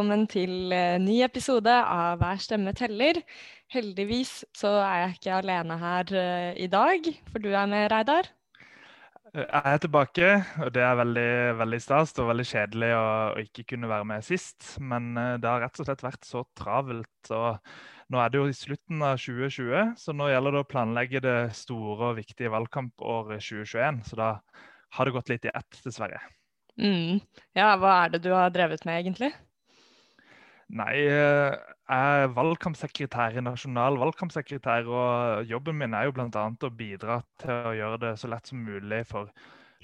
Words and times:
velkommen 0.00 0.22
til 0.32 0.72
eh, 0.72 0.96
ny 0.96 1.18
episode 1.26 1.68
av 1.68 2.22
Hver 2.22 2.38
stemme 2.40 2.72
teller. 2.72 3.18
Heldigvis 3.68 4.46
så 4.56 4.70
er 4.80 4.94
jeg 5.02 5.16
ikke 5.18 5.34
alene 5.42 5.76
her 5.76 6.12
eh, 6.16 6.54
i 6.56 6.68
dag, 6.72 7.04
for 7.28 7.44
du 7.44 7.50
er 7.50 7.66
med, 7.68 7.84
Reidar. 7.92 8.30
Jeg 9.34 9.60
er 9.74 9.82
tilbake, 9.82 10.30
og 10.64 10.70
det 10.72 10.86
er 10.86 10.96
veldig, 11.02 11.32
veldig 11.58 11.80
stas 11.84 12.14
og 12.16 12.30
veldig 12.30 12.46
kjedelig 12.48 12.88
å, 12.96 13.02
å, 13.02 13.42
ikke 13.44 13.66
kunne 13.74 13.90
være 13.92 14.06
med 14.08 14.24
sist. 14.24 14.70
Men 14.80 15.10
eh, 15.20 15.34
det 15.36 15.52
har 15.52 15.60
rett 15.66 15.82
og 15.84 15.90
slett 15.90 16.06
vært 16.06 16.24
så 16.30 16.46
travelt. 16.56 17.34
og 17.36 17.60
Nå 18.08 18.24
er 18.24 18.32
det 18.32 18.40
jo 18.40 18.48
i 18.48 18.56
slutten 18.56 19.04
av 19.04 19.20
2020, 19.20 19.92
så 20.00 20.16
nå 20.16 20.30
gjelder 20.32 20.56
det 20.56 20.64
å 20.64 20.70
planlegge 20.70 21.24
det 21.28 21.36
store 21.60 22.14
og 22.14 22.22
viktige 22.22 22.54
valgkampåret 22.56 23.44
2021. 23.50 24.00
Så 24.08 24.22
da 24.22 24.30
har 24.96 25.04
det 25.04 25.16
gått 25.18 25.36
litt 25.36 25.44
i 25.44 25.52
ett, 25.52 25.84
dessverre. 25.84 26.24
Mm. 26.80 27.20
Ja, 27.52 27.74
hva 27.76 27.98
er 28.06 28.16
det 28.16 28.24
du 28.24 28.32
har 28.32 28.48
drevet 28.56 28.88
med, 28.88 29.04
egentlig? 29.04 29.34
Nei, 30.70 31.00
eh, 31.02 31.56
jeg 31.90 32.18
er 32.22 32.28
valgkampsekretær 32.36 33.34
i 33.40 33.42
Nasjonal 33.42 33.96
valgkampsekretær, 33.98 34.86
og 34.86 35.48
jobben 35.50 35.80
min 35.80 35.96
er 35.98 36.06
jo 36.06 36.12
bl.a. 36.14 36.44
å 36.46 36.70
bidra 36.78 37.16
til 37.42 37.70
å 37.70 37.72
gjøre 37.74 37.98
det 38.04 38.12
så 38.20 38.30
lett 38.30 38.46
som 38.46 38.60
mulig 38.62 39.00
for 39.08 39.32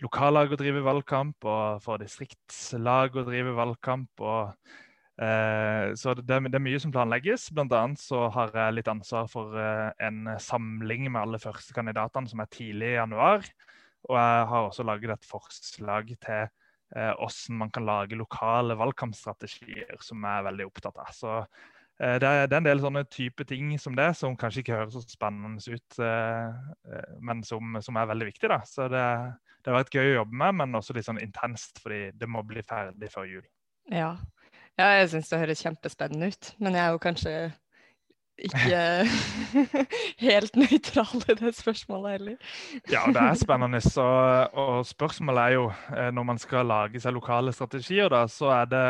lokallag 0.05 0.53
å 0.55 0.59
drive 0.61 0.85
valgkamp, 0.87 1.43
og 1.43 1.81
for 1.83 1.99
distriktslag 1.99 3.19
å 3.19 3.25
drive 3.27 3.57
valgkamp. 3.57 4.23
og 4.23 4.53
eh, 5.19 5.91
så 5.99 6.15
det, 6.21 6.29
det, 6.29 6.55
er 6.55 6.67
mye 6.69 6.83
som 6.85 6.95
planlegges. 6.95 7.49
Blant 7.57 7.75
annet 7.75 8.03
så 8.05 8.29
har 8.37 8.55
jeg 8.55 8.77
litt 8.79 8.93
ansvar 8.93 9.27
for 9.33 9.59
eh, 9.59 9.91
en 10.07 10.37
samling 10.39 11.09
med 11.09 11.23
alle 11.25 11.43
førstekandidatene 11.43 12.31
som 12.31 12.45
er 12.45 12.53
tidlig 12.55 12.93
i 12.93 13.01
januar. 13.01 13.43
Og 14.07 14.15
jeg 14.15 14.47
har 14.53 14.71
også 14.71 14.87
laget 14.87 15.17
et 15.17 15.27
forslag 15.27 16.15
til 16.15 16.47
hvordan 16.95 17.59
man 17.63 17.71
kan 17.75 17.87
lage 17.87 18.19
lokale 18.19 18.77
valgkampstrategier, 18.79 19.97
som 20.01 20.23
jeg 20.23 20.41
er 20.41 20.47
veldig 20.47 20.69
opptatt 20.69 21.01
av. 21.03 21.11
Så 21.15 21.33
eh, 21.41 22.17
det, 22.23 22.29
er, 22.29 22.47
en 22.47 22.69
del 22.69 22.83
sånne 22.83 23.05
type 23.11 23.47
ting 23.49 23.75
som 23.83 23.97
det, 23.99 24.13
som 24.19 24.37
kanskje 24.39 24.63
ikke 24.63 24.79
høres 24.79 24.95
så 24.95 25.03
spennende 25.03 25.61
ut, 25.67 25.99
eh, 25.99 27.11
men 27.21 27.43
som, 27.47 27.77
som, 27.83 27.99
er 27.99 28.13
veldig 28.13 28.31
viktig. 28.31 28.51
da. 28.53 28.61
Så 28.69 28.89
det, 28.93 29.05
det, 29.59 29.71
har 29.71 29.81
vært 29.81 29.99
gøy 29.99 30.13
å 30.13 30.17
jobbe 30.21 30.41
med, 30.45 30.59
men 30.63 30.81
også 30.81 30.97
litt 30.97 31.09
sånn 31.09 31.23
intenst, 31.23 31.83
fordi 31.83 32.11
det 32.15 32.31
må 32.31 32.45
bli 32.47 32.65
ferdig 32.67 33.13
før 33.13 33.31
jul. 33.35 33.45
Ja, 33.93 34.17
ja 34.81 34.91
jeg 35.01 35.13
syns 35.15 35.31
det 35.33 35.43
høres 35.43 35.67
kjempespennende 35.67 36.31
ut, 36.33 36.53
men 36.63 36.79
jeg 36.79 36.85
er 36.87 36.95
jo 36.95 37.03
kanskje 37.03 37.37
ikke 38.39 38.81
helt 40.27 40.57
nøytral 40.61 41.23
i 41.25 41.37
det 41.39 41.53
spørsmålet 41.57 42.17
heller. 42.17 42.37
ja, 42.93 43.07
det 43.09 43.23
er 43.23 43.39
spennende. 43.41 43.81
Så, 43.81 44.05
og 44.53 44.87
spørsmålet 44.87 45.43
er 45.43 45.55
jo, 45.57 45.67
eh, 45.97 46.11
når 46.15 46.29
man 46.33 46.41
skal 46.43 46.69
lage 46.69 47.01
seg 47.01 47.17
lokale 47.17 47.55
strategier, 47.57 48.11
da, 48.13 48.27
så 48.29 48.53
er 48.61 48.71
det, 48.73 48.85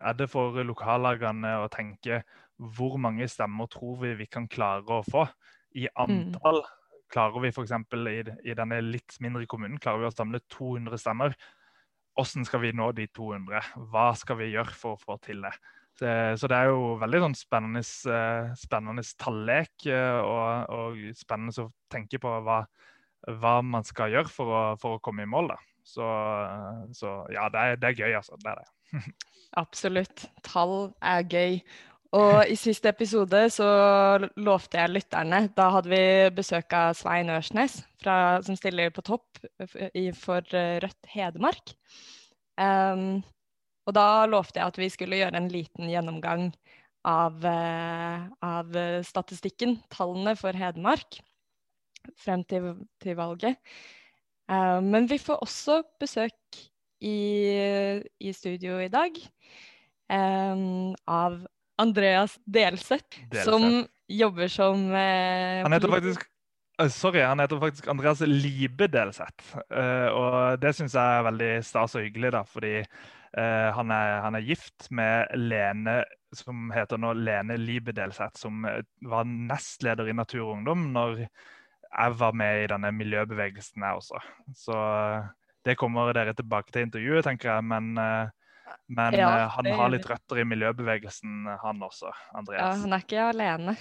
er 0.00 0.18
det 0.18 0.30
for 0.32 0.56
lokallagene 0.64 1.58
å 1.62 1.68
tenke 1.72 2.22
hvor 2.58 2.96
mange 2.98 3.28
stemmer 3.30 3.68
tror 3.70 4.00
vi 4.02 4.16
vi 4.18 4.26
kan 4.26 4.48
klare 4.50 4.98
å 4.98 5.04
få 5.06 5.28
i 5.76 5.86
mm. 5.86 5.94
antall. 6.04 6.64
Mm. 6.64 6.74
Klarer 7.12 7.44
vi 7.44 7.52
f.eks. 7.52 7.72
I, 7.72 8.18
i 8.50 8.56
denne 8.56 8.82
litt 8.84 9.16
mindre 9.24 9.46
kommunen 9.48 9.80
klarer 9.80 10.04
vi 10.04 10.10
å 10.10 10.16
samle 10.16 10.42
200 10.52 11.00
stemmer. 11.00 11.36
Hvordan 12.18 12.44
skal 12.48 12.64
vi 12.64 12.74
nå 12.74 12.90
de 12.98 13.06
200? 13.14 13.74
Hva 13.92 14.10
skal 14.18 14.40
vi 14.40 14.50
gjøre 14.50 14.74
for 14.74 14.96
å 14.96 15.00
få 15.00 15.16
til 15.24 15.44
det? 15.44 15.54
Det, 15.98 16.14
så 16.38 16.50
det 16.50 16.58
er 16.58 16.70
jo 16.70 16.92
veldig 17.00 17.20
sånn 17.24 17.36
spennende, 17.38 17.82
uh, 17.82 18.52
spennende 18.58 19.02
tallek 19.18 19.88
uh, 19.90 20.20
og, 20.22 20.74
og, 20.74 21.00
spennende 21.18 21.64
å 21.64 21.72
tenke 21.90 22.20
på 22.22 22.34
hva, 22.46 22.60
hva 23.40 23.56
man 23.66 23.86
skal 23.86 24.14
gjøre 24.14 24.30
for 24.30 24.54
å, 24.54 24.62
for 24.78 24.98
å, 24.98 25.02
komme 25.02 25.26
i 25.26 25.30
mål. 25.30 25.50
da. 25.54 25.58
Så, 25.88 26.06
så 26.94 27.12
ja, 27.32 27.48
det 27.50 27.64
er, 27.64 27.80
det 27.80 27.90
er, 27.90 28.00
gøy, 28.04 28.16
altså. 28.20 28.38
Det 28.42 28.52
er 28.52 28.62
det. 28.62 29.04
Absolutt. 29.62 30.26
Tall 30.46 30.74
er 31.02 31.24
gøy. 31.26 31.62
Og 32.16 32.48
i 32.48 32.54
siste 32.56 32.88
episode 32.88 33.40
så 33.52 33.66
lovte 34.40 34.78
jeg 34.80 34.94
lytterne 34.94 35.42
Da 35.52 35.66
hadde 35.74 35.90
vi 35.92 36.04
besøk 36.32 36.72
av 36.72 36.94
Svein 36.96 37.28
Ørsnes, 37.34 37.82
fra, 38.00 38.38
som 38.44 38.56
stiller 38.56 38.94
på 38.94 39.04
topp 39.04 39.42
i, 39.92 40.08
for 40.16 40.44
Rødt 40.48 41.10
Hedmark. 41.12 41.74
Um, 42.56 43.20
og 43.88 43.96
da 43.96 44.26
lovte 44.28 44.60
jeg 44.60 44.68
at 44.68 44.80
vi 44.80 44.90
skulle 44.92 45.20
gjøre 45.22 45.40
en 45.40 45.48
liten 45.52 45.88
gjennomgang 45.88 46.50
av, 47.08 47.40
eh, 47.48 48.26
av 48.44 48.78
statistikken, 49.06 49.78
tallene 49.94 50.34
for 50.36 50.52
Hedmark, 50.52 51.22
frem 52.20 52.44
til, 52.48 52.74
til 53.00 53.16
valget. 53.18 53.56
Uh, 54.48 54.80
men 54.80 55.04
vi 55.10 55.18
får 55.20 55.42
også 55.44 55.82
besøk 56.00 56.60
i, 57.04 57.18
i 58.20 58.32
studio 58.32 58.78
i 58.80 58.88
dag 58.88 59.18
um, 60.08 60.94
av 61.04 61.42
Andreas 61.78 62.38
Delseth, 62.48 63.20
Delseth, 63.28 63.44
som 63.44 63.84
jobber 64.08 64.48
som 64.50 64.88
uh, 64.90 65.62
Han 65.62 65.76
heter 65.76 65.92
faktisk 65.92 66.26
Sorry, 66.94 67.24
han 67.26 67.42
heter 67.42 67.58
faktisk 67.58 67.88
Andreas 67.90 68.20
Libe 68.22 68.86
Delseth. 68.86 69.56
Uh, 69.66 70.08
og 70.14 70.60
det 70.62 70.70
syns 70.78 70.94
jeg 70.94 71.18
er 71.18 71.24
veldig 71.26 71.48
stas 71.66 71.96
og 71.98 72.04
hyggelig, 72.06 72.30
da, 72.36 72.44
fordi 72.46 72.76
Uh, 73.38 73.70
han, 73.76 73.92
er, 73.94 74.16
han, 74.24 74.34
er, 74.34 74.42
gift 74.42 74.88
med 74.90 75.30
Lene 75.38 76.00
som 76.34 76.72
heter 76.74 76.98
nå 76.98 77.12
Lene 77.14 77.54
Libedelseth, 77.60 78.40
som 78.40 78.64
eh, 78.68 78.80
var 79.06 79.28
nestleder 79.28 80.10
i 80.10 80.16
Natur 80.16 80.42
og 80.42 80.50
Ungdom 80.56 80.88
når 80.92 81.22
jeg 81.22 82.16
var 82.20 82.34
med 82.36 82.64
i 82.64 82.66
denne 82.68 82.90
miljøbevegelsen, 82.92 83.84
jeg 83.84 84.00
også. 84.00 84.20
Så 84.58 84.74
uh, 84.74 85.28
det 85.64 85.78
kommer 85.80 86.10
dere 86.16 86.34
tilbake 86.36 86.74
til 86.74 86.84
intervjuet, 86.84 87.22
tenker 87.24 87.52
jeg. 87.52 87.64
Men, 87.70 87.94
men 88.92 89.16
ja, 89.16 89.46
han 89.54 89.70
har 89.80 89.94
litt 89.94 90.08
røtter 90.08 90.42
i 90.42 90.48
miljøbevegelsen, 90.48 91.48
han 91.62 91.80
også. 91.84 92.12
Andreas. 92.36 92.60
Ja, 92.60 92.82
han 92.82 92.96
er 92.96 93.06
ikke 93.06 93.30
alene. 93.30 93.76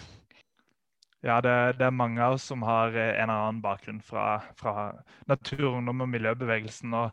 Ja, 1.26 1.42
det, 1.44 1.56
det, 1.80 1.90
er 1.90 2.00
mange 2.00 2.24
av 2.24 2.38
oss 2.38 2.48
som 2.48 2.64
har 2.68 2.94
en 2.94 3.26
eller 3.26 3.34
annen 3.34 3.62
bakgrunn 3.64 4.00
fra, 4.06 4.38
fra 4.60 4.92
Natur 5.28 5.66
og 5.72 5.82
Ungdom 5.82 6.06
og 6.06 6.12
miljøbevegelsen. 6.14 6.96
og 6.96 7.12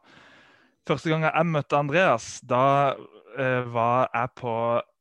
Første 0.85 1.09
gang 1.09 1.23
jeg 1.25 1.49
møtte 1.49 1.79
Andreas, 1.81 2.25
da 2.45 2.93
eh, 3.41 3.63
var 3.73 4.11
jeg 4.13 4.31
på 4.37 4.57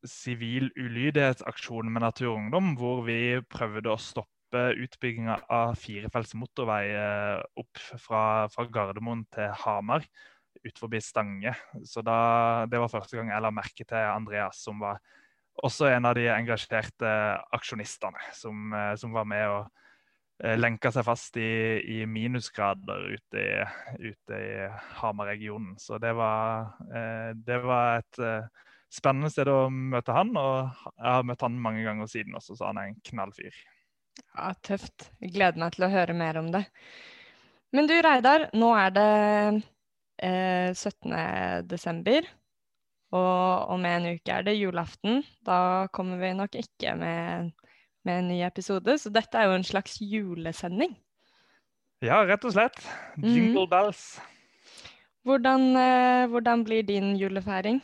sivil 0.08 0.70
ulydighetsaksjon 0.80 1.90
med 1.92 2.06
Natur 2.06 2.30
og 2.30 2.38
Ungdom, 2.38 2.70
hvor 2.80 3.02
vi 3.04 3.36
prøvde 3.52 3.92
å 3.92 4.00
stoppe 4.00 4.62
utbygginga 4.80 5.42
av 5.52 5.74
firefelts 5.76 6.32
motorvei 6.40 6.86
eh, 6.88 7.42
opp 7.60 7.82
fra, 8.00 8.22
fra, 8.48 8.64
Gardermoen 8.72 9.26
til 9.34 9.52
Hamar, 9.60 10.08
ut 10.64 10.80
forbi 10.80 11.02
Stange. 11.04 11.52
Så 11.84 12.00
da, 12.00 12.64
Det 12.70 12.80
var 12.80 12.92
første 12.94 13.20
gang 13.20 13.34
jeg 13.34 13.44
la 13.44 13.52
merke 13.52 13.84
til 13.84 14.08
Andreas, 14.08 14.64
som 14.64 14.80
var 14.80 15.04
også 15.68 15.92
en 15.92 16.08
av 16.08 16.16
de 16.16 16.30
engasjerte 16.32 17.12
aksjonistene 17.52 18.32
som, 18.32 18.72
eh, 18.72 18.94
som 18.96 19.12
var 19.12 19.28
med 19.28 19.50
og 19.52 19.83
lenka 20.42 20.90
seg 20.92 21.06
fast 21.06 21.36
i, 21.38 21.78
i 22.00 22.04
minusgrader 22.10 23.06
ute 23.14 23.40
i, 23.40 24.08
ute 24.10 24.40
i 24.40 24.68
Hamar-regionen. 24.98 25.76
Så 25.78 25.98
det 26.02 26.12
var, 26.18 26.74
eh, 26.90 27.30
det 27.38 27.60
var 27.62 28.00
et 28.00 28.18
eh, 28.18 28.66
spennende 28.92 29.30
sted 29.32 29.50
å 29.50 29.68
møte 29.70 30.14
han, 30.14 30.34
og 30.38 30.74
jeg 30.90 31.06
har 31.06 31.26
møtt 31.26 31.44
han 31.46 31.60
mange 31.62 31.84
ganger 31.86 32.10
siden 32.10 32.36
også, 32.38 32.58
så 32.58 32.70
han 32.70 32.82
er 32.82 32.90
en 32.90 33.00
knallfyr. 33.10 33.60
Ja, 34.34 34.52
Tøft. 34.62 35.10
Gleder 35.22 35.58
meg 35.60 35.74
til 35.74 35.86
å 35.86 35.92
høre 35.94 36.14
mer 36.18 36.38
om 36.42 36.50
det. 36.54 36.64
Men 37.74 37.88
du 37.90 37.94
Reidar, 37.98 38.48
nå 38.54 38.70
er 38.78 38.94
det 38.94 39.10
eh, 40.22 40.70
17. 40.74 41.66
desember. 41.70 42.26
Og 43.14 43.70
om 43.70 43.84
en 43.86 44.06
uke 44.16 44.34
er 44.34 44.46
det 44.46 44.56
julaften. 44.58 45.22
Da 45.46 45.86
kommer 45.94 46.18
vi 46.18 46.32
nok 46.34 46.56
ikke 46.58 46.94
med 46.98 47.52
med 48.04 48.20
en 48.20 48.30
ny 48.32 48.42
episode. 48.46 48.98
Så 49.00 49.12
dette 49.12 49.38
er 49.38 49.48
jo 49.48 49.58
en 49.58 49.66
slags 49.66 49.98
julesending. 50.00 50.94
Ja, 52.04 52.20
rett 52.28 52.44
og 52.44 52.52
slett. 52.52 52.80
Jingle 53.16 53.64
mm. 53.64 53.70
bells. 53.70 54.04
Hvordan, 55.24 55.70
eh, 55.80 56.26
hvordan, 56.28 56.64
blir 56.64 56.82
din 56.84 57.14
julefeiring? 57.16 57.80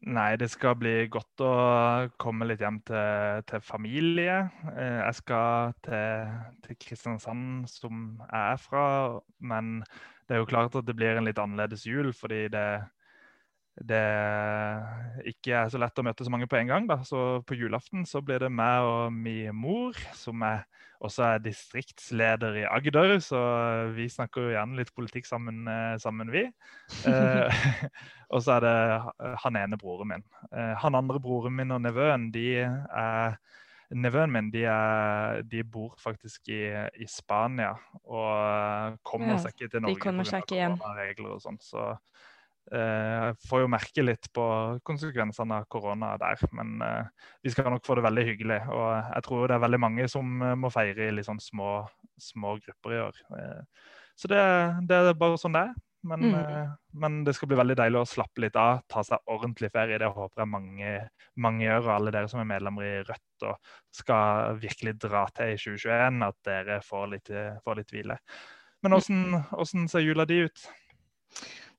Nei, 0.00 0.36
det 0.40 0.48
skal 0.50 0.78
bli 0.80 0.94
godt 1.12 1.42
å 1.44 1.50
komme 2.18 2.48
litt 2.48 2.62
hjem 2.64 2.80
til, 2.88 3.42
til 3.46 3.62
familie. 3.62 4.38
Eh, 4.72 4.98
jeg 5.04 5.18
skal 5.20 5.76
til, 5.84 6.32
til, 6.64 6.78
Kristiansand, 6.80 7.68
som 7.70 8.16
jeg 8.24 8.40
er 8.40 8.62
fra. 8.64 8.86
Men 9.38 9.84
det 10.26 10.34
er 10.34 10.42
jo 10.42 10.48
klart 10.50 10.74
at 10.74 10.88
det 10.88 10.96
blir 10.98 11.20
en 11.20 11.28
litt 11.28 11.38
annerledes 11.38 11.84
jul, 11.86 12.10
fordi 12.16 12.48
det, 12.50 12.66
det 13.78 14.02
ikke 15.30 15.54
er 15.56 15.70
så 15.72 15.78
lett 15.80 16.00
å 16.00 16.04
møte 16.04 16.26
så 16.26 16.32
mange 16.32 16.48
på 16.50 16.58
en 16.58 16.70
gang. 16.70 16.88
Da. 16.90 17.00
Så 17.06 17.40
på 17.46 17.56
julaften 17.56 18.04
så 18.08 18.20
blir 18.24 18.42
det 18.42 18.50
meg 18.52 18.86
og 18.86 19.14
min 19.14 19.54
mor, 19.56 19.96
som 20.18 20.42
er, 20.44 20.66
også 21.00 21.24
er 21.28 21.44
distriktsleder 21.44 22.58
i 22.60 22.66
Agder. 22.68 23.16
Så 23.24 23.40
vi 23.96 24.08
snakker 24.12 24.48
jo 24.48 24.56
gjerne 24.56 24.80
litt 24.80 24.92
politikk 24.96 25.28
sammen, 25.28 25.62
eh, 25.70 25.94
sammen 26.02 26.32
vi. 26.34 26.44
Eh, 27.08 27.62
og 28.34 28.44
så 28.44 28.58
er 28.58 28.66
det 28.66 28.76
han 29.46 29.62
ene 29.62 29.80
broren 29.80 30.12
min. 30.12 30.28
Eh, 30.50 30.74
han 30.82 30.98
andre 30.98 31.22
broren 31.22 31.56
min 31.56 31.76
og 31.76 31.82
nevøen, 31.86 32.30
de 32.34 32.52
er 32.66 33.40
Nevøen 33.90 34.30
min 34.30 34.52
de, 34.54 34.60
er, 34.70 35.40
de 35.50 35.64
bor 35.66 35.96
faktisk 35.98 36.46
i, 36.54 36.60
i, 36.94 37.08
Spania 37.10 37.72
og 38.04 39.00
kommer 39.02 39.40
seg 39.42 39.56
ikke 39.56 39.72
til 39.72 39.82
Norge 39.82 39.98
pga. 39.98 40.42
koronaregler 40.46 41.32
og 41.34 41.42
sånt, 41.42 41.64
Så 41.66 41.88
eh, 42.74 43.28
får 43.48 43.64
jo 43.64 43.70
merke 43.70 44.04
litt 44.04 44.30
på 44.34 44.46
konsekvensene 44.86 45.60
av 45.60 45.68
korona 45.72 46.14
der. 46.20 46.40
Men 46.56 46.80
eh, 46.84 47.28
vi 47.44 47.52
skal 47.52 47.70
nok 47.72 47.86
få 47.86 47.98
det 47.98 48.06
veldig 48.06 48.26
hyggelig. 48.30 48.60
Og 48.70 48.88
jeg 48.96 49.26
tror 49.26 49.46
det 49.46 49.56
er 49.56 49.66
veldig 49.66 49.82
mange 49.86 50.08
som 50.12 50.42
eh, 50.46 50.56
må 50.58 50.72
feire 50.74 51.08
i 51.08 51.14
litt 51.16 51.28
sånn 51.28 51.42
små, 51.42 51.80
små 52.20 52.56
grupper 52.64 52.96
i 52.96 53.04
år. 53.04 53.22
Så 54.18 54.28
det, 54.28 54.42
det, 54.88 54.98
er 54.98 55.16
bare 55.16 55.38
sånn 55.40 55.56
det 55.56 55.64
er. 55.70 55.78
Men, 56.00 56.22
mm. 56.32 56.68
Men, 56.96 57.16
det 57.26 57.34
skal 57.36 57.50
bli 57.50 57.58
veldig 57.60 57.74
deilig 57.76 57.98
å 58.00 58.08
slappe 58.08 58.40
litt 58.40 58.54
av, 58.56 58.78
ta 58.88 59.02
seg 59.04 59.20
ordentlig 59.28 59.68
ferie. 59.72 59.98
Det 60.00 60.08
håper 60.08 60.42
jeg 60.42 60.48
mange, 60.48 60.92
mange 61.44 61.66
gjør, 61.66 61.82
og 61.82 61.92
alle 61.96 62.14
dere 62.14 62.30
som 62.32 62.40
er 62.40 62.48
medlemmer 62.48 62.86
i 62.86 62.94
Rødt 63.04 63.44
og 63.50 63.74
skal 63.92 64.56
virkelig 64.62 64.94
dra 65.02 65.26
til 65.36 65.52
i 65.52 65.60
2021, 65.60 66.24
at 66.24 66.38
dere 66.48 66.80
får 66.86 67.12
litt, 67.12 67.32
får 67.66 67.80
litt 67.82 67.92
hvile. 67.92 68.16
Men 68.80 68.96
åssen 68.96 69.88
ser 69.92 70.06
jula 70.06 70.24
di 70.28 70.40
ut? 70.48 70.64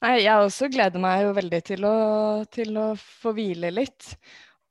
Nei, 0.01 0.15
jeg 0.23 0.33
også 0.41 0.65
gleder 0.73 1.01
meg 1.01 1.27
jo 1.27 1.33
veldig 1.37 1.59
til 1.65 1.85
å, 1.85 1.95
til 2.49 2.77
å 2.81 2.87
få 2.97 3.35
hvile 3.37 3.69
litt. 3.73 4.15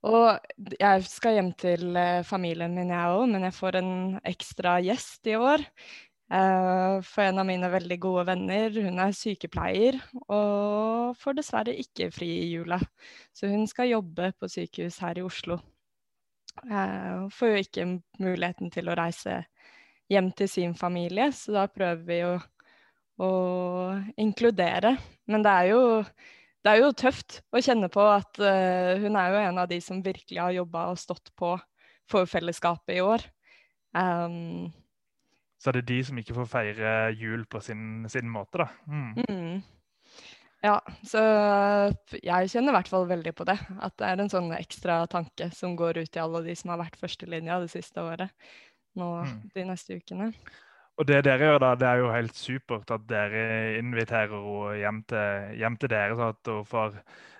Og 0.03 0.73
jeg 0.81 1.03
skal 1.07 1.37
hjem 1.37 1.51
til 1.61 1.95
eh, 1.95 2.23
familien 2.27 2.73
min, 2.75 2.91
jeg 2.91 3.13
òg, 3.15 3.27
men 3.31 3.45
jeg 3.47 3.55
får 3.55 3.77
en 3.79 3.91
ekstra 4.27 4.79
gjest 4.83 5.29
i 5.31 5.37
år. 5.39 5.63
Uh, 6.31 7.03
for 7.03 7.25
en 7.25 7.41
av 7.41 7.43
mine 7.43 7.67
veldig 7.67 7.97
gode 7.99 8.21
venner, 8.29 8.71
hun 8.71 9.01
er 9.03 9.11
sykepleier 9.11 9.97
og 10.31 11.17
får 11.19 11.35
dessverre 11.41 11.73
ikke 11.75 12.07
fri 12.15 12.29
i 12.45 12.53
jula. 12.53 12.77
Så 13.35 13.49
hun 13.51 13.65
skal 13.67 13.91
jobbe 13.91 14.29
på 14.39 14.47
sykehus 14.47 15.01
her 15.03 15.19
i 15.19 15.25
Oslo. 15.27 15.59
Uh, 16.63 17.27
får 17.35 17.51
jo 17.51 17.65
ikke 17.65 17.87
muligheten 18.23 18.71
til 18.71 18.87
å 18.87 18.95
reise 18.95 19.41
hjem 20.11 20.31
til 20.35 20.47
sin 20.51 20.77
familie, 20.79 21.33
så 21.35 21.57
da 21.57 21.67
prøver 21.71 22.07
vi 22.07 22.21
å, 22.29 22.31
å 23.21 23.31
inkludere. 24.19 24.95
Men 25.29 25.45
det 25.45 25.53
er, 25.53 25.71
jo, 25.71 25.81
det 26.65 26.73
er 26.73 26.81
jo 26.81 26.93
tøft 26.97 27.41
å 27.53 27.61
kjenne 27.63 27.91
på 27.93 28.05
at 28.09 28.41
uh, 28.41 28.97
hun 29.01 29.17
er 29.19 29.33
jo 29.33 29.43
en 29.45 29.61
av 29.63 29.69
de 29.71 29.81
som 29.83 30.03
virkelig 30.03 30.41
har 30.41 30.55
jobba 30.55 30.89
og 30.91 31.01
stått 31.01 31.33
på 31.39 31.55
for 32.11 32.27
fellesskapet 32.27 32.97
i 32.97 33.03
år. 33.05 33.23
Um, 33.95 34.71
så 35.61 35.69
er 35.69 35.77
det 35.77 35.89
de 35.91 35.99
som 36.07 36.17
ikke 36.17 36.35
får 36.39 36.49
feire 36.49 36.95
jul 37.13 37.45
på 37.45 37.61
sin, 37.61 38.07
sin 38.09 38.29
måte, 38.31 38.63
da. 38.63 38.67
Mm. 38.89 39.11
Mm. 39.29 39.61
Ja, 40.61 40.75
så 41.05 41.21
jeg 42.21 42.49
kjenner 42.53 42.73
i 42.73 42.75
hvert 42.75 42.89
fall 42.89 43.07
veldig 43.09 43.33
på 43.37 43.45
det. 43.49 43.57
At 43.81 43.95
det 44.01 44.09
er 44.09 44.21
en 44.21 44.29
sånn 44.29 44.51
ekstra 44.57 45.03
tanke 45.09 45.49
som 45.57 45.77
går 45.77 46.03
ut 46.03 46.11
til 46.13 46.23
alle 46.23 46.43
de 46.45 46.55
som 46.57 46.73
har 46.73 46.81
vært 46.83 46.99
førstelinja 47.01 47.59
det 47.63 47.71
siste 47.73 48.01
året 48.01 48.33
nå 48.97 49.07
mm. 49.23 49.37
de 49.55 49.65
neste 49.69 49.97
ukene. 50.01 50.31
Og 51.01 51.07
det 51.09 51.23
dere 51.25 51.47
gjør 51.47 51.61
da, 51.63 51.71
det 51.81 51.87
er 51.89 51.99
jo 52.03 52.11
helt 52.13 52.35
supert 52.37 52.91
at 52.93 53.05
dere 53.09 53.43
inviterer 53.79 54.35
henne 54.35 54.75
hjem 54.77 54.99
til, 55.09 55.47
hjem 55.57 55.77
til 55.81 55.89
dere. 55.89 56.17
så 56.19 56.27
at 56.29 56.51
hun 56.51 56.67
får, 56.69 56.99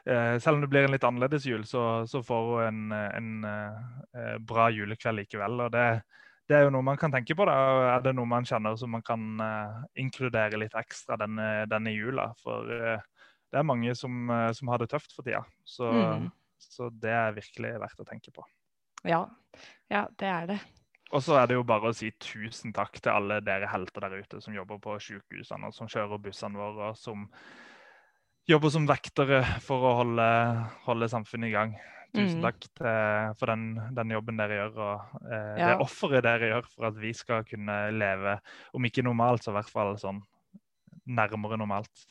eh, 0.09 0.37
Selv 0.41 0.55
om 0.55 0.63
det 0.63 0.69
blir 0.71 0.87
en 0.87 0.95
litt 0.95 1.05
annerledes 1.05 1.45
jul, 1.45 1.61
så, 1.69 1.83
så 2.09 2.23
får 2.25 2.49
hun 2.49 2.65
en, 2.65 2.95
en 3.19 3.45
eh, 3.45 4.33
bra 4.39 4.71
julekveld 4.73 5.21
likevel. 5.21 5.61
og 5.67 5.71
det, 5.77 5.85
det, 6.49 6.57
er 6.57 6.65
jo 6.65 6.73
noe 6.73 6.89
man 6.89 6.97
kan 6.97 7.13
tenke 7.13 7.37
på. 7.37 7.45
da, 7.45 7.59
Er 7.99 8.01
det 8.01 8.15
noe 8.17 8.25
man 8.25 8.49
kjenner 8.49 8.81
som 8.81 8.95
man 8.97 9.05
kan 9.05 9.29
eh, 9.45 9.77
inkludere 10.07 10.57
litt 10.57 10.73
ekstra 10.73 11.21
denne, 11.21 11.67
denne 11.69 11.93
jula? 11.93 12.31
For 12.41 12.65
det 12.65 13.61
er 13.61 13.67
mange 13.67 13.93
som, 13.93 14.25
som, 14.57 14.73
har 14.73 14.81
det 14.81 14.89
tøft 14.89 15.13
for 15.13 15.21
tida. 15.21 15.45
Så, 15.61 15.85
mm. 15.85 16.29
så 16.57 16.89
det 16.89 17.13
er 17.13 17.37
virkelig 17.37 17.77
verdt 17.77 18.01
å 18.01 18.09
tenke 18.09 18.33
på. 18.33 18.49
Ja, 19.05 19.27
ja 19.91 20.07
det 20.17 20.33
er 20.33 20.55
det. 20.55 20.63
Og 21.11 21.23
så 21.23 21.35
er 21.41 21.49
det 21.49 21.57
jo 21.57 21.65
bare 21.67 21.91
å 21.91 21.95
si 21.95 22.11
tusen 22.23 22.71
takk 22.75 22.99
til 23.01 23.11
alle 23.11 23.41
dere 23.43 23.67
helter 23.71 24.05
der 24.05 24.23
ute 24.23 24.39
som 24.43 24.55
jobber 24.55 24.79
på 24.83 24.95
sykehusene, 25.03 25.67
og 25.67 25.75
som 25.75 25.89
kjører 25.91 26.21
bussene 26.23 26.59
våre, 26.59 26.91
og 26.93 26.99
som 26.99 27.25
jobber 28.49 28.71
som 28.73 28.87
vektere 28.89 29.41
for 29.63 29.83
å 29.87 29.95
holde, 30.01 30.27
holde 30.87 31.09
samfunnet 31.11 31.51
i 31.51 31.55
gang. 31.55 31.75
Tusen 32.11 32.41
mm. 32.41 32.43
takk 32.43 32.65
til, 32.65 33.35
for 33.39 33.51
den, 33.51 33.65
den, 33.95 34.11
jobben 34.15 34.39
dere 34.39 34.57
gjør, 34.57 34.73
og 34.83 35.21
eh, 35.31 35.59
ja. 35.61 35.69
det 35.69 35.85
offeret 35.85 36.25
dere 36.27 36.49
gjør 36.49 36.65
for 36.73 36.89
at 36.89 36.97
vi 36.99 37.13
skal 37.15 37.45
kunne 37.47 37.77
leve, 37.95 38.35
om 38.75 38.87
ikke 38.87 39.05
normalt, 39.05 39.45
så 39.45 39.53
i 39.53 39.57
hvert 39.59 39.71
fall 39.71 39.95
sånn 39.99 40.19
nærmere 41.07 41.59
normalt. 41.59 42.07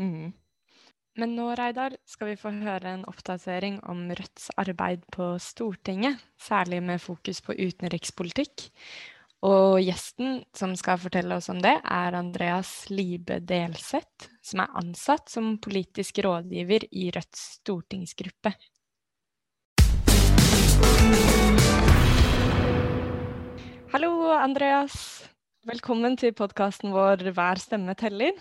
Mm. 0.00 0.32
Men 1.12 1.34
nå, 1.36 1.50
Reidar, 1.52 1.92
skal 2.08 2.30
vi 2.30 2.38
få 2.40 2.48
høre 2.56 2.88
en 2.88 3.02
oppdatering 3.04 3.74
om 3.84 4.06
Rødts 4.16 4.46
arbeid 4.56 5.02
på 5.12 5.26
Stortinget, 5.44 6.16
særlig 6.40 6.78
med 6.80 7.02
fokus 7.04 7.42
på 7.44 7.52
utenrikspolitikk. 7.52 8.64
Og 9.44 9.76
gjesten 9.84 10.38
som 10.56 10.72
skal 10.78 11.02
fortelle 11.02 11.36
oss 11.36 11.50
om 11.52 11.60
det, 11.60 11.74
er 11.84 12.16
Andreas 12.16 12.70
Libe 12.88 13.42
Delseth, 13.44 14.30
som 14.40 14.62
er 14.64 14.72
ansatt 14.80 15.28
som 15.28 15.58
politisk 15.60 16.22
rådgiver 16.24 16.88
i 16.88 17.10
Rødts 17.12 17.42
stortingsgruppe. 17.58 18.54
Hallo, 23.92 24.14
Andreas. 24.38 24.96
Velkommen 25.68 26.16
til 26.16 26.32
podkasten 26.32 26.96
vår 26.96 27.28
Hver 27.36 27.60
stemme 27.60 28.00
teller. 28.00 28.32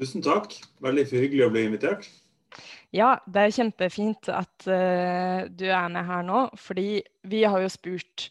Tusen 0.00 0.22
takk. 0.24 0.54
Veldig 0.80 1.04
hyggelig 1.12 1.44
å 1.44 1.52
bli 1.52 1.66
invitert. 1.68 2.06
Ja, 2.96 3.18
det 3.28 3.42
er 3.42 3.52
kjempefint 3.54 4.30
at 4.32 4.64
uh, 4.66 5.44
du 5.46 5.66
er 5.68 5.90
med 5.92 6.06
her 6.08 6.24
nå. 6.26 6.46
Fordi 6.58 7.02
vi 7.28 7.42
har 7.44 7.60
jo 7.60 7.68
spurt 7.70 8.30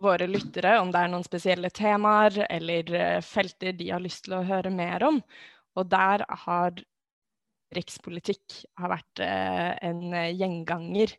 våre 0.00 0.28
lyttere 0.30 0.78
om 0.80 0.92
det 0.94 1.02
er 1.02 1.10
noen 1.12 1.26
spesielle 1.26 1.72
temaer 1.74 2.44
eller 2.46 2.94
uh, 2.94 3.18
felter 3.26 3.74
de 3.76 3.90
har 3.90 4.04
lyst 4.04 4.28
til 4.28 4.38
å 4.38 4.46
høre 4.46 4.70
mer 4.72 5.02
om. 5.08 5.18
Og 5.74 5.90
der 5.90 6.24
har 6.46 6.78
rikspolitikk 7.74 8.62
har 8.78 8.94
vært 8.94 9.24
uh, 9.26 9.74
en 9.90 10.06
gjenganger. 10.14 11.18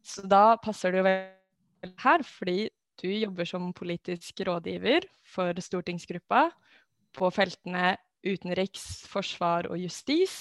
Så 0.00 0.24
da 0.24 0.56
passer 0.64 0.96
det 0.96 1.02
jo 1.02 1.08
vel 1.10 1.94
her, 2.00 2.24
fordi 2.24 2.70
du 2.98 3.12
jobber 3.12 3.46
som 3.46 3.70
politisk 3.76 4.40
rådgiver 4.48 5.04
for 5.28 5.52
stortingsgruppa 5.62 6.48
på 7.14 7.28
feltene 7.34 7.98
utenriks, 8.26 9.06
forsvar 9.10 9.68
og 9.70 9.78
justis. 9.80 10.34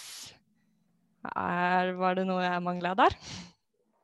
Er, 1.36 1.94
var 1.98 2.18
det 2.18 2.26
noe 2.28 2.44
jeg 2.46 2.64
mangla 2.64 2.94
der? 2.98 3.16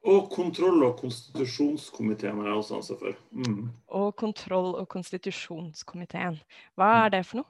Og 0.04 0.28
kontroll- 0.32 0.84
og 0.84 0.98
konstitusjonskomiteen 1.00 2.42
er 2.42 2.50
jeg 2.50 2.60
også 2.60 2.80
ansvar 2.82 3.00
for. 3.00 3.20
Mm. 3.32 3.70
Og 3.88 4.10
kontroll- 4.20 4.76
og 4.76 4.88
konstitusjonskomiteen. 4.92 6.42
Hva 6.76 6.90
er 7.06 7.14
det 7.14 7.24
for 7.30 7.40
noe? 7.40 7.50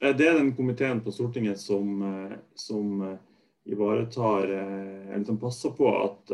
Eh, 0.00 0.14
det 0.16 0.26
er 0.26 0.38
den 0.38 0.54
komiteen 0.56 1.02
på 1.04 1.14
Stortinget 1.14 1.60
som, 1.62 2.02
eh, 2.02 2.38
som 2.54 3.02
eh, 3.02 3.18
ivaretar 3.66 4.48
Eller 4.48 5.24
som 5.24 5.38
passer 5.38 5.70
på 5.76 5.88
at 5.92 6.30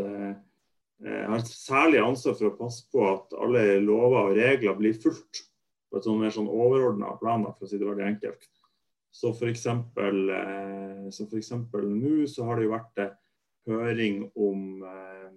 Jeg 1.04 1.26
har 1.28 1.40
særlig 1.44 1.98
ansvar 1.98 2.36
for 2.38 2.46
å 2.46 2.56
passe 2.56 2.84
på 2.92 3.02
at 3.10 3.34
alle 3.34 3.80
lover 3.82 4.30
og 4.30 4.36
regler 4.38 4.76
blir 4.78 4.94
fulgt 4.94 5.42
på 5.90 5.98
et 5.98 6.06
sånn 6.06 6.20
mer 6.20 6.30
sånn 6.30 6.48
overordna 6.48 7.10
plan, 7.18 7.42
for 7.44 7.66
å 7.66 7.68
si 7.68 7.76
det 7.76 7.88
veldig 7.88 8.06
enkelt. 8.06 8.46
Så 9.14 9.30
f.eks. 9.30 9.66
Eh, 9.66 11.10
nå 11.86 12.14
så 12.26 12.46
har 12.48 12.58
det 12.58 12.66
jo 12.66 12.72
vært 12.72 13.02
eh, 13.02 13.12
høring 13.70 14.24
om 14.34 14.82
eh, 14.82 15.28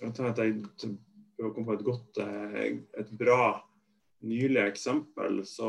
Jeg 0.00 0.12
prøver 0.12 1.48
å 1.48 1.52
komme 1.54 1.70
på 1.70 1.76
et 1.78 1.86
godt, 1.86 2.18
et 2.20 3.10
bra 3.18 3.56
nylig 4.24 4.60
eksempel. 4.62 5.40
Så, 5.48 5.68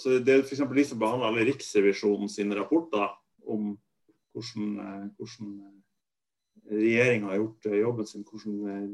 så 0.00 0.16
det 0.24 0.32
er 0.32 0.44
f.eks. 0.44 0.62
de 0.64 0.84
som 0.88 1.00
behandler 1.02 1.28
alle 1.28 1.46
Riksrevisjonen 1.50 2.30
sine 2.30 2.56
rapporter 2.58 3.12
om 3.44 3.74
hvordan, 4.34 5.10
hvordan 5.18 5.50
regjeringa 6.72 7.30
har 7.30 7.42
gjort 7.42 7.68
jobben 7.78 8.08
sin, 8.08 8.24
hvordan, 8.26 8.88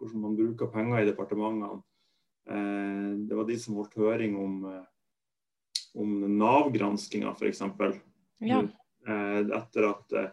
hvordan, 0.00 0.22
man 0.24 0.38
bruker 0.38 0.72
penger 0.72 1.02
i 1.02 1.10
departementene. 1.10 1.82
Det 3.28 3.38
var 3.38 3.46
de 3.46 3.58
som 3.60 3.78
holdt 3.78 3.98
høring 4.00 4.38
om 4.40 4.64
om 5.94 6.38
Nav-granskinga 6.38 7.34
f.eks. 7.36 7.62
Ja. 8.38 8.62
Eh, 9.08 9.38
etter 9.56 9.88
at, 9.90 10.12
eh, 10.12 10.30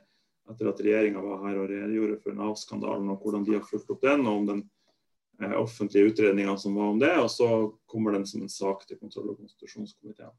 etter 0.50 0.70
at 0.70 0.82
regjeringa 0.82 1.22
var 1.22 1.42
her 1.48 1.62
og 1.62 1.72
redegjorde 1.72 2.20
for 2.24 2.38
Nav-skandalen 2.38 3.10
og 3.12 3.24
hvordan 3.24 3.48
de 3.48 3.58
har 3.58 3.66
fulgt 3.66 3.90
opp 3.94 4.04
den, 4.06 4.28
og 4.28 4.42
om 4.42 4.46
den 4.50 4.62
eh, 5.42 5.56
offentlige 5.58 6.14
utredninga 6.14 6.56
som 6.58 6.78
var 6.80 6.94
om 6.94 7.02
det. 7.02 7.16
Og 7.22 7.32
så 7.34 7.50
kommer 7.90 8.16
den 8.18 8.28
som 8.30 8.44
en 8.46 8.54
sak 8.54 8.86
til 8.88 9.02
kontroll- 9.02 9.34
og 9.34 9.42
konstitusjonskomiteen. 9.42 10.36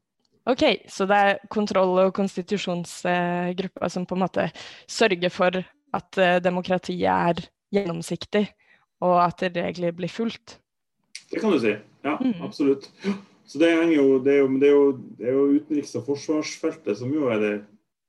OK, 0.49 0.63
så 0.89 1.05
det 1.05 1.17
er 1.21 1.39
kontroll- 1.53 1.99
og 2.01 2.15
konstitusjonsgruppa 2.17 3.89
som 3.93 4.07
på 4.09 4.17
en 4.17 4.23
måte 4.23 4.47
sørger 4.89 5.29
for 5.29 5.59
at 5.93 6.17
demokratiet 6.41 7.03
er 7.05 7.43
gjennomsiktig, 7.71 8.47
og 9.05 9.19
at 9.21 9.43
regler 9.53 9.93
blir 9.93 10.09
fulgt? 10.09 10.57
Det 11.29 11.43
kan 11.43 11.53
du 11.53 11.59
si. 11.61 11.75
Ja, 12.01 12.15
mm. 12.17 12.41
absolutt. 12.41 12.89
Så 13.45 13.59
det, 13.59 13.71
jo, 13.93 14.19
det, 14.23 14.33
er 14.33 14.43
jo, 14.43 14.51
det, 14.59 14.67
er 14.67 14.75
jo, 14.75 14.91
det, 15.17 15.25
er 15.27 15.35
jo, 15.35 15.47
utenriks- 15.57 15.95
og 15.99 16.05
forsvarsfeltet 16.07 16.99
som 16.99 17.11
jo 17.13 17.31
er 17.33 17.41
det 17.41 17.55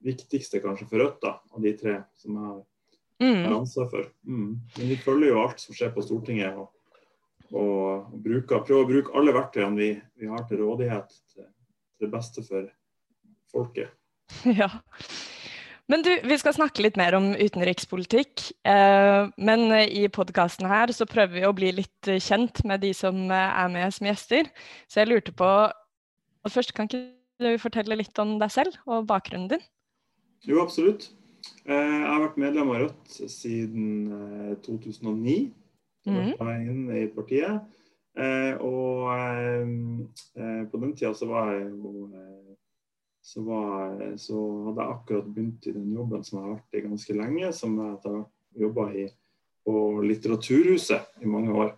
viktigste 0.05 0.61
kanskje 0.63 0.89
for 0.91 1.03
Rødt, 1.03 1.19
da, 1.23 1.37
av 1.55 1.65
de 1.65 1.73
tre 1.79 1.97
som 2.19 2.37
jeg 2.37 2.45
har, 2.51 2.61
mm. 3.23 3.43
ansvar 3.57 3.89
for. 3.91 4.07
Mm. 4.27 4.53
Men 4.77 4.93
vi 4.93 5.01
følger 5.03 5.33
jo 5.33 5.41
alt 5.43 5.63
som 5.63 5.77
skjer 5.79 5.93
på 5.95 6.05
Stortinget, 6.05 6.59
og, 6.59 6.71
og 7.51 8.15
bruker, 8.25 8.65
prøver 8.67 8.85
å 8.85 8.91
bruke 8.91 9.17
alle 9.19 9.35
verktøyene 9.37 9.79
vi, 9.79 9.91
vi 10.21 10.31
har 10.31 10.47
til 10.49 10.63
rådighet 10.63 11.11
til, 11.11 11.47
til, 11.47 11.51
det 12.03 12.13
beste 12.13 12.47
for 12.47 12.71
folket. 13.53 13.93
Ja. 14.59 14.71
Men 15.93 16.01
du, 16.01 16.09
vi 16.25 16.37
skal 16.41 16.55
snakke 16.57 16.81
litt 16.87 16.97
mer 16.97 17.13
om 17.19 17.35
utenrikspolitikk. 17.37 18.47
Eh, 18.65 19.27
men 19.37 19.65
i 19.77 20.07
podkasten 20.09 20.65
her 20.71 20.89
så 20.97 21.05
prøver 21.09 21.35
vi 21.35 21.45
å 21.45 21.53
bli 21.53 21.73
litt 21.83 22.09
kjent 22.25 22.63
med 22.65 22.81
de 22.81 22.95
som 22.97 23.27
er 23.29 23.69
med 23.75 23.93
som 23.93 24.09
gjester. 24.09 24.49
Så 24.89 25.03
jeg 25.03 25.13
lurte 25.13 25.37
på 25.37 25.53
Først, 26.51 26.73
kan 26.75 26.89
ikke 26.89 27.05
du 27.39 27.53
fortelle 27.63 27.95
litt 27.95 28.19
om 28.19 28.33
deg 28.41 28.51
selv 28.51 28.75
og 28.91 29.05
bakgrunnen 29.07 29.47
din? 29.53 29.61
Jo, 30.43 30.57
absolutt. 30.65 31.05
Eh, 31.69 31.77
jeg 31.77 32.09
har 32.09 32.25
vært 32.25 32.41
medlem 32.41 32.73
av 32.73 32.81
Rødt 32.81 33.19
siden 33.31 33.85
2009. 34.65 35.37
Jeg 36.09 36.35
var 36.41 36.57
inn 36.57 36.89
i 36.91 37.05
partiet. 37.15 37.79
Eh, 38.19 38.59
og 38.59 39.07
på 40.73 40.83
den 40.83 40.97
tida 40.99 41.13
så 41.15 41.31
var 41.31 41.53
jeg 41.53 41.69
jo 41.71 42.09
så, 43.23 43.43
var, 43.43 44.17
så, 44.19 44.39
hadde 44.67 44.83
jeg 44.83 44.95
akkurat 44.97 45.27
begynt 45.31 45.67
i 45.67 45.75
den 45.77 45.93
jobben 45.95 46.25
som 46.27 46.39
jeg 46.39 46.47
har 46.47 46.57
vært 46.57 46.79
i 46.79 46.87
ganske 46.89 47.15
lenge, 47.17 47.51
som 47.55 47.77
jeg 47.79 47.99
har 48.05 48.25
jobba 48.65 48.87
på 49.63 49.83
Litteraturhuset 50.03 51.23
i 51.23 51.31
mange 51.31 51.55
år. 51.55 51.71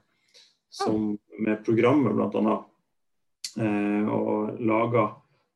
Som, 0.74 1.12
med 1.38 1.60
programmet 1.66 2.16
bl.a. 2.16 2.54
Eh, 3.62 4.08
og 4.10 4.56
laga 4.58 5.04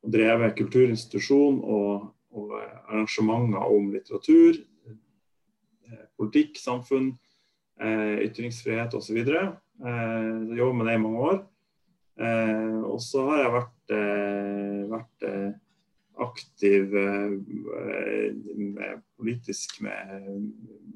og 0.04 0.12
drevet 0.14 0.54
kulturinstitusjon 0.60 1.56
og, 1.64 2.04
og, 2.30 2.52
arrangementer 2.86 3.72
om 3.74 3.88
litteratur, 3.90 4.60
eh, 4.86 6.04
politikk, 6.20 6.60
samfunn, 6.62 7.08
eh, 7.80 8.28
ytringsfrihet 8.28 8.94
osv. 8.94 9.18
Eh, 9.18 10.28
Jobba 10.60 10.76
med 10.76 10.86
det 10.86 10.94
i 10.94 11.02
mange 11.02 11.24
år. 11.32 11.40
Eh, 12.18 12.78
og 12.84 13.00
så 13.02 13.24
har 13.30 13.42
jeg 13.42 13.54
vært, 13.56 13.96
eh, 13.96 14.84
vært 14.92 15.26
eh, 15.26 15.50
aktiv 16.18 16.92
med, 16.92 17.42
politisk 19.18 19.80
med 19.84 20.06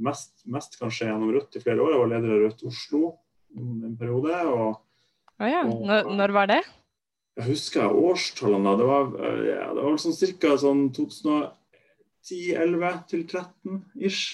mest, 0.02 0.42
mest, 0.50 0.78
kanskje 0.80 1.06
gjennom 1.08 1.32
Rødt 1.34 1.58
i 1.58 1.62
flere 1.62 1.82
år. 1.82 1.90
Jeg 1.94 2.02
var 2.02 2.12
leder 2.12 2.34
av 2.34 2.42
Rødt 2.46 2.60
Oslo 2.68 3.02
en 3.56 3.96
periode. 3.98 4.34
Og, 4.52 4.70
oh 5.38 5.48
ja. 5.48 5.62
når, 5.66 6.14
når 6.16 6.28
var 6.36 6.46
det? 6.50 6.62
Jeg 7.38 7.46
husker 7.48 7.96
årstallene. 7.96 8.78
Det 8.78 8.86
var, 8.88 9.02
ja, 9.46 9.68
det 9.72 9.82
var 9.84 9.96
sånn 10.00 10.36
ca. 10.40 10.50
Sånn 10.60 10.82
2010-11 10.96 12.98
til 13.12 13.22
13 13.28 13.84
ish. 14.08 14.24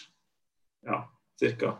Ja, 0.86 0.98
ca. 1.42 1.70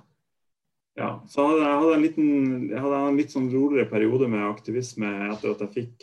Ja, 0.98 1.10
så 1.30 1.36
hadde 1.46 1.62
jeg, 1.62 1.78
hadde 1.82 1.94
en 1.94 2.02
liten, 2.02 2.28
jeg 2.72 2.80
hadde 2.82 2.96
en 3.06 3.18
litt 3.18 3.30
sånn 3.30 3.52
roligere 3.52 3.90
periode 3.90 4.26
med 4.30 4.48
aktivisme 4.48 5.08
etter 5.28 5.48
at 5.52 5.60
jeg 5.62 5.74
fikk, 5.76 5.94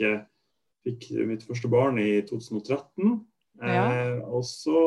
fikk 0.85 1.09
mitt 1.27 1.43
første 1.47 1.69
barn 1.71 1.99
i 2.01 2.21
2013. 2.27 3.17
Ja. 3.61 3.83
Eh, 3.89 4.17
og 4.25 4.45
så 4.47 4.79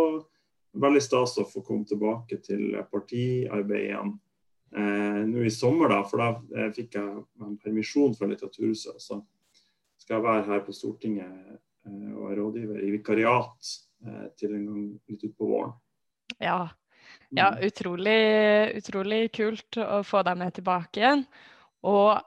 veldig 0.79 1.03
stas 1.03 1.39
å 1.41 1.47
få 1.49 1.63
komme 1.67 1.89
tilbake 1.89 2.41
til 2.45 2.77
partiarbeid 2.93 3.89
igjen 3.89 4.15
eh, 4.77 5.23
nå 5.29 5.45
i 5.47 5.53
sommer, 5.53 5.91
da, 5.93 6.03
for 6.09 6.23
da 6.23 6.31
eh, 6.57 6.71
fikk 6.77 6.99
jeg 6.99 7.25
en 7.45 7.59
permisjon 7.63 8.17
fra 8.19 8.29
Litteraturhuset. 8.31 9.01
Så 9.03 9.21
skal 9.99 10.19
jeg 10.19 10.27
være 10.29 10.47
her 10.51 10.65
på 10.67 10.75
Stortinget 10.77 11.59
eh, 11.89 12.11
og 12.15 12.33
er 12.33 12.41
rådgiver 12.43 12.83
i 12.85 12.93
vikariat 12.95 13.73
eh, 14.07 14.27
til 14.39 14.57
en 14.57 14.67
gang 14.69 14.83
litt 15.11 15.29
utpå 15.31 15.51
våren. 15.51 15.77
Ja. 16.39 16.61
ja 17.35 17.53
mm. 17.55 17.63
utrolig, 17.69 18.19
utrolig 18.79 19.23
kult 19.35 19.81
å 19.83 20.03
få 20.07 20.25
deg 20.27 20.41
med 20.41 20.59
tilbake 20.61 21.03
igjen. 21.03 21.25
Og 21.89 22.19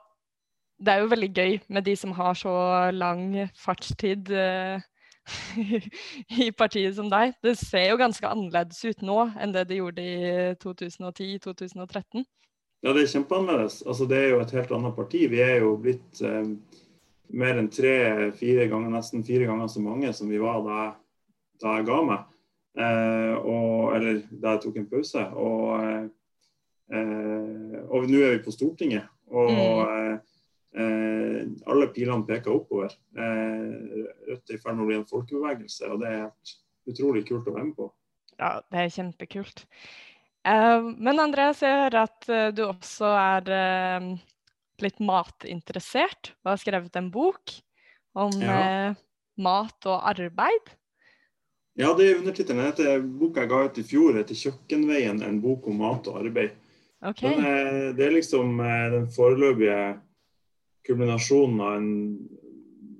det 0.82 0.92
er 0.92 1.02
jo 1.02 1.10
veldig 1.12 1.30
gøy 1.30 1.58
med 1.70 1.86
de 1.86 1.94
som 1.98 2.14
har 2.16 2.34
så 2.38 2.54
lang 2.94 3.36
fartstid 3.58 4.32
eh, 4.34 4.82
i 6.46 6.50
partiet 6.58 6.96
som 6.96 7.10
deg. 7.12 7.36
Det 7.44 7.54
ser 7.60 7.92
jo 7.92 8.00
ganske 8.00 8.26
annerledes 8.26 8.82
ut 8.84 9.04
nå 9.06 9.18
enn 9.38 9.54
det 9.54 9.68
det 9.70 9.78
gjorde 9.78 10.02
i 10.02 10.16
2010-2013. 10.62 12.24
Ja, 12.82 12.90
det 12.90 13.04
er 13.04 13.12
kjempeannerledes. 13.12 13.84
Altså, 13.86 14.08
det 14.10 14.18
er 14.18 14.32
jo 14.32 14.40
et 14.42 14.54
helt 14.56 14.72
annet 14.74 14.96
parti. 14.96 15.22
Vi 15.30 15.38
er 15.44 15.60
jo 15.62 15.76
blitt 15.78 16.22
eh, 16.26 16.50
mer 17.38 17.60
enn 17.60 17.70
tre-fire 17.70 18.66
ganger, 18.70 18.90
nesten 18.96 19.22
fire 19.26 19.46
ganger 19.46 19.70
så 19.70 19.82
mange 19.84 20.10
som 20.16 20.30
vi 20.32 20.40
var 20.42 20.64
da, 20.66 20.80
da 21.62 21.76
jeg 21.78 21.86
ga 21.86 22.00
meg. 22.08 22.26
Eh, 22.72 23.36
og, 23.38 23.94
eller 23.94 24.24
da 24.32 24.56
jeg 24.56 24.64
tok 24.66 24.82
en 24.82 24.90
pause. 24.90 25.24
Og, 25.38 25.70
eh, 26.90 27.78
og 27.86 28.10
nå 28.10 28.26
er 28.26 28.34
vi 28.34 28.44
på 28.48 28.56
Stortinget. 28.56 29.06
Og 29.30 29.54
mm. 29.54 30.18
Eh, 30.76 31.42
alle 31.70 31.88
pilene 31.94 32.26
peker 32.28 32.54
oppover. 32.54 32.94
Eh, 33.16 34.06
Rødt 34.28 34.52
er 34.52 34.56
i 34.56 34.60
ferd 34.62 34.78
med 34.78 34.84
å 34.84 34.88
bli 34.90 34.98
en 35.00 35.08
folkebevegelse, 35.08 35.90
og 35.92 36.02
det 36.02 36.10
er 36.10 36.22
helt 36.24 36.54
utrolig 36.92 37.24
kult 37.28 37.48
å 37.50 37.56
være 37.56 37.68
med 37.68 37.76
på. 37.78 37.88
Ja, 38.38 38.54
det 38.72 38.80
er 38.80 38.94
kjempekult. 38.96 39.64
Eh, 40.48 40.90
men 40.96 41.22
Andreas, 41.22 41.62
jeg 41.64 41.84
hører 41.84 42.04
at 42.06 42.30
du 42.56 42.64
også 42.66 43.12
er 43.14 43.50
litt 44.82 45.02
matinteressert 45.04 46.32
og 46.42 46.54
har 46.54 46.62
skrevet 46.62 46.96
en 46.98 47.10
bok 47.14 47.52
om 48.18 48.32
ja. 48.42 48.94
mat 49.38 49.86
og 49.88 50.08
arbeid. 50.10 50.72
Ja, 51.78 51.92
det 51.96 52.08
er 52.08 52.18
undertittelen. 52.18 53.12
Boka 53.20 53.44
jeg 53.44 53.52
ga 53.52 53.60
ut 53.64 53.78
i 53.80 53.84
fjor, 53.86 54.16
heter 54.18 54.36
'Kjøkkenveien 54.36 55.22
en 55.24 55.38
bok 55.40 55.70
om 55.70 55.78
mat 55.80 56.10
og 56.10 56.18
arbeid'. 56.20 56.58
Okay. 57.02 57.30
Den 57.30 57.46
er, 57.46 57.92
det 57.96 58.04
er 58.06 58.12
liksom 58.14 58.58
den 58.58 59.06
foreløpige 59.14 59.78
kulminasjonen 60.86 61.60
av 61.62 61.76
en 61.78 61.90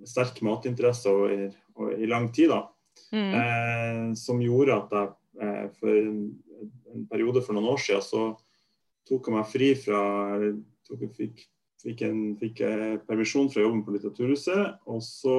sterk 0.09 0.41
matinteresse 0.45 1.11
over, 1.11 1.49
over, 1.77 1.97
i 1.99 2.09
lang 2.11 2.31
tid. 2.35 2.53
da. 2.53 2.67
Mm. 3.13 3.33
Eh, 3.39 4.15
som 4.17 4.41
gjorde 4.43 4.77
at 4.77 4.95
jeg 4.97 5.11
eh, 5.45 5.67
for 5.79 5.97
en, 5.97 6.21
en, 6.93 7.07
periode 7.11 7.43
for 7.45 7.57
noen 7.57 7.71
år 7.73 7.81
siden 7.81 8.05
så 8.05 8.23
tok 9.09 9.29
jeg 9.29 9.37
meg 9.37 9.49
fri 9.51 9.69
fra 9.77 10.03
tok, 10.89 11.09
fikk 11.17 11.43
fikk, 11.83 12.05
en, 12.07 12.21
fikk 12.39 12.63
permisjon 13.09 13.51
fra 13.53 13.65
jobben 13.65 13.83
på 13.85 13.97
Litteraturhuset. 13.97 14.79
Og 14.91 15.03
så 15.05 15.37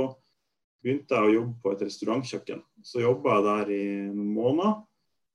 begynte 0.83 1.15
jeg 1.15 1.29
å 1.29 1.35
jobbe 1.37 1.55
på 1.63 1.73
et 1.73 1.85
restaurantkjøkken. 1.87 2.63
Så 2.83 3.03
jobba 3.03 3.37
jeg 3.37 3.47
der 3.47 3.71
i 3.75 3.85
noen 4.09 4.33
måneder 4.35 4.81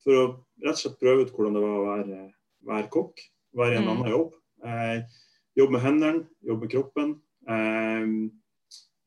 for 0.04 0.20
å 0.20 0.26
rett 0.62 0.76
og 0.76 0.82
slett 0.82 1.00
prøve 1.00 1.24
ut 1.24 1.32
hvordan 1.34 1.56
det 1.56 1.62
var 1.64 1.78
å 1.78 1.86
være, 1.86 2.20
være 2.68 2.90
kokk. 2.92 3.24
Være 3.58 3.74
i 3.74 3.80
en 3.80 3.86
mm. 3.86 3.92
annen 3.94 4.12
jobb. 4.12 4.36
Eh, 4.68 5.18
jobbe 5.58 5.74
med 5.74 5.82
hendene, 5.82 6.26
jobbe 6.46 6.66
med 6.66 6.72
kroppen. 6.72 7.14
Eh, 7.48 8.04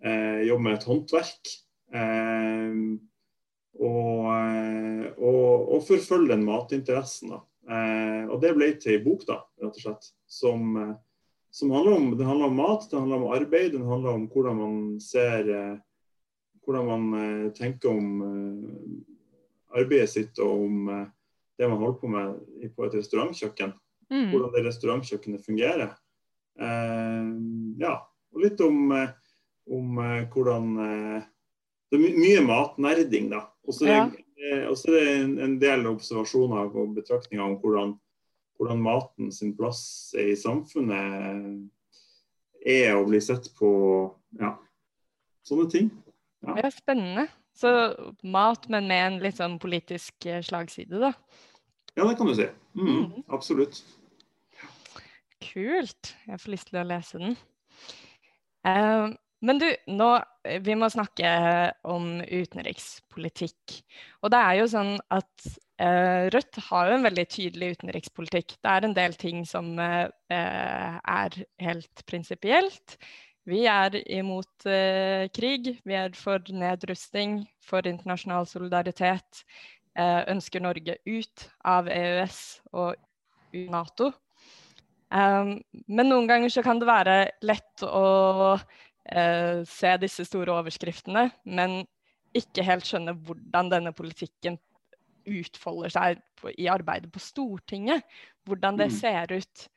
eh, 0.03 0.41
jobbe 0.47 0.63
med 0.63 0.77
et 0.77 0.87
håndverk. 0.89 1.53
Eh, 1.93 2.81
og, 3.81 4.25
eh, 4.31 5.05
og, 5.17 5.71
og, 5.75 5.85
forfølge 5.87 6.33
den 6.33 6.43
matinteressen. 6.47 7.37
Eh, 7.69 8.25
og 8.27 8.41
det 8.43 8.55
ble 8.57 8.73
til 8.79 8.97
ei 8.97 9.03
bok, 9.03 9.23
da, 9.27 9.41
rett 9.61 9.79
og 9.79 9.85
slett. 9.85 10.11
Som, 10.31 10.75
som 11.51 11.71
handler 11.75 11.97
om, 11.97 12.11
det 12.17 12.27
handler 12.27 12.51
om 12.51 12.59
mat, 12.59 12.89
det 12.91 12.99
handler 12.99 13.21
om 13.21 13.33
arbeid, 13.35 13.71
det 13.75 13.87
handler 13.87 14.19
om 14.19 14.27
hvordan 14.31 14.61
man 14.61 14.83
ser 15.03 15.55
Hvordan 16.61 16.85
man 16.85 17.53
tenker 17.57 17.89
om 17.89 18.19
arbeidet 19.73 20.11
sitt 20.11 20.37
og 20.39 20.59
om 20.67 20.75
det 21.57 21.67
man 21.67 21.79
holder 21.81 21.97
på 21.97 22.09
med 22.13 22.67
på 22.75 22.85
et 22.85 22.97
restaurantkjøkken. 22.99 23.73
Mm. 24.13 24.27
Hvordan 24.29 24.53
det 24.53 24.61
restaurantkjøkkenet 24.67 25.41
fungerer. 25.41 25.95
Ja, 26.59 27.93
og 28.31 28.41
litt 28.43 28.59
om, 28.61 28.91
om 29.71 30.01
hvordan 30.33 30.65
Det 30.75 31.97
er 31.97 32.17
mye 32.19 32.41
matnerding, 32.45 33.29
da. 33.31 33.45
Og 33.67 33.75
så 33.75 33.87
er, 33.87 33.95
ja. 33.95 34.67
er 34.67 34.93
det 34.93 35.01
en, 35.15 35.33
en 35.43 35.55
del 35.61 35.87
observasjoner 35.89 36.69
og 36.69 36.95
betraktninger 36.97 37.43
om 37.45 37.57
hvordan 37.63 37.95
hvordan 38.61 38.81
maten 38.81 39.31
sin 39.33 39.55
plass 39.57 40.13
i 40.13 40.35
samfunnet 40.37 41.63
er 42.61 42.93
å 42.93 43.07
bli 43.07 43.17
sett 43.23 43.47
på 43.57 43.71
ja, 44.37 44.51
sånne 45.47 45.65
ting. 45.71 45.89
Ja. 46.45 46.59
Er 46.61 46.73
spennende. 46.73 47.25
Så 47.57 47.71
mat, 48.23 48.67
men 48.71 48.85
med 48.87 49.01
en 49.01 49.17
litt 49.23 49.39
sånn 49.41 49.57
politisk 49.61 50.27
eh, 50.29 50.43
slagside, 50.45 51.01
da. 51.01 51.09
Ja, 51.97 52.05
det 52.05 52.13
kan 52.19 52.29
du 52.29 52.35
si. 52.37 52.45
Mm, 52.77 52.91
mm. 52.93 53.25
Absolutt. 53.33 53.81
Kult. 55.41 56.13
Jeg 56.27 56.41
får 56.41 56.53
lyst 56.53 56.69
til 56.71 56.81
å 56.81 56.87
lese 56.87 57.21
den. 57.21 57.35
Uh, 58.67 59.11
men 59.41 59.57
du, 59.57 59.65
nå, 59.89 60.09
vi 60.61 60.75
må 60.77 60.87
snakke 60.93 61.31
om 61.89 62.19
utenrikspolitikk. 62.21 63.79
Og 64.21 64.29
det 64.33 64.37
er 64.37 64.57
jo 64.59 64.67
sånn 64.69 64.91
at 65.09 65.47
eh, 65.81 66.29
Rødt 66.33 66.59
har 66.67 66.91
jo 66.91 66.99
en 66.99 67.07
veldig 67.07 67.25
tydelig 67.33 67.71
utenrikspolitikk. 67.79 68.53
Det 68.61 68.69
er 68.75 68.85
en 68.85 68.93
del 68.93 69.17
ting 69.17 69.41
som 69.49 69.73
eh, 69.81 70.05
er 70.29 71.39
helt 71.65 72.05
prinsipielt. 72.05 72.99
Vi 73.49 73.63
er 73.65 73.97
imot 74.13 74.69
eh, 74.69 75.25
krig, 75.33 75.73
vi 75.89 75.97
er 75.97 76.13
for 76.13 76.45
nedrusting, 76.53 77.39
for 77.65 77.89
internasjonal 77.89 78.45
solidaritet. 78.45 79.41
Eh, 79.97 80.21
ønsker 80.29 80.61
Norge 80.61 80.99
ut 81.09 81.47
av 81.65 81.89
EØS 81.89 82.43
og 82.77 82.93
Nato. 83.73 84.13
Um, 85.11 85.57
men 85.91 86.07
noen 86.07 86.27
ganger 86.29 86.51
så 86.53 86.63
kan 86.63 86.79
det 86.79 86.87
være 86.87 87.15
lett 87.43 87.83
å 87.83 88.05
uh, 88.55 89.57
se 89.67 89.95
disse 89.99 90.25
store 90.27 90.53
overskriftene, 90.55 91.27
men 91.43 91.81
ikke 92.37 92.63
helt 92.63 92.87
skjønne 92.87 93.17
hvordan 93.27 93.71
denne 93.73 93.91
politikken 93.95 94.55
utfolder 95.27 95.91
seg 95.93 96.21
på, 96.39 96.53
i 96.55 96.69
arbeidet 96.71 97.11
på 97.11 97.21
Stortinget. 97.21 98.07
Hvordan 98.47 98.79
det 98.79 98.87
mm. 98.89 98.95
ser 98.95 99.35
ut 99.35 99.67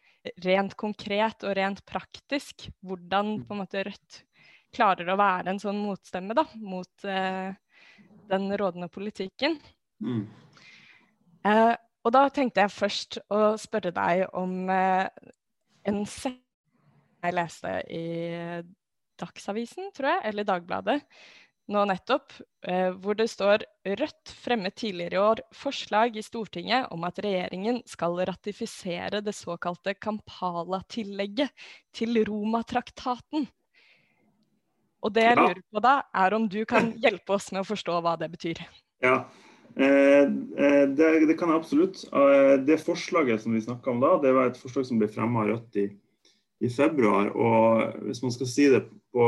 rent 0.47 0.77
konkret 0.81 1.45
og 1.45 1.57
rent 1.59 1.83
praktisk. 1.89 2.69
Hvordan 2.87 3.41
på 3.45 3.57
en 3.57 3.61
måte 3.65 3.83
Rødt 3.85 4.23
klarer 4.75 5.11
å 5.11 5.19
være 5.19 5.53
en 5.53 5.61
sånn 5.63 5.83
motstemme 5.83 6.35
da, 6.35 6.47
mot 6.63 7.07
uh, 7.11 7.51
den 8.31 8.49
rådende 8.59 8.89
politikken. 8.89 9.59
Mm. 10.03 10.25
Eh, 11.45 11.75
og 12.05 12.13
da 12.13 12.27
tenkte 12.33 12.65
jeg 12.65 12.75
først 12.75 13.21
å 13.33 13.55
spørre 13.61 13.93
deg 13.97 14.27
om 14.37 14.69
eh, 14.73 15.09
en 15.89 16.03
setning 16.09 16.43
jeg 17.25 17.37
leste 17.39 17.71
i 17.89 18.05
Dagsavisen, 19.21 19.89
tror 19.97 20.11
jeg, 20.11 20.21
eller 20.29 20.47
Dagbladet, 20.49 20.99
nå 21.73 21.85
nettopp, 21.89 22.35
eh, 22.69 22.91
hvor 23.01 23.17
det 23.17 23.31
står 23.33 23.65
Rødt 23.85 24.33
fremmet 24.45 24.77
tidligere 24.77 25.17
i 25.17 25.23
år 25.23 25.41
forslag 25.57 26.17
i 26.21 26.25
Stortinget 26.25 26.91
om 26.93 27.07
at 27.09 27.21
regjeringen 27.25 27.81
skal 27.89 28.19
ratifisere 28.29 29.23
det 29.25 29.33
såkalte 29.37 29.95
Kampala-tillegget 29.97 31.53
til 31.97 32.21
Roma-traktaten. 32.29 33.49
Og 35.05 35.13
det 35.13 35.25
jeg 35.25 35.37
lurer 35.41 35.63
på 35.69 35.85
da, 35.85 35.99
er 36.17 36.37
om 36.37 36.49
du 36.49 36.63
kan 36.69 36.93
hjelpe 37.01 37.37
oss 37.37 37.51
med 37.53 37.65
å 37.65 37.69
forstå 37.69 37.99
hva 38.05 38.17
det 38.21 38.31
betyr. 38.33 38.61
Ja, 39.05 39.17
eh, 39.17 39.25
eh 39.25 39.44
det, 39.75 41.09
det, 41.27 41.35
kan 41.39 41.51
jeg 41.51 41.59
absolutt. 41.59 42.05
Eh, 42.15 42.55
det 42.63 42.79
forslaget 42.83 43.43
som 43.43 43.57
vi 43.57 43.63
snakka 43.65 43.91
om 43.91 44.03
da, 44.03 44.13
det 44.23 44.35
var 44.37 44.51
et 44.51 44.61
forslag 44.61 44.87
som 44.87 45.01
ble 45.01 45.09
fremma 45.11 45.43
av 45.43 45.51
Rødt 45.51 45.81
i, 45.83 45.89
i 46.63 46.71
februar. 46.71 47.33
Og 47.35 48.05
hvis 48.07 48.23
man 48.23 48.35
skal 48.35 48.51
si 48.51 48.69
det 48.71 48.85
på 49.15 49.25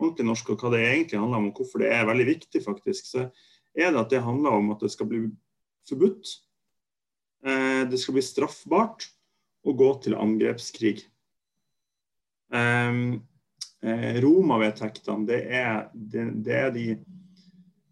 ordentlig 0.00 0.26
norsk 0.26 0.52
og 0.52 0.62
hva 0.62 0.72
det 0.74 0.84
egentlig 0.86 1.20
handler 1.20 1.40
om, 1.40 1.48
og 1.50 1.60
hvorfor 1.60 1.82
det 1.82 1.90
er 1.94 2.08
veldig 2.08 2.28
viktig, 2.30 2.62
faktisk, 2.64 3.08
så 3.10 3.26
er 3.74 3.92
det 3.92 4.00
at 4.00 4.12
det 4.12 4.24
handler 4.24 4.58
om 4.58 4.72
at 4.74 4.84
det 4.84 4.92
skal 4.94 5.10
bli 5.10 5.24
forbudt. 5.88 6.36
Eh, 7.46 7.82
det 7.90 8.00
skal 8.00 8.16
bli 8.16 8.24
straffbart 8.24 9.08
å 9.66 9.74
gå 9.76 9.90
til 10.04 10.16
angrepskrig. 10.18 10.98
Eh, 12.52 13.00
eh, 13.84 14.20
Roma-vedtektene, 14.24 15.28
det, 15.28 15.40
det, 15.94 16.26
det, 16.46 16.58
er 16.64 16.74
de 16.74 16.86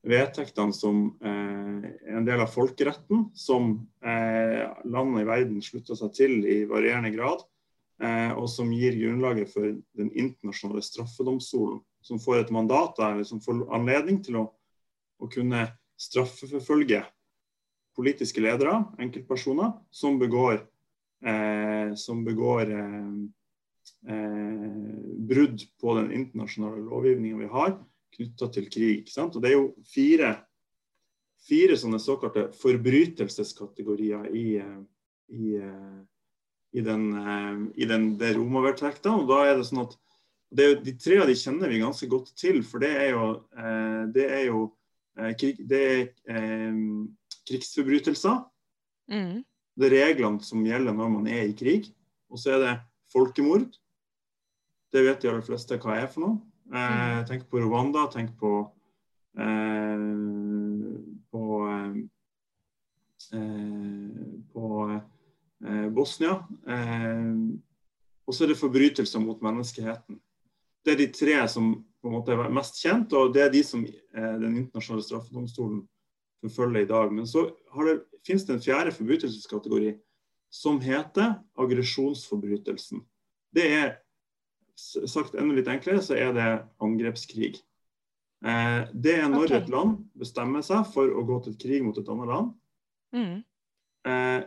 vedtektene 0.09 0.75
som 0.75 1.05
er 1.21 2.17
en 2.17 2.27
del 2.27 2.41
av 2.43 2.50
folkeretten, 2.53 3.29
som 3.37 3.75
landene 4.00 5.23
i 5.23 5.29
verden 5.29 5.61
slutter 5.62 5.99
seg 5.99 6.15
til 6.17 6.38
i 6.49 6.62
varierende 6.71 7.12
grad 7.15 7.45
og 8.38 8.47
som 8.50 8.71
gir 8.73 8.95
grunnlaget 8.95 9.50
for 9.50 9.69
den 9.99 10.11
internasjonale 10.15 10.85
straffedomstolen 10.87 11.81
som 12.09 12.21
får 12.23 12.45
et 12.45 12.53
mandat 12.55 12.99
eller 13.03 13.27
som 13.27 13.41
får 13.43 13.67
anledning 13.75 14.21
til 14.25 14.41
å, 14.41 14.45
å 15.19 15.29
kunne 15.33 15.67
straffeforfølge 15.99 17.03
politiske 17.99 18.43
ledere, 18.43 18.77
enkeltpersoner, 19.03 19.73
som 19.91 20.21
begår, 20.21 20.61
eh, 21.27 21.95
som 21.99 22.23
begår 22.25 22.71
eh, 22.71 23.09
eh, 24.15 24.77
brudd 25.31 25.65
på 25.83 25.97
den 25.99 26.12
internasjonale 26.21 26.85
lovgivninga 26.87 27.43
vi 27.43 27.50
har 27.57 27.75
knytta 28.17 28.49
til 28.53 28.69
krig. 28.73 29.09
Sant? 29.12 29.37
Og 29.37 29.43
Det 29.43 29.50
er 29.50 29.57
jo 29.57 29.73
fire, 29.88 30.33
fire 31.49 31.79
sånne 31.79 32.00
såkalte 32.03 32.49
forbrytelseskategorier 32.59 34.29
i, 34.35 34.47
eh, 34.62 34.81
i, 35.29 35.57
eh, 35.57 35.99
i 36.73 36.85
den, 36.85 37.07
eh, 37.17 37.83
i 37.83 37.88
den, 37.88 38.17
det 38.19 38.37
romervedtekta. 38.37 39.11
Og 39.11 39.29
da 39.29 39.45
er 39.47 39.57
det 39.57 39.67
sånn 39.69 39.87
at 39.87 39.97
det, 40.50 40.85
de 40.85 40.97
tre 40.97 41.21
av 41.21 41.29
de 41.29 41.37
kjenner 41.37 41.69
vi 41.69 41.83
ganske 41.83 42.09
godt 42.09 42.33
til, 42.37 42.62
for 42.62 42.81
det 42.81 42.94
er 42.97 43.11
jo, 43.12 43.25
det 44.14 44.25
er 44.33 44.44
jo 44.47 44.62
krig, 45.37 45.59
det 45.68 45.81
er, 46.25 46.79
krigsforbrytelser. 47.44 48.47
Mm. 49.12 49.44
Det 49.77 49.90
er 49.90 50.07
reglene 50.09 50.40
som 50.42 50.64
gjelder 50.64 50.97
når 50.97 51.11
man 51.12 51.29
er 51.29 51.51
i 51.51 51.53
krig. 51.53 51.90
Og 52.33 52.40
så 52.40 52.57
er 52.57 52.62
det 52.64 52.75
folkemord. 53.12 53.68
Det 54.92 55.05
vet 55.05 55.21
de 55.21 55.29
aller 55.29 55.44
fleste 55.44 55.77
hva 55.83 55.99
er 56.01 56.09
for 56.09 56.25
noe. 56.25 56.48
Eh, 56.74 57.18
mm. 57.18 57.26
Tenk 57.26 57.48
på 57.50 57.61
Rwanda, 57.64 58.07
tenk 58.12 58.38
på, 58.38 58.52
eh, 59.38 59.98
på, 61.31 61.44
eh, 63.33 64.42
på 64.52 65.00
Bosnia. 65.90 66.46
og 68.28 68.35
så 68.35 68.44
er 68.44 68.48
det 68.48 68.61
forbrytelser 68.61 69.20
mot 69.20 69.40
menneskeheten. 69.40 70.18
Det 70.85 70.92
er 70.92 70.98
de 71.00 71.07
tre 71.12 71.48
som 71.48 71.72
på 72.02 72.09
en 72.09 72.14
måte 72.14 72.35
er 72.35 72.50
mest 72.54 72.78
kjent, 72.83 73.12
og 73.16 73.33
det 73.35 73.42
er 73.44 73.52
de 73.52 73.62
som 73.66 73.85
eh, 73.85 74.35
den 74.40 74.57
internasjonale 74.62 75.04
straffedomstolen 75.07 75.83
forfølger 76.44 76.85
i 76.85 76.90
dag. 76.90 77.14
Men 77.14 77.26
så 77.26 77.48
det, 77.50 77.96
finnes 78.26 78.46
det 78.46 78.54
en 78.54 78.62
fjerde 78.62 78.94
forbrytelseskategori 78.94 79.96
som 80.54 80.78
heter 80.81 81.35
aggresjonsforbrytelsen. 81.59 83.02
Det 83.54 83.66
er 83.74 83.90
sagt 84.79 85.35
enda 85.35 85.57
litt 85.57 85.71
enklere, 85.71 86.03
så 86.05 86.17
er 86.19 86.35
det 86.37 86.49
angrepskrig. 86.85 87.59
Eh, 88.47 88.81
det 88.95 89.17
er 89.19 89.27
når 89.31 89.49
okay. 89.49 89.61
et 89.62 89.73
land 89.73 89.97
bestemmer 90.19 90.62
seg 90.67 90.87
for 90.93 91.11
å 91.11 91.25
gå 91.27 91.41
til 91.47 91.57
krig 91.59 91.85
mot 91.87 91.99
et 91.99 92.11
annet 92.12 92.31
land. 92.31 92.53
Mm. 93.17 93.38
Eh, 94.09 94.41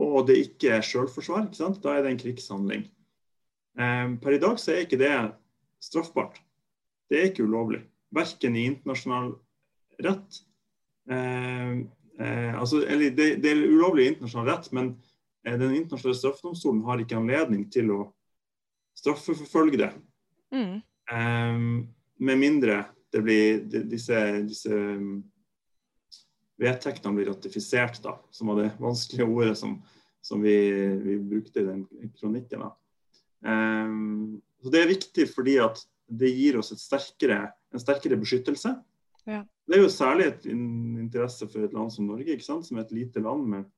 og 0.00 0.24
det 0.30 0.38
ikke 0.46 0.74
er 0.78 0.86
selvforsvar, 0.86 1.50
da 1.52 1.94
er 1.94 2.04
det 2.04 2.14
en 2.14 2.22
krigshandling. 2.22 2.88
Eh, 3.78 4.06
per 4.22 4.36
i 4.36 4.42
dag 4.42 4.58
så 4.58 4.74
er 4.74 4.86
ikke 4.86 5.00
det 5.00 5.14
straffbart. 5.82 6.40
Det 7.10 7.18
er 7.18 7.30
ikke 7.30 7.46
ulovlig. 7.46 7.84
Verken 8.14 8.56
i 8.58 8.66
internasjonal 8.72 9.34
rett 10.02 10.40
eh, 11.10 11.78
eh, 12.18 12.54
altså, 12.58 12.82
eller 12.86 13.14
det, 13.14 13.36
det, 13.44 13.52
er 13.52 13.68
ulovlig 13.70 14.06
i 14.06 14.12
internasjonal 14.14 14.50
rett, 14.50 14.70
men 14.74 14.94
eh, 15.46 15.54
den 15.54 15.76
internasjonale 15.76 16.18
straffedomstolen 16.18 16.82
har 16.88 17.02
ikke 17.02 17.18
anledning 17.20 17.68
til 17.72 17.92
å 17.94 18.00
straffeforfølge 19.00 19.80
det. 19.80 19.90
Mm. 20.54 20.80
Um, 21.10 21.68
med 22.20 22.38
mindre 22.38 22.84
det 23.10 23.22
blir 23.26 23.62
de, 23.66 23.82
disse, 23.90 24.18
disse 24.46 24.70
mm, 24.70 25.22
vedtektene 26.60 27.16
blir 27.16 27.30
ratifisert, 27.32 27.98
da, 28.04 28.16
som 28.34 28.52
var 28.52 28.60
det 28.60 28.68
vanskelige 28.82 29.26
ordet 29.26 29.56
som, 29.58 29.78
som 30.22 30.42
vi, 30.44 30.56
vi, 31.02 31.16
brukte 31.32 31.62
i 31.62 31.66
den 31.66 31.84
kronikken. 32.20 32.68
Um, 33.42 34.38
så 34.62 34.70
Det 34.70 34.82
er 34.82 34.92
viktig 34.92 35.26
fordi 35.32 35.56
at 35.64 35.82
det 36.10 36.30
gir 36.34 36.58
oss 36.60 36.72
sterkere, 36.78 37.48
en 37.72 37.82
sterkere 37.82 38.18
beskyttelse. 38.20 38.74
Ja. 39.28 39.42
Det 39.66 39.76
er 39.76 39.84
jo 39.84 39.92
særlig 39.92 40.26
et 40.26 40.46
interesse 40.50 41.46
for 41.50 41.64
et 41.64 41.74
land 41.74 41.92
som 41.94 42.08
Norge, 42.10 42.38
som 42.42 42.78
er 42.78 42.84
et 42.84 42.94
lite 42.94 43.22
land 43.22 43.46
med 43.46 43.68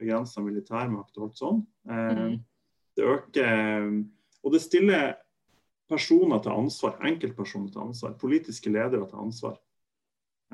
begrensa 0.00 0.42
militærmakt 0.42 1.18
og 1.18 1.28
alt 1.28 1.40
sånn. 1.40 1.60
Um, 1.90 2.20
mm. 2.20 2.38
Det 2.96 3.06
øker 3.06 3.50
Og 4.44 4.54
det 4.54 4.62
stiller 4.64 5.14
personer 5.90 6.40
til 6.42 6.54
ansvar, 6.54 6.98
enkeltpersoner 7.06 7.72
til 7.72 7.82
ansvar, 7.88 8.14
politiske 8.20 8.70
ledere 8.72 9.08
til 9.10 9.22
ansvar 9.24 9.56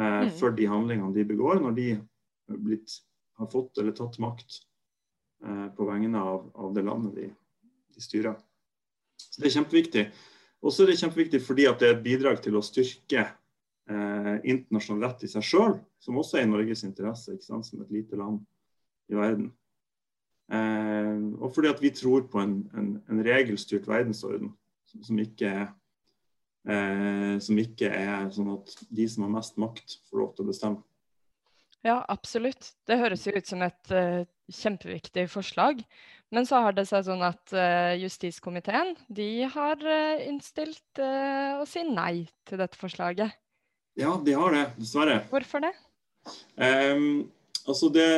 eh, 0.01 0.23
mm. 0.27 0.33
for 0.39 0.57
de 0.57 0.69
handlingene 0.71 1.15
de 1.15 1.27
begår, 1.29 1.61
når 1.63 1.77
de 1.77 1.89
blitt, 2.47 3.01
har 3.37 3.51
fått 3.53 3.79
eller 3.79 3.97
tatt 3.97 4.17
makt 4.23 4.63
eh, 5.45 5.67
på 5.77 5.89
vegne 5.89 6.23
av, 6.23 6.49
av 6.55 6.73
det 6.77 6.87
landet 6.87 7.19
de, 7.19 7.29
de 7.95 8.05
styrer. 8.05 8.39
Så 9.21 9.43
Det 9.43 9.51
er 9.51 9.59
kjempeviktig. 9.59 10.07
Og 10.65 10.73
så 10.73 10.85
er 10.85 10.93
det 10.93 11.01
kjempeviktig 11.03 11.43
fordi 11.45 11.67
at 11.69 11.83
det 11.83 11.91
er 11.91 11.99
et 11.99 12.05
bidrag 12.05 12.41
til 12.45 12.57
å 12.57 12.65
styrke 12.65 13.27
eh, 13.27 14.35
internasjonal 14.41 15.05
rett 15.05 15.27
i 15.29 15.31
seg 15.31 15.45
sjøl, 15.45 15.77
som 16.03 16.19
også 16.21 16.41
er 16.41 16.47
i 16.47 16.51
Norges 16.51 16.85
interesse, 16.89 17.37
ikke 17.37 17.51
sant? 17.51 17.69
som 17.69 17.85
et 17.85 17.93
lite 17.93 18.19
land 18.19 18.41
i 19.13 19.19
verden. 19.19 19.53
Eh, 20.47 21.17
og 21.43 21.51
fordi 21.55 21.71
at 21.73 21.83
vi 21.83 21.91
tror 21.91 22.27
på 22.31 22.39
en, 22.43 22.59
en, 22.79 22.91
en 23.11 23.23
regelstyrt 23.27 23.89
verdensorden 23.91 24.53
som, 25.03 25.19
ikke 25.19 25.53
eh, 26.71 27.33
som 27.43 27.59
ikke 27.59 27.91
er 27.91 28.29
sånn 28.35 28.53
at 28.55 28.77
de 28.87 29.09
som 29.11 29.27
har 29.27 29.33
mest 29.39 29.59
makt, 29.59 29.99
får 30.11 30.23
lov 30.23 30.35
til 30.35 30.47
å 30.47 30.53
bestemme. 30.53 30.85
Ja, 31.87 32.01
absolutt. 32.11 32.73
Det 32.87 32.99
høres 32.99 33.27
jo 33.27 33.35
ut 33.37 33.47
som 33.47 33.61
et 33.63 33.91
uh, 33.95 34.25
kjempeviktig 34.51 35.29
forslag. 35.31 35.85
Men 36.35 36.47
så 36.49 36.59
har 36.65 36.75
det 36.75 36.89
seg 36.89 37.05
sånn 37.07 37.23
at 37.23 37.53
uh, 37.55 37.95
justiskomiteen 37.95 38.97
de 39.07 39.47
har 39.53 39.79
uh, 39.87 40.25
innstilt 40.27 40.99
å 40.99 41.63
si 41.69 41.85
nei 41.87 42.25
til 42.49 42.59
dette 42.59 42.81
forslaget. 42.81 43.37
Ja, 43.97 44.17
de 44.19 44.35
har 44.35 44.57
det, 44.57 44.65
dessverre. 44.81 45.21
Hvorfor 45.31 45.63
det? 45.63 45.71
Um, 46.59 47.29
altså 47.67 47.91
det 47.93 48.09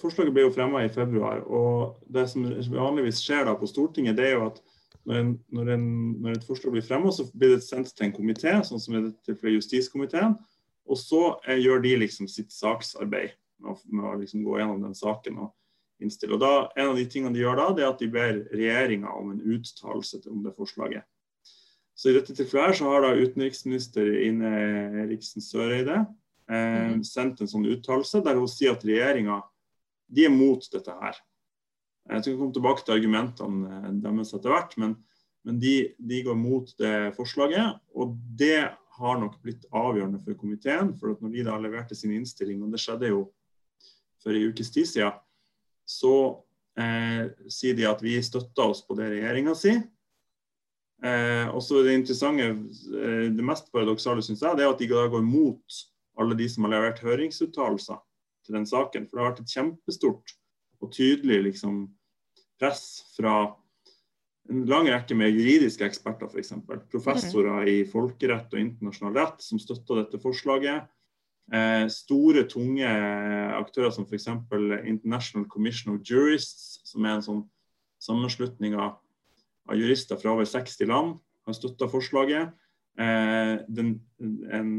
Forslaget 0.00 0.34
ble 0.36 0.44
jo 0.46 0.52
fremma 0.54 0.84
i 0.84 0.92
februar. 0.92 1.42
og 1.46 1.98
Det 2.06 2.26
som 2.30 2.46
vanligvis 2.74 3.22
skjer 3.24 3.46
da 3.48 3.56
på 3.58 3.68
Stortinget, 3.70 4.16
det 4.18 4.28
er 4.28 4.38
jo 4.38 4.46
at 4.50 4.60
når, 5.08 5.16
en, 5.16 5.30
når, 5.48 5.70
en, 5.74 5.84
når 6.22 6.36
et 6.36 6.46
forslag 6.46 6.74
blir 6.74 6.84
fremma, 6.84 7.12
så 7.12 7.24
blir 7.32 7.54
det 7.54 7.64
sendt 7.64 7.92
til 7.96 8.06
en 8.06 8.14
komité, 8.14 8.52
sånn 8.66 8.82
som 8.82 8.96
i 8.96 9.04
dette 9.06 9.24
tilfellet 9.26 9.58
justiskomiteen. 9.60 10.36
Og 10.90 10.98
så 10.98 11.22
eh, 11.46 11.60
gjør 11.60 11.82
de 11.84 11.94
liksom 12.02 12.28
sitt 12.30 12.52
saksarbeid 12.52 13.32
med, 13.64 13.80
med 13.88 14.10
å 14.10 14.18
liksom 14.20 14.44
gå 14.44 14.58
gjennom 14.60 14.84
den 14.84 14.96
saken 14.98 15.40
og 15.46 16.04
innstille. 16.04 16.36
Og 16.36 16.42
da, 16.42 16.52
En 16.76 16.92
av 16.92 17.00
de 17.00 17.06
tingene 17.08 17.34
de 17.36 17.42
gjør 17.44 17.60
da, 17.60 17.68
det 17.76 17.84
er 17.84 17.92
at 17.92 18.02
de 18.02 18.10
ber 18.12 18.42
regjeringa 18.52 19.14
om 19.16 19.32
en 19.34 19.42
uttalelse 19.56 20.22
om 20.30 20.44
det 20.44 20.54
forslaget. 20.58 21.06
Så 21.96 22.10
I 22.10 22.16
dette 22.16 22.32
tilfellet 22.32 22.70
her 22.70 22.78
så 22.78 22.88
har 22.88 23.04
da 23.04 23.16
utenriksminister 23.18 24.06
Ine 24.24 24.50
Eriksen 25.04 25.44
Søreide 25.44 26.04
eh, 26.50 26.90
mm. 26.96 27.04
sendt 27.06 27.40
en 27.40 27.50
sånn 27.50 27.68
uttalelse 27.70 28.22
der 28.26 28.38
hun 28.38 28.50
sier 28.50 28.74
at 28.74 28.86
regjeringa 28.86 29.40
de 30.10 30.26
er 30.26 30.34
mot 30.34 30.64
dette 30.72 30.94
her. 31.02 31.18
Jeg 32.10 32.24
skal 32.24 32.36
komme 32.40 32.54
tilbake 32.56 32.84
til 32.84 32.96
argumentene 32.96 33.78
eh, 33.78 33.88
deres 34.02 34.34
etter 34.34 34.54
hvert, 34.54 34.76
men, 34.82 34.96
men 35.46 35.60
de, 35.62 35.74
de, 35.98 36.22
går 36.26 36.38
mot 36.38 36.72
det 36.80 37.12
forslaget. 37.18 37.78
Og 37.94 38.16
det 38.38 38.66
har 39.00 39.20
nok 39.20 39.38
blitt 39.44 39.66
avgjørende 39.70 40.20
for 40.24 40.38
komiteen. 40.40 40.94
For 40.98 41.14
at 41.14 41.22
når 41.22 41.34
de 41.36 41.46
da 41.46 41.56
leverte 41.60 41.96
sin 41.96 42.14
innstilling, 42.16 42.62
og 42.64 42.74
det 42.74 42.82
skjedde 42.82 43.12
jo 43.12 43.24
for 44.20 44.36
en 44.36 44.50
ukes 44.50 44.72
tid 44.74 44.88
siden, 44.88 45.16
så 45.88 46.14
eh, 46.78 47.30
sier 47.50 47.78
de 47.78 47.86
at 47.88 48.02
vi 48.04 48.18
støtter 48.22 48.74
oss 48.74 48.82
på 48.86 48.98
det 48.98 49.08
regjeringa 49.14 49.54
sier. 49.58 49.80
Eh, 51.00 51.46
også 51.56 51.80
det 51.86 51.96
interessante, 51.96 52.50
eh, 53.00 53.30
det 53.32 53.46
mest 53.46 53.70
paradoksale 53.72 54.22
syns 54.24 54.42
jeg, 54.44 54.58
det 54.58 54.66
er 54.66 54.74
at 54.74 54.82
de 54.82 54.90
da 54.90 55.06
går 55.08 55.24
mot 55.24 55.80
alle 56.20 56.36
de 56.38 56.46
som 56.50 56.66
har 56.66 56.74
levert 56.76 57.02
høringsuttalelser 57.04 57.98
til 58.46 58.58
den 58.58 58.68
saken. 58.68 59.08
For 59.08 59.16
det 59.16 59.24
har 59.24 59.32
vært 59.32 59.42
et 59.44 59.56
kjempestort 59.56 60.36
og 60.80 60.92
tydelig 60.96 61.40
liksom, 61.50 61.82
press 62.60 62.84
fra 63.16 63.34
en 64.50 64.64
lang 64.66 64.88
rekke 64.90 65.14
med 65.14 65.34
juridiske 65.36 65.84
eksperter, 65.86 66.30
f.eks. 66.30 66.54
Professorer 66.90 67.68
i 67.70 67.76
folkerett 67.88 68.50
og 68.54 68.62
internasjonal 68.62 69.14
rett 69.18 69.44
som 69.44 69.60
støtter 69.62 70.00
dette 70.00 70.20
forslaget. 70.22 70.88
Eh, 71.54 71.86
store, 71.90 72.44
tunge 72.50 72.88
aktører 73.58 73.92
som 73.94 74.06
f.eks. 74.06 74.28
International 74.88 75.46
Commission 75.50 75.94
of 75.94 76.02
Jurists, 76.06 76.80
som 76.88 77.06
er 77.06 77.18
en 77.18 77.26
sånn 77.26 77.44
sammenslutning 78.02 78.74
av, 78.78 78.98
av 79.70 79.78
jurister 79.78 80.18
fra 80.18 80.34
over 80.34 80.48
60 80.48 80.88
land, 80.90 81.18
har 81.46 81.56
støtta 81.56 81.90
forslaget. 81.90 82.54
Eh, 82.98 83.54
den, 83.70 83.98
en 84.50 84.72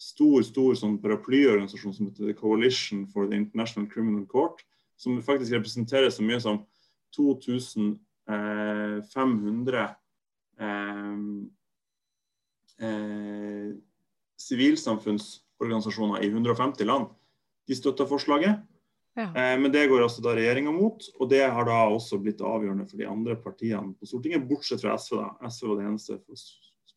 stor 0.00 0.40
stor 0.46 0.76
sånn 0.78 1.00
paraplyorganisasjon 1.02 1.94
som 1.96 2.06
heter 2.08 2.26
The 2.30 2.36
Coalition 2.38 3.06
for 3.12 3.22
the 3.28 3.36
International 3.36 3.86
Criminal 3.90 4.26
Court, 4.30 4.58
som 4.96 5.22
faktisk 5.24 5.52
representerer 5.52 6.10
så 6.12 6.22
mye 6.24 6.40
som 6.40 6.66
2500 7.16 9.96
eh, 10.60 11.16
eh, 12.86 13.68
sivilsamfunnsorganisasjoner 14.40 16.18
i 16.24 16.26
150 16.32 16.84
land. 16.88 17.06
De 17.68 17.74
støtter 17.76 18.06
forslaget. 18.08 18.54
Ja. 19.18 19.26
Eh, 19.28 19.56
men 19.60 19.72
det 19.72 19.88
går 19.90 20.02
altså 20.06 20.22
da 20.24 20.30
regjeringa 20.36 20.72
mot, 20.72 21.04
og 21.18 21.30
det 21.32 21.44
har 21.44 21.64
da 21.68 21.88
også 21.90 22.18
blitt 22.22 22.40
avgjørende 22.40 22.88
for 22.88 22.96
de 23.00 23.10
andre 23.10 23.34
partiene 23.36 23.94
på 23.98 24.06
Stortinget, 24.08 24.48
bortsett 24.48 24.82
fra 24.84 24.96
SV. 24.96 25.16
da. 25.20 25.28
SV 25.50 25.62
var 25.68 25.76
det 25.80 25.88
eneste 25.90 26.12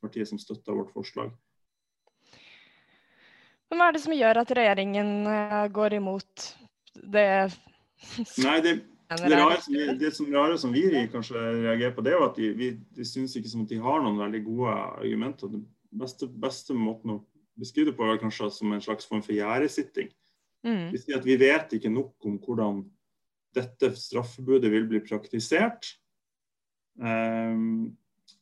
partiet 0.03 0.27
som 0.29 0.39
støtta 0.39 0.71
vårt 0.75 0.93
forslag. 0.95 1.29
Men 3.73 3.81
hva 3.81 3.89
er 3.89 3.95
det 3.95 4.03
som 4.03 4.13
gjør 4.13 4.37
at 4.43 4.51
regjeringen 4.53 5.11
eh, 5.25 5.61
går 5.73 5.95
imot 5.97 6.49
det 6.93 7.29
Nei, 8.43 8.57
det, 8.61 8.73
det, 9.09 9.29
rare, 9.33 9.95
det 9.97 10.11
som 10.13 10.27
rare 10.29 10.57
som 10.61 10.73
vi 10.75 10.83
kanskje 11.09 11.39
reagerer 11.39 11.93
på, 11.95 12.03
det 12.05 12.11
er 12.11 12.19
jo 12.19 12.25
at 12.27 12.37
de, 12.37 12.49
vi, 12.59 12.67
de 12.93 13.05
syns 13.07 13.33
ikke 13.39 13.49
som 13.49 13.63
at 13.63 13.71
de 13.71 13.79
har 13.81 14.03
noen 14.03 14.19
veldig 14.19 14.41
gode 14.45 14.73
argumenter. 14.75 15.49
Den 15.49 15.63
beste, 16.03 16.27
beste 16.27 16.75
måten 16.77 17.15
å 17.15 17.17
beskrive 17.57 17.89
det 17.89 17.97
på 17.97 18.05
er 18.11 18.19
kanskje 18.21 18.51
som 18.53 18.75
en 18.75 18.83
slags 18.83 19.07
form 19.09 19.23
for 19.25 19.33
gjerdesitting. 19.33 20.11
Mm. 20.67 20.91
Vi 20.91 21.01
sier 21.01 21.17
at 21.17 21.25
vi 21.25 21.39
vet 21.39 21.73
ikke 21.79 21.91
nok 21.95 22.27
om 22.29 22.37
hvordan 22.43 22.83
dette 23.57 23.89
straffebudet 23.97 24.69
vil 24.73 24.85
bli 24.91 25.01
praktisert. 25.07 25.95
Um, 27.01 27.95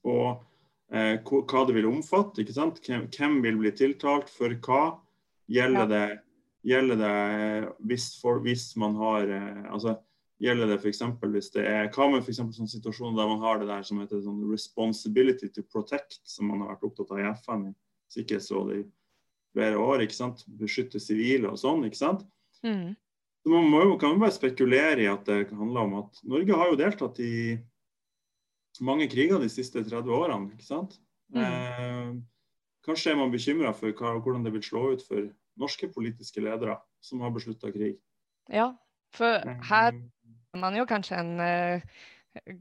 og 0.04 0.44
uh, 0.91 1.15
hva 1.24 1.63
det 1.70 1.78
vil 1.78 1.88
omfatte. 1.88 2.44
Hvem, 2.44 3.08
hvem, 3.08 3.39
vil 3.46 3.62
bli 3.63 3.74
tiltalt 3.78 4.32
for 4.34 4.60
hva? 4.67 4.84
Gjelder 5.52 5.90
det, 5.90 6.06
gjelder 6.68 7.00
det 7.02 7.16
hvis, 7.90 8.08
for, 8.22 8.40
hvis, 8.46 8.72
man 8.80 8.96
har 9.02 9.28
eh, 9.28 9.68
altså, 9.74 9.98
Gjelder 10.42 10.72
det 10.72 10.80
f.eks. 10.82 11.04
hvis 11.22 11.52
det 11.54 11.64
er 11.70 11.90
Hva 11.94 12.08
med 12.10 12.24
f.eks. 12.24 12.40
sånn 12.56 12.70
situasjoner 12.70 13.20
der 13.20 13.28
man 13.30 13.44
har 13.44 13.60
det 13.62 13.68
der 13.70 13.84
som 13.86 14.00
heter 14.02 14.24
sånn 14.24 14.40
'responsibility 14.50 15.52
to 15.54 15.62
protect', 15.70 16.18
som 16.26 16.50
man 16.50 16.64
har 16.64 16.72
vært 16.72 16.88
opptatt 16.88 17.12
av 17.14 17.20
i 17.22 17.28
FN 17.44 17.68
i 17.70 17.74
Sikkerhetsrådet 18.16 18.80
i 18.80 18.88
flere 19.54 19.78
år. 19.78 20.02
ikke 20.02 20.18
sant? 20.18 20.42
Beskytte 20.48 21.00
sivile 21.00 21.52
og 21.52 21.62
sånn. 21.62 21.86
ikke 21.86 22.00
sant? 22.00 22.26
Mm. 22.66 22.96
Så 23.44 23.54
Man 23.54 23.70
må, 23.70 23.84
kan 24.02 24.16
jo 24.16 24.24
bare 24.24 24.34
spekulere 24.34 25.06
i 25.06 25.12
at 25.12 25.30
det 25.30 25.54
handler 25.54 25.86
om 25.86 25.94
at 26.02 26.20
Norge 26.24 26.58
har 26.58 26.72
jo 26.72 26.82
deltatt 26.82 27.22
i 27.22 27.60
mange 28.82 29.08
kriger 29.12 29.38
de 29.42 29.50
siste 29.50 29.84
30 29.84 30.10
årene. 30.10 30.52
ikke 30.56 30.66
sant? 30.66 30.98
Mm. 31.36 31.44
Eh, 31.46 32.10
kanskje 32.86 33.13
er 33.13 33.20
man 33.20 33.34
bekymra 33.34 33.74
for 33.78 33.94
hvordan 33.94 34.46
det 34.46 34.54
vil 34.56 34.65
slå 34.65 34.86
ut 34.96 35.04
for 35.08 35.30
norske 35.62 35.89
politiske 35.91 36.41
ledere 36.44 36.78
som 37.04 37.22
har 37.22 37.34
beslutta 37.36 37.72
krig. 37.74 38.00
Ja, 38.50 38.72
for 39.15 39.41
her 39.46 39.65
har 39.70 39.94
eh, 39.94 40.60
man 40.60 40.76
jo 40.76 40.86
kanskje 40.89 41.20
en 41.20 41.34
uh, 41.39 41.84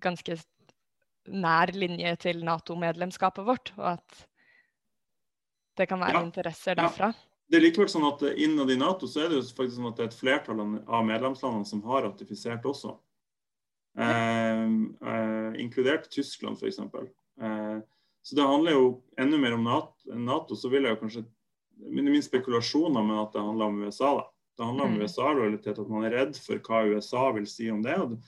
ganske 0.03 0.37
nær 1.31 1.73
linje 1.75 2.15
til 2.27 2.45
Nato-medlemskapet 2.45 3.47
vårt, 3.47 3.73
og 3.79 3.97
at 3.97 4.23
det 5.79 5.89
kan 5.89 6.01
være 6.03 6.19
ja, 6.19 6.25
interesser 6.27 6.79
derfra. 6.79 7.13
Ja. 7.15 7.27
Det 7.51 7.59
er 7.59 7.65
likevel 7.65 7.89
sånn 7.91 8.07
at 8.07 8.23
Innad 8.39 8.71
i 8.71 8.79
Nato 8.79 9.09
så 9.11 9.25
er 9.25 9.31
det 9.31 9.41
jo 9.41 9.47
faktisk 9.57 9.79
sånn 9.79 9.89
at 9.91 9.97
det 9.99 10.05
er 10.05 10.11
et 10.11 10.19
flertall 10.19 10.61
av 10.63 11.07
medlemslandene 11.07 11.67
som 11.67 11.81
har 11.87 12.05
ratifisert 12.07 12.67
også. 12.69 12.95
Eh, 13.99 14.67
eh, 15.11 15.61
inkludert 15.63 16.07
Tyskland, 16.15 16.61
f.eks. 16.61 16.79
Eh, 16.79 17.81
så 18.23 18.37
det 18.37 18.47
handler 18.47 18.77
jo 18.77 18.89
enda 19.21 19.39
mer 19.41 19.57
om 19.57 19.65
NATO. 19.65 20.15
NATO 20.17 20.57
så 20.59 20.69
vil 20.73 20.85
jeg 20.85 20.97
jo 20.97 21.01
kanskje 21.01 21.25
min 21.91 22.23
spekulasjoner, 22.23 23.03
men 23.03 23.23
at 23.23 23.33
det 23.33 23.41
handler 23.45 23.73
om 23.73 23.83
USA. 23.83 24.15
da. 24.19 24.27
Det 24.59 24.67
handler 24.67 24.85
om 24.85 24.95
mm. 24.95 25.03
USA-lojalitet, 25.03 25.79
at 25.79 25.89
man 25.89 26.05
er 26.05 26.13
redd 26.13 26.37
for 26.37 26.61
hva 26.61 26.83
USA 26.93 27.31
vil 27.33 27.47
si 27.49 27.71
om 27.73 27.81
det. 27.83 27.97
og 27.97 28.19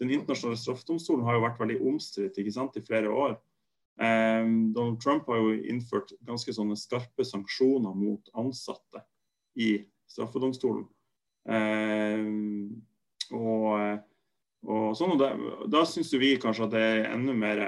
Den 0.00 0.10
internasjonale 0.12 0.60
straffedomstolen 0.60 1.24
har 1.24 1.38
jo 1.38 1.44
vært 1.46 1.62
veldig 1.62 1.78
omstridt 1.88 2.38
i 2.38 2.84
flere 2.84 3.08
år. 3.08 3.38
Um, 3.98 4.74
Donald 4.74 5.00
Trump 5.00 5.26
har 5.26 5.40
jo 5.40 5.56
innført 5.64 6.12
ganske 6.28 6.52
sånne 6.54 6.76
skarpe 6.78 7.24
sanksjoner 7.24 7.96
mot 7.96 8.28
ansatte 8.38 9.02
i 9.58 9.80
straffedomstolen. 10.06 10.84
Um, 11.48 12.84
og, 13.32 14.04
og, 14.68 14.84
sånn, 14.94 15.16
og 15.16 15.18
da, 15.18 15.32
da 15.72 15.82
syns 15.88 16.12
vi 16.14 16.36
kanskje 16.38 16.68
at 16.68 16.76
det 16.76 16.84
er 16.84 17.10
enda 17.14 17.34
mer 17.34 17.64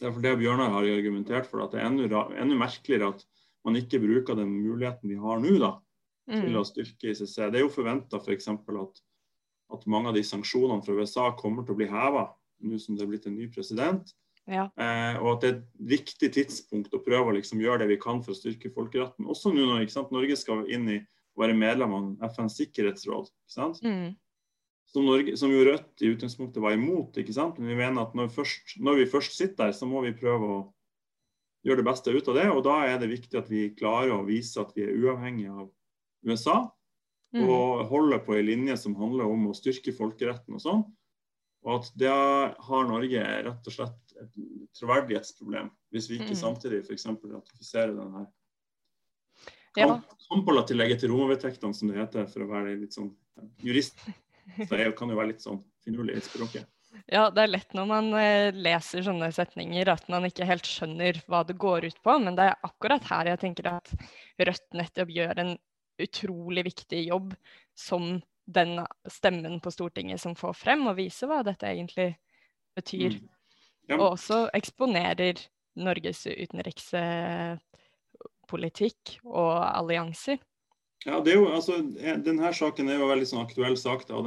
Det 0.00 0.08
er 0.08 0.14
for 0.14 0.24
det 0.24 0.36
Bjørnar 0.40 0.74
har 0.74 0.88
argumentert 0.92 1.48
for, 1.50 1.64
at 1.64 1.74
det 1.74 1.80
er 1.80 1.88
enda, 1.88 2.26
enda 2.36 2.58
merkeligere 2.58 3.14
at 3.14 3.24
man 3.66 3.78
ikke 3.78 4.00
bruker 4.02 4.38
den 4.38 4.52
muligheten 4.62 5.10
vi 5.10 5.18
har 5.18 5.40
nå 5.42 5.56
da, 5.62 5.72
til 6.30 6.52
mm. 6.52 6.60
å 6.60 6.66
styrke 6.66 7.10
ICC. 7.12 7.36
Det 7.50 7.60
er 7.60 7.64
jo 7.64 7.72
forventa 7.72 8.20
f.eks. 8.20 8.50
For 8.66 8.82
at, 8.82 9.00
at 9.74 9.88
mange 9.90 10.12
av 10.12 10.18
de 10.18 10.22
sanksjonene 10.26 10.84
fra 10.86 10.94
USA 10.98 11.30
kommer 11.38 11.66
til 11.66 11.74
å 11.74 11.80
bli 11.80 11.90
heva 11.90 12.28
nå 12.64 12.78
som 12.80 12.96
det 12.96 13.04
er 13.04 13.10
blitt 13.10 13.26
en 13.28 13.36
ny 13.36 13.48
president. 13.52 14.14
Ja. 14.46 14.68
Eh, 14.78 15.16
og 15.18 15.32
at 15.32 15.42
det 15.42 15.48
er 15.48 15.56
et 15.56 15.90
riktig 15.96 16.30
tidspunkt 16.36 16.94
å 16.94 17.02
prøve 17.02 17.32
å 17.32 17.36
liksom 17.36 17.60
gjøre 17.62 17.82
det 17.82 17.90
vi 17.90 17.98
kan 18.02 18.22
for 18.22 18.32
å 18.32 18.38
styrke 18.38 18.70
folkeretten. 18.74 19.26
Også 19.26 19.50
nå 19.52 19.66
når 19.66 19.88
Norge 20.14 20.38
skal 20.38 20.62
inn 20.70 20.86
i 20.92 21.00
å 21.36 21.42
være 21.42 21.58
medlem 21.58 21.96
av 21.96 22.30
FNs 22.30 22.60
sikkerhetsråd. 22.60 23.28
ikke 23.28 23.56
sant? 23.56 23.82
Mm. 23.84 24.14
Som, 24.86 25.04
Norge, 25.08 25.34
som, 25.36 25.50
jo 25.50 25.64
Rødt 25.66 26.02
i 26.04 26.12
utgangspunktet 26.14 26.62
var 26.62 26.76
imot. 26.76 27.16
ikke 27.18 27.34
sant? 27.34 27.58
Men 27.58 27.72
vi 27.72 27.78
mener 27.78 28.06
at 28.06 28.14
når, 28.16 28.30
først, 28.32 28.76
når 28.78 29.00
vi 29.02 29.10
først 29.10 29.36
sitter 29.36 29.66
der, 29.66 29.74
så 29.76 29.88
må 29.88 30.02
vi 30.04 30.14
prøve 30.16 30.50
å 30.54 30.60
gjøre 31.66 31.82
det 31.82 31.88
beste 31.88 32.14
ut 32.14 32.30
av 32.30 32.38
det. 32.38 32.46
Og 32.52 32.62
da 32.66 32.76
er 32.86 33.00
det 33.02 33.10
viktig 33.10 33.40
at 33.40 33.50
vi 33.50 33.66
klarer 33.76 34.14
å 34.14 34.26
vise 34.28 34.62
at 34.62 34.70
vi 34.76 34.86
er 34.86 34.94
uavhengige 34.94 35.52
av 35.52 35.68
USA. 36.26 36.60
Mm. 37.34 37.42
Og 37.44 37.82
holder 37.90 38.22
på 38.24 38.36
en 38.36 38.46
linje 38.46 38.78
som 38.80 38.96
handler 38.96 39.28
om 39.28 39.50
å 39.50 39.56
styrke 39.58 39.94
folkeretten 39.96 40.56
og 40.56 40.62
sånn. 40.62 40.86
Og 41.66 41.80
at 41.80 41.90
da 41.98 42.16
har 42.68 42.86
Norge 42.86 43.22
rett 43.48 43.68
og 43.68 43.74
slett 43.74 44.16
et 44.22 44.36
troverdighetsproblem 44.78 45.68
hvis 45.92 46.06
vi 46.08 46.20
ikke 46.20 46.36
mm. 46.36 46.40
samtidig 46.40 46.84
f.eks. 46.84 47.08
ratifiserer 47.10 47.94
den 47.96 48.14
her 48.16 48.28
ja. 49.76 49.98
Kampala-tillegget 50.30 51.02
til 51.02 51.12
Roma-vedtektene, 51.12 51.76
som 51.76 51.90
det 51.90 51.98
heter, 51.98 52.24
for 52.30 52.46
å 52.46 52.48
være 52.48 52.78
litt 52.80 52.94
sånn 52.96 53.10
jurist. 53.60 53.98
Så 54.68 54.78
jeg 54.78 54.94
kan 54.98 55.10
jo 55.10 55.18
være 55.18 55.32
litt 55.34 55.44
sånn 55.44 55.60
finurlig 55.84 56.18
i 56.18 56.24
språket. 56.24 56.68
Ja, 57.10 57.26
det 57.30 57.42
er 57.42 57.50
lett 57.50 57.74
når 57.76 57.86
man 57.90 58.06
eh, 58.16 58.54
leser 58.54 59.04
sånne 59.04 59.28
setninger 59.34 59.88
at 59.92 60.06
man 60.12 60.24
ikke 60.28 60.46
helt 60.48 60.68
skjønner 60.68 61.18
hva 61.28 61.42
det 61.46 61.58
går 61.60 61.80
ut 61.90 61.98
på. 62.02 62.12
Men 62.22 62.38
det 62.38 62.44
er 62.48 62.66
akkurat 62.66 63.04
her 63.10 63.24
jeg 63.32 63.42
tenker 63.42 63.64
at 63.74 63.86
Rødt 64.40 64.66
nettopp 64.76 65.10
gjør 65.12 65.34
en 65.42 65.52
utrolig 66.02 66.64
viktig 66.66 67.00
jobb 67.08 67.34
som 67.76 68.02
den 68.46 68.86
stemmen 69.10 69.60
på 69.60 69.70
Stortinget 69.74 70.20
som 70.22 70.34
får 70.38 70.52
frem 70.56 70.86
og 70.86 70.96
viser 71.00 71.26
hva 71.30 71.42
dette 71.46 71.66
egentlig 71.68 72.18
betyr. 72.76 73.12
Mm. 73.16 73.28
Ja. 73.86 73.94
Og 73.98 74.06
også 74.12 74.50
eksponerer 74.56 75.34
Norges 75.78 76.26
utenrikspolitikk 76.26 79.18
og 79.24 79.66
allianser. 79.66 80.38
Ja, 81.04 81.20
det 81.20 81.34
er 81.34 81.36
jo, 81.36 81.48
altså, 81.52 81.76
Denne 82.24 82.52
saken 82.56 82.88
er 82.88 82.96
jo 82.98 83.04
en 83.06 83.12
veldig 83.12 83.28
sånn 83.30 83.44
aktuell 83.44 83.76
sak. 83.78 84.06
da, 84.08 84.22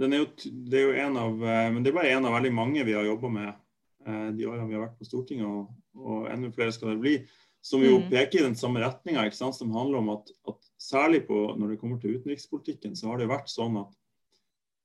den 0.00 0.12
er 0.14 0.22
jo, 0.22 0.28
det 0.70 0.78
er 0.78 0.86
jo 0.86 0.96
en 1.08 1.16
av, 1.20 1.42
eh, 1.44 1.66
men 1.74 1.82
det 1.82 1.90
er 1.90 1.98
bare 1.98 2.14
en 2.14 2.28
av 2.28 2.36
veldig 2.38 2.52
mange 2.54 2.84
vi 2.86 2.94
har 2.96 3.04
jobba 3.04 3.28
med 3.28 3.48
eh, 4.06 4.30
de 4.38 4.46
årene 4.46 4.68
vi 4.68 4.78
har 4.78 4.86
vært 4.86 4.98
på 5.00 5.08
Stortinget, 5.08 5.46
og, 5.46 5.68
og 5.98 6.28
enda 6.30 6.52
flere 6.54 6.72
skal 6.72 6.94
det 6.94 7.00
bli. 7.02 7.16
som 7.62 7.82
jo 7.84 7.98
Mm. 7.98 8.08
peker 8.08 8.38
i 8.38 8.42
den 8.42 8.54
samme 8.56 8.80
retninga, 8.80 9.26
som 9.32 9.70
handler 9.74 9.98
om 9.98 10.08
at, 10.14 10.30
at 10.48 10.56
særlig 10.80 11.26
på, 11.26 11.54
når 11.58 11.68
det 11.74 11.80
kommer 11.80 11.98
til 12.00 12.14
utenrikspolitikken, 12.16 12.96
så 12.96 13.10
har 13.10 13.18
det 13.18 13.28
vært 13.28 13.50
sånn 13.52 13.76
at 13.82 13.92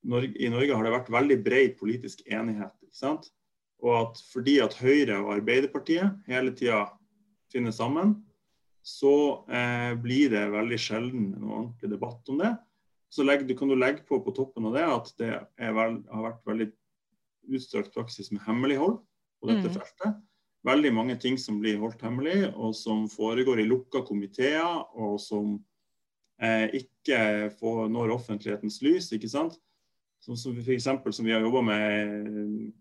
Norge, 0.04 0.36
i 0.36 0.50
Norge 0.50 0.76
har 0.76 0.84
det 0.84 0.92
vært 0.92 1.10
veldig 1.10 1.38
bred 1.44 1.78
politisk 1.80 2.26
enighet. 2.28 2.74
ikke 2.84 3.00
sant? 3.00 3.30
Og 3.80 3.96
at 3.96 4.20
fordi 4.34 4.60
at 4.60 4.76
Høyre 4.76 5.22
og 5.24 5.32
Arbeiderpartiet 5.38 6.20
hele 6.28 6.52
tida 6.52 6.90
finner 7.52 7.72
sammen, 7.72 8.18
så 8.86 9.12
eh, 9.50 9.96
blir 9.98 10.30
det 10.30 10.44
veldig 10.54 10.78
sjelden 10.78 11.32
noen 11.34 11.52
ordentlig 11.58 11.90
debatt 11.96 12.30
om 12.30 12.38
det. 12.44 12.52
Så 13.10 13.26
legg, 13.26 13.48
du 13.48 13.56
kan 13.58 13.72
du 13.72 13.76
legge 13.78 14.04
på 14.06 14.20
på 14.22 14.34
toppen 14.36 14.68
av 14.70 14.76
det 14.76 14.84
at 14.86 15.12
det 15.18 15.32
vel, 15.58 16.00
har 16.12 16.26
vært 16.28 16.46
veldig 16.46 16.68
utstrakt 17.56 17.94
praksis 17.96 18.32
med 18.34 18.44
hemmelighold 18.46 19.00
på 19.42 19.50
dette 19.50 19.70
Mm. 19.70 19.76
feltet. 19.80 20.22
Veldig 20.66 20.92
mange 20.94 21.16
ting 21.22 21.38
som 21.38 21.60
blir 21.62 21.78
holdt 21.78 22.02
hemmelig, 22.02 22.52
og 22.58 22.74
som 22.76 23.06
foregår 23.10 23.62
i 23.62 23.68
lukka 23.70 24.02
komiteer, 24.06 24.86
og 24.98 25.20
som 25.22 25.60
eh, 26.42 26.70
ikke 26.74 27.52
får, 27.60 27.88
når 27.90 28.16
offentlighetens 28.16 28.82
lys. 28.82 29.12
ikke 29.14 29.30
sant? 29.30 29.58
Som, 30.22 30.36
som 30.36 30.56
for 30.58 30.74
eksempel, 30.74 31.14
som 31.14 31.26
vi 31.26 31.32
har 31.34 31.42
jobba 31.46 31.62
med 31.62 32.74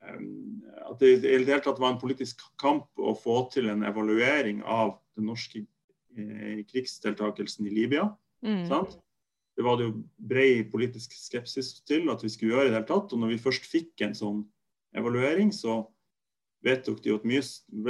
at 0.00 1.00
det 1.00 1.10
i 1.10 1.20
det 1.20 1.44
hele 1.44 1.60
tatt 1.64 1.80
var 1.80 1.92
en 1.92 2.00
politisk 2.00 2.40
kamp 2.60 2.88
å 2.98 3.12
få 3.18 3.42
til 3.52 3.68
en 3.70 3.84
evaluering 3.86 4.62
av 4.64 4.96
den 5.18 5.28
norske 5.28 5.62
eh, 6.16 6.62
krigsdeltakelsen 6.70 7.68
i 7.68 7.74
Libya. 7.74 8.08
Mm. 8.44 8.64
Sant? 8.70 8.96
Det 9.56 9.66
var 9.66 9.76
det 9.76 9.90
jo 9.90 9.96
bred 10.30 10.70
politisk 10.72 11.12
skepsis 11.18 11.74
til 11.84 12.08
at 12.12 12.22
vi 12.24 12.30
skulle 12.32 12.54
gjøre 12.54 12.70
i 12.70 12.72
det 12.72 12.78
hele 12.78 12.88
tatt. 12.88 13.12
Og 13.12 13.20
når 13.20 13.34
vi 13.34 13.42
først 13.42 13.66
fikk 13.68 14.06
en 14.06 14.16
sånn 14.16 14.44
evaluering, 14.96 15.52
så 15.52 15.82
vedtok 16.64 17.02
de 17.04 17.12
at 17.16 17.26
mye, 17.28 17.42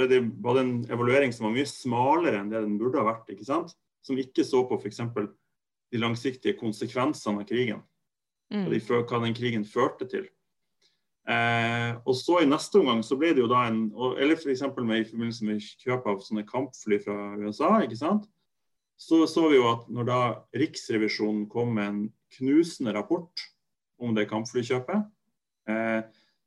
det 0.09 0.19
var 0.43 0.57
det 0.57 0.65
en 0.65 0.75
evaluering 0.91 1.31
som 1.35 1.47
var 1.47 1.55
mye 1.55 1.69
smalere 1.69 2.41
enn 2.41 2.51
det 2.51 2.63
den 2.65 2.77
burde 2.79 2.99
ha 2.99 3.07
vært. 3.07 3.31
ikke 3.31 3.47
sant? 3.47 3.71
Som 4.03 4.19
ikke 4.19 4.43
så 4.47 4.65
på 4.67 4.79
f.eks. 4.81 4.99
de 5.91 6.01
langsiktige 6.01 6.59
konsekvensene 6.59 7.43
av 7.43 7.47
krigen. 7.47 7.81
Mm. 8.51 8.65
Og 8.65 8.75
de, 8.75 8.83
hva 8.83 9.23
den 9.23 9.35
krigen 9.37 9.67
førte 9.67 10.07
til. 10.11 10.27
Eh, 11.29 11.91
og 12.01 12.15
så 12.17 12.39
I 12.41 12.49
neste 12.49 12.79
omgang 12.79 13.03
så 13.05 13.15
ble 13.19 13.35
det 13.35 13.43
jo 13.43 13.49
da 13.51 13.67
en 13.67 13.91
eller 13.93 14.21
Eller 14.23 14.39
f.eks. 14.39 14.63
i 14.65 15.05
forbindelse 15.11 15.45
med 15.45 15.61
kjøp 15.61 16.07
av 16.09 16.23
sånne 16.25 16.45
kampfly 16.47 16.97
fra 17.03 17.17
USA. 17.37 17.75
ikke 17.83 17.99
sant? 17.99 18.25
Så 18.97 19.27
så 19.29 19.47
vi 19.49 19.57
jo 19.57 19.69
at 19.69 19.87
når 19.89 20.05
da 20.05 20.19
Riksrevisjonen 20.57 21.47
kom 21.49 21.73
med 21.77 21.87
en 21.87 22.01
knusende 22.37 22.93
rapport 22.93 23.45
om 24.01 24.13
det 24.15 24.29
kampflykjøpet, 24.29 25.05
eh, 25.69 26.01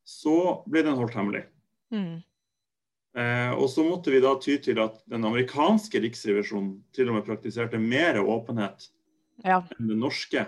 så 0.04 0.36
ble 0.66 0.82
den 0.82 0.98
holdt 0.98 1.14
hemmelig. 1.14 1.44
Mm. 1.94 2.22
Eh, 3.14 3.52
og 3.54 3.68
så 3.70 3.84
måtte 3.86 4.10
vi 4.10 4.20
da 4.22 4.34
ty 4.42 4.56
til 4.58 4.78
at 4.82 4.98
den 5.10 5.24
amerikanske 5.26 6.00
riksrevisjonen 6.02 6.80
til 6.94 7.10
og 7.10 7.18
med 7.18 7.26
praktiserte 7.26 7.78
mer 7.78 8.18
åpenhet 8.22 8.88
Ja. 9.44 9.60
enn 9.78 9.88
den 9.88 10.00
norske. 10.02 10.46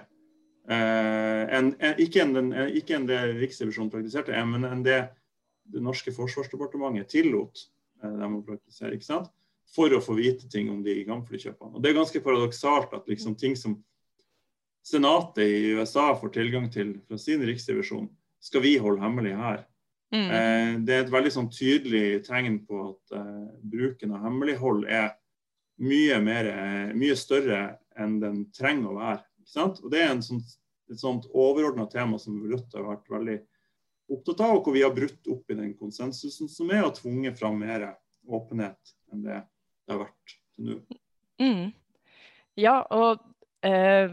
Eh, 0.69 1.57
enn- 1.59 1.77
enn- 1.79 1.99
ikke, 2.03 2.25
den, 2.35 2.53
eh, 2.53 2.73
ikke 2.81 2.97
enn 2.97 3.07
det 3.07 3.21
Riksrevisjonen 3.39 3.91
praktiserte, 3.91 4.35
eh, 4.35 4.45
men 4.45 4.65
enn 4.65 4.83
det 4.83 5.11
det 5.67 5.83
norske 5.83 6.13
forsvarsdepartementet 6.15 7.09
tillot 7.11 7.59
dem 8.03 8.37
å 8.37 8.45
praktisere. 8.47 8.95
ikke 8.95 9.05
sant? 9.05 9.29
For 9.75 9.89
å 9.91 9.99
få 9.99 10.15
vite 10.15 10.49
ting 10.49 10.69
om 10.71 10.83
de 10.83 11.05
kampflykjøpene. 11.05 11.75
Og 11.75 11.83
Det 11.83 11.91
er 11.91 11.99
ganske 11.99 12.23
paradoksalt 12.23 12.93
at 12.95 13.09
liksom 13.09 13.37
ting 13.37 13.57
som 13.57 13.83
Senatet 14.87 15.43
i 15.43 15.73
USA 15.75 16.15
får 16.15 16.31
tilgang 16.33 16.71
til 16.71 17.01
fra 17.09 17.19
sin 17.19 17.41
riksrevisjon, 17.41 18.09
skal 18.39 18.61
vi 18.61 18.77
holde 18.79 19.03
hemmelig 19.03 19.35
her. 19.35 19.65
Mm. 20.15 20.31
Eh, 20.31 20.79
det 20.87 20.95
er 20.95 21.01
et 21.03 21.11
veldig 21.11 21.33
sånn 21.35 21.51
tydelig 21.51 22.23
tegn 22.29 22.61
på 22.65 22.93
at 22.93 23.17
eh, 23.19 23.49
bruken 23.67 24.13
av 24.15 24.23
hemmelighold 24.23 24.87
er 24.87 25.17
mye, 25.83 26.21
mer, 26.23 26.53
mye 26.95 27.17
større 27.19 27.79
enn 27.99 28.21
den 28.21 28.45
trenger 28.55 28.93
å 28.93 29.01
være. 29.01 29.25
Og 29.57 29.91
Det 29.93 30.01
er 30.03 30.15
en 30.15 30.25
sånt, 30.25 30.57
et 30.91 31.01
sånt 31.01 31.29
overordna 31.33 31.87
tema 31.91 32.19
som 32.19 32.39
Rødt 32.47 32.75
har 32.75 32.87
vært 32.87 33.11
veldig 33.11 33.37
opptatt 34.13 34.43
av, 34.47 34.57
og 34.57 34.67
hvor 34.67 34.75
vi 34.77 34.85
har 34.85 34.95
brutt 34.95 35.31
opp 35.33 35.51
i 35.51 35.59
den 35.59 35.73
konsensusen 35.79 36.51
som 36.51 36.71
er, 36.71 36.85
og 36.87 36.95
tvunget 36.99 37.39
fram 37.39 37.59
mer 37.63 37.93
åpenhet 38.27 38.97
enn 39.13 39.23
det 39.27 39.41
det 39.87 39.95
har 39.95 40.03
vært 40.03 40.37
til 40.57 40.69
nå. 40.69 40.77
Mm. 41.39 41.67
Ja, 42.59 42.81
og 42.91 43.23
eh, 43.67 44.13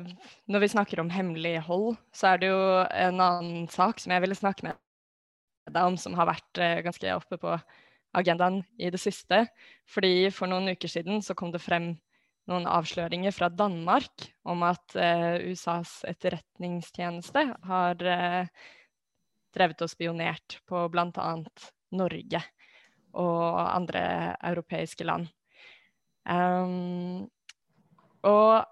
når 0.51 0.63
vi 0.63 0.71
snakker 0.73 1.01
om 1.01 1.11
hemmelighold, 1.13 1.95
så 2.13 2.33
er 2.33 2.41
det 2.41 2.51
jo 2.51 2.61
en 2.85 3.23
annen 3.23 3.67
sak 3.73 4.01
som 4.03 4.13
jeg 4.13 4.23
ville 4.25 4.37
snakke 4.37 4.67
med 4.67 4.79
deg 5.71 5.87
om, 5.87 5.97
som 5.97 6.15
har 6.19 6.29
vært 6.29 6.61
eh, 6.61 6.81
ganske 6.85 7.15
oppe 7.15 7.39
på 7.41 7.55
agendaen 8.13 8.61
i 8.77 8.91
det 8.93 9.01
siste. 9.01 9.45
Fordi 9.89 10.29
for 10.35 10.51
noen 10.51 10.75
uker 10.75 10.91
siden 10.91 11.23
så 11.25 11.35
kom 11.37 11.53
det 11.53 11.63
frem 11.63 11.95
noen 12.51 12.65
avsløringer 12.67 13.33
fra 13.35 13.49
Danmark 13.49 14.27
om 14.49 14.65
at 14.67 14.95
eh, 14.99 15.43
USAs 15.51 16.01
etterretningstjeneste 16.09 17.45
har 17.69 18.03
eh, 18.03 18.49
drevet 19.53 19.85
og 19.85 19.91
spionert 19.91 20.59
på 20.67 20.87
bl.a. 20.91 21.29
Norge 21.93 22.43
og 23.13 23.47
andre 23.61 24.03
europeiske 24.41 25.05
land. 25.05 25.27
Um, 26.25 27.27
og 28.25 28.63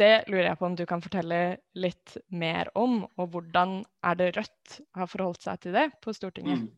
det 0.00 0.24
lurer 0.28 0.50
jeg 0.50 0.58
på 0.58 0.66
om 0.66 0.76
du 0.76 0.84
kan 0.88 1.02
fortelle 1.04 1.40
litt 1.78 2.16
mer 2.28 2.70
om, 2.78 3.02
og 3.16 3.32
hvordan 3.34 3.80
er 4.04 4.18
det 4.18 4.32
Rødt 4.36 4.78
har 4.98 5.10
forholdt 5.10 5.46
seg 5.46 5.62
til 5.62 5.76
det 5.76 5.88
på 6.04 6.14
Stortinget? 6.16 6.64
Mm. 6.64 6.70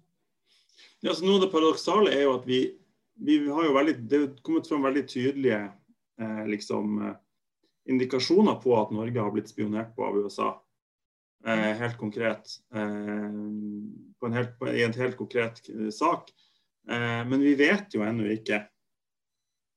Ja, 1.04 1.14
så 1.14 1.24
noe 1.24 1.38
av 1.38 1.44
det 1.44 1.52
paradoksale 1.52 2.12
er 2.14 2.26
jo 2.26 2.34
at 2.38 2.46
vi, 2.48 2.60
vi 3.14 3.38
har 3.48 3.64
jo 3.66 3.74
veldig, 3.76 3.94
det 4.10 4.18
er 4.18 4.26
kommet 4.42 4.68
fram 4.68 4.84
veldig 4.86 5.04
tydelige 5.08 5.60
eh, 6.20 6.44
liksom, 6.50 6.98
eh, 7.02 7.16
indikasjoner 7.90 8.58
på 8.62 8.74
at 8.78 8.92
Norge 8.94 9.20
har 9.20 9.32
blitt 9.34 9.52
spionert 9.52 9.94
på 9.96 10.06
av 10.06 10.18
USA. 10.18 10.50
Eh, 11.46 11.72
helt 11.80 11.98
konkret. 12.00 12.56
Eh, 12.74 13.40
på 14.20 14.26
en 14.26 14.38
helt, 14.38 14.58
på, 14.58 14.68
I 14.68 14.84
en 14.84 14.96
helt 14.98 15.16
konkret 15.16 15.60
sak. 15.92 16.30
Eh, 16.90 17.20
men 17.28 17.40
vi 17.40 17.54
vet 17.58 17.94
jo 17.94 18.04
ennå 18.04 18.28
ikke 18.32 18.64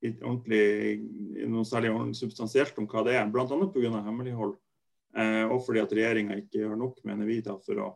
ordentlig, 0.07 1.01
noe 1.49 1.65
særlig 1.65 1.91
substansielt 2.15 2.77
om 2.77 2.87
hva 2.89 3.03
det 3.07 3.17
er. 3.17 3.27
Bl.a. 3.31 3.47
pga. 3.47 4.01
hemmelighold. 4.05 4.55
Eh, 5.17 5.45
og 5.49 5.63
fordi 5.65 5.81
at 5.81 5.93
regjeringa 5.95 6.37
ikke 6.37 6.61
gjør 6.61 6.77
nok, 6.79 7.01
mener 7.07 7.27
vi, 7.29 7.41
da, 7.45 7.57
for, 7.63 7.81
å, 7.81 7.89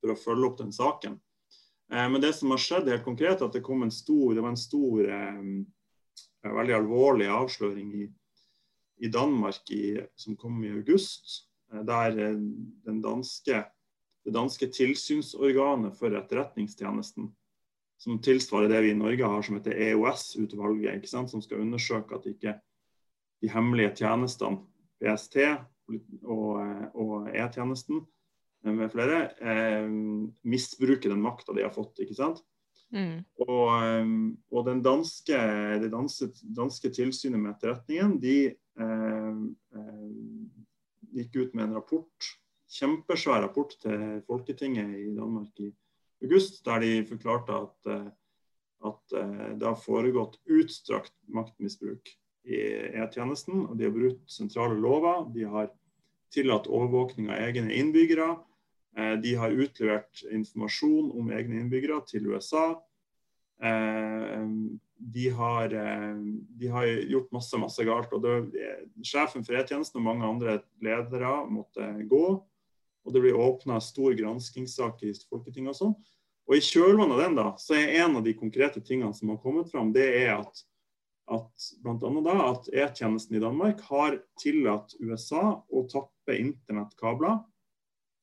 for 0.00 0.14
å 0.14 0.18
følge 0.18 0.48
opp 0.48 0.60
den 0.62 0.74
saken. 0.74 1.18
Eh, 1.92 2.08
men 2.10 2.20
det 2.20 2.32
som 2.36 2.52
har 2.54 2.62
skjedd 2.62 2.90
helt 2.90 3.06
konkret, 3.06 3.40
er 3.40 3.48
at 3.48 3.56
det 3.56 3.64
kom 3.64 3.84
en 3.84 3.94
stor, 3.94 4.34
var 4.36 4.52
en 4.52 4.60
stor, 4.60 5.08
eh, 5.08 5.40
veldig 6.44 6.76
alvorlig 6.76 7.28
avsløring 7.32 7.94
i, 8.02 8.08
i 9.04 9.10
Danmark 9.12 9.70
i, 9.74 9.98
som 10.16 10.36
kom 10.36 10.62
i 10.64 10.72
august. 10.74 11.48
Eh, 11.72 11.82
der 11.86 12.18
eh, 12.18 12.36
danske, 13.02 13.64
det 14.24 14.34
danske 14.34 14.68
tilsynsorganet 14.72 15.96
for 15.98 16.14
etterretningstjenesten, 16.16 17.30
som 18.00 18.20
tilsvarer 18.22 18.68
det 18.68 18.84
vi 18.84 18.92
i 18.92 18.98
Norge 18.98 19.28
har 19.28 19.42
som 19.44 19.58
heter 19.58 19.76
EOS-utvalget, 19.90 21.08
som 21.08 21.42
skal 21.42 21.62
undersøke 21.64 22.18
at 22.18 22.26
ikke 22.28 22.58
de 23.42 23.50
hemmelige 23.52 23.94
tjenestene, 24.00 24.64
PST 25.02 25.36
og, 26.24 26.60
eh, 26.62 26.86
og 26.94 27.30
E-tjenesten 27.34 28.00
eh, 28.00 28.10
med 28.64 28.92
flere, 28.92 29.28
eh, 29.40 29.88
misbruker 30.42 31.12
den 31.12 31.22
makta 31.22 31.52
de 31.52 31.64
har 31.66 31.72
fått. 31.74 32.00
ikke 32.00 32.16
sant? 32.16 32.40
Mm. 32.94 33.24
Og, 33.44 33.68
eh, 33.82 34.08
og 34.54 34.66
den 34.68 34.82
danske, 34.84 35.38
det 35.82 35.90
danske, 35.92 36.30
danske 36.56 36.90
tilsynet 36.94 37.40
med 37.40 37.54
etterretningen 37.54 38.18
de 38.22 38.38
eh, 38.54 39.38
eh, 39.76 40.10
gikk 41.14 41.36
ut 41.36 41.54
med 41.54 41.68
en 41.68 41.78
rapport, 41.80 42.30
kjempesvær 42.74 43.44
rapport 43.44 43.74
til 43.82 44.20
Folketinget 44.26 44.96
i 44.98 45.08
Danmark 45.14 45.60
i 45.62 45.70
august, 46.24 46.62
der 46.66 46.82
de 46.82 46.92
forklarte 47.06 47.60
at, 47.66 47.90
eh, 47.90 48.12
at 48.84 49.14
det 49.58 49.64
har 49.64 49.80
foregått 49.80 50.36
utstrakt 50.50 51.14
maktmisbruk 51.32 52.10
i 52.44 52.58
E-tjenesten. 53.00 53.62
og 53.64 53.78
De 53.78 53.86
har 53.86 53.94
brutt 53.94 54.20
sentrale 54.28 54.76
lover. 54.76 55.24
De 55.32 55.46
har 55.48 55.70
tillatt 56.34 56.68
overvåkning 56.68 57.30
av 57.32 57.40
egne 57.46 57.72
innbyggere. 57.72 58.34
Eh, 58.96 59.16
De 59.20 59.34
har 59.34 59.50
utlevert 59.50 60.22
informasjon 60.30 61.12
om 61.18 61.30
egne 61.34 61.60
innbyggere 61.60 62.00
til 62.06 62.30
USA. 62.30 62.82
Eh, 63.62 64.48
De 64.96 65.28
har, 65.28 65.74
eh, 65.74 66.16
de 66.58 66.66
har 66.68 66.86
gjort 66.86 67.32
masse 67.32 67.58
masse 67.58 67.84
galt. 67.84 68.12
og 68.12 68.52
Sjefen 69.02 69.44
for 69.44 69.54
E-tjenesten 69.54 69.98
og 69.98 70.04
mange 70.04 70.24
andre 70.24 70.62
ledere 70.80 71.46
måtte 71.50 72.08
gå. 72.08 72.42
Og 73.04 73.12
det 73.12 73.20
blir 73.20 73.36
åpna 73.36 73.80
stor 73.82 74.14
granskingssak 74.14 75.02
i 75.02 75.12
Folketinget 75.28 75.74
og 75.74 75.76
sånn. 75.76 75.94
Og 76.48 76.56
i 76.56 76.60
kjølvannet 76.60 77.12
av 77.12 77.20
den 77.20 77.34
da, 77.34 77.56
så 77.56 77.74
er 77.74 78.04
en 78.04 78.16
av 78.16 78.24
de 78.24 78.34
konkrete 78.34 78.80
tingene 78.80 79.14
som 79.14 79.28
har 79.28 79.38
kommet 79.38 79.70
fram, 79.70 79.92
det 79.92 80.24
er 80.24 80.38
at, 80.38 80.62
at 81.28 81.68
annet 81.84 82.24
da, 82.24 82.50
at 82.50 82.68
E-tjenesten 82.68 83.36
i 83.36 83.40
Danmark 83.40 83.80
har 83.88 84.18
tillatt 84.40 84.94
USA 85.00 85.62
å 85.68 85.84
tappe 85.88 86.36
internettkabler 86.36 87.40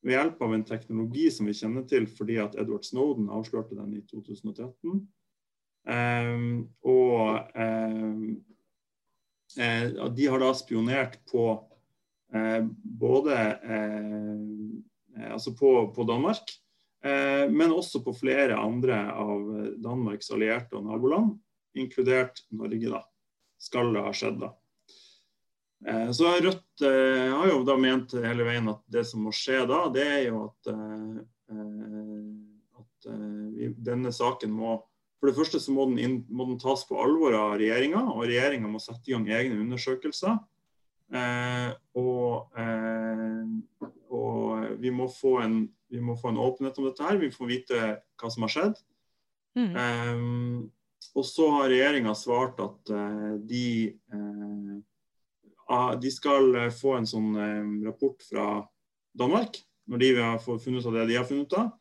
ved 0.02 0.16
hjelp 0.16 0.42
av 0.42 0.54
en 0.56 0.64
teknologi 0.66 1.28
som 1.32 1.50
vi 1.50 1.56
kjenner 1.58 1.86
til 1.90 2.08
fordi 2.10 2.40
at 2.42 2.56
Edward 2.60 2.86
Snowden 2.88 3.30
avslørte 3.34 3.78
den 3.78 3.94
i 3.98 4.02
2013. 4.10 5.02
Um, 5.82 6.70
og 6.86 7.52
um, 7.58 8.26
de 9.58 10.28
har 10.30 10.42
da 10.42 10.52
spionert 10.58 11.18
på 11.30 11.46
uh, 11.58 12.62
både 13.02 13.38
uh, 13.66 15.32
altså 15.34 15.54
på, 15.58 15.72
på 15.96 16.06
Danmark, 16.10 16.58
men 17.02 17.72
også 17.74 18.04
på 18.06 18.12
flere 18.14 18.54
andre 18.62 18.94
av 19.10 19.48
Danmarks 19.82 20.28
allierte 20.30 20.78
og 20.78 20.84
naboland, 20.86 21.32
inkludert 21.74 22.44
Norge. 22.54 22.92
da, 22.94 23.00
Skal 23.58 23.90
det 23.96 24.04
ha 24.06 24.12
skjedd, 24.14 24.38
da. 24.44 24.52
Eh, 25.88 26.12
så 26.14 26.36
Rødt 26.38 26.86
eh, 26.86 27.32
har 27.34 27.50
jo 27.50 27.64
da 27.68 27.78
ment 27.80 28.14
hele 28.14 28.46
veien 28.48 28.70
at 28.72 28.82
det 28.92 29.06
som 29.10 29.26
må 29.26 29.34
skje 29.36 29.64
da, 29.70 29.84
det 29.94 30.06
er 30.06 30.22
jo 30.28 30.46
at, 30.46 30.72
at 32.82 33.10
vi, 33.56 33.72
denne 33.82 34.14
saken 34.14 34.54
må 34.54 34.80
for 35.22 35.30
det 35.30 35.38
første 35.38 35.60
så 35.62 35.70
må 35.70 35.84
den, 35.86 36.00
inn, 36.02 36.16
må 36.34 36.48
den 36.50 36.58
tas 36.58 36.82
på 36.90 36.98
alvor 36.98 37.36
av 37.38 37.52
regjeringa, 37.62 38.00
og 38.10 38.24
regjeringa 38.26 38.66
må 38.66 38.80
sette 38.82 39.06
i 39.06 39.14
gang 39.14 39.28
egne 39.30 39.60
undersøkelser. 39.62 40.40
Eh, 41.14 41.68
og, 42.02 42.50
eh, 42.58 43.92
og 44.10 44.82
vi, 44.82 44.90
må 44.90 45.06
en, 45.44 45.60
vi, 45.94 46.02
må 46.02 46.16
få 46.18 46.32
en, 46.32 46.42
åpenhet 46.42 46.80
om 46.82 46.88
dette 46.90 47.06
her. 47.06 47.22
Vi 47.22 47.30
får 47.36 47.52
vite 47.52 47.82
hva 48.18 48.32
som 48.34 48.48
har 48.48 48.54
skjedd. 48.56 48.82
Mm. 49.60 49.78
Eh, 49.84 50.26
og 51.22 51.28
så 51.30 51.52
har 51.54 51.70
regjeringa 51.70 52.18
svart 52.18 52.58
at 52.66 52.94
eh, 52.98 53.32
de, 53.46 53.68
eh, 53.94 54.76
de 56.02 56.12
skal 56.12 56.56
få 56.76 56.96
en 56.98 57.08
sånn 57.10 57.36
eh, 57.40 57.70
rapport 57.88 58.24
fra 58.28 58.48
Danmark, 59.18 59.60
når 59.92 60.02
de 60.02 60.10
har 60.18 60.42
funnet 60.42 60.82
ut 60.82 60.90
av 60.90 60.98
det 61.00 61.08
de 61.12 61.20
har 61.20 61.28
funnet 61.28 61.52
ut 61.52 61.60
av. 61.60 61.72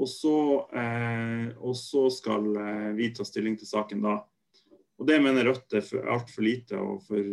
Og 0.00 0.08
så, 0.08 0.36
eh, 0.76 1.50
og 1.58 1.74
så 1.76 2.06
skal 2.14 2.46
eh, 2.56 2.90
vi 2.96 3.10
ta 3.14 3.26
stilling 3.26 3.56
til 3.58 3.68
saken 3.68 4.04
da. 4.04 4.20
Og 5.00 5.08
Det 5.08 5.16
mener 5.22 5.48
Rødt 5.48 5.74
er 5.76 6.12
altfor 6.12 6.44
lite 6.44 6.78
og 6.78 7.02
for, 7.08 7.26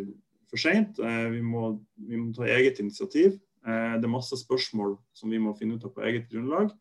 for 0.49 0.62
seint. 0.62 0.99
Eh, 0.99 1.27
vi, 1.31 1.39
vi, 1.39 2.17
må 2.17 2.33
ta 2.36 2.47
eget 2.49 2.81
initiativ. 2.83 3.38
Eh, 3.67 3.95
det 3.99 4.07
er 4.07 4.12
masse 4.12 4.39
spørsmål 4.39 4.97
som 5.15 5.31
vi 5.31 5.39
må 5.43 5.55
finne 5.57 5.77
ut 5.77 5.86
av 5.86 5.93
på 5.95 6.05
eget 6.07 6.27
grunnlag. 6.31 6.73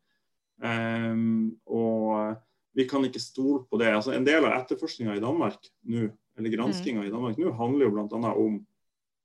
Eh, 0.64 1.12
og 1.66 2.40
vi 2.76 2.88
kan 2.88 3.04
ikke 3.06 3.22
stole 3.22 3.64
på 3.68 3.78
det. 3.80 3.92
Altså, 3.94 4.14
en 4.16 4.26
del 4.26 4.44
av 4.44 4.56
etterforskninga 4.62 5.16
i 5.16 5.22
Danmark 5.22 5.70
nå, 5.88 6.08
eller 6.36 6.52
granskinga 6.52 7.04
mm. 7.04 7.06
i 7.08 7.12
Danmark 7.12 7.38
nå, 7.40 7.52
handler 7.56 7.86
jo 7.86 7.94
bl.a. 7.94 8.32
om 8.32 8.58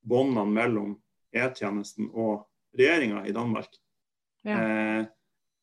båndene 0.08 0.46
mellom 0.50 0.96
E-tjenesten 1.32 2.10
og 2.12 2.46
regjeringa 2.78 3.26
i 3.28 3.34
Danmark. 3.36 3.74
Ja. 4.48 4.58
Eh, 4.58 5.10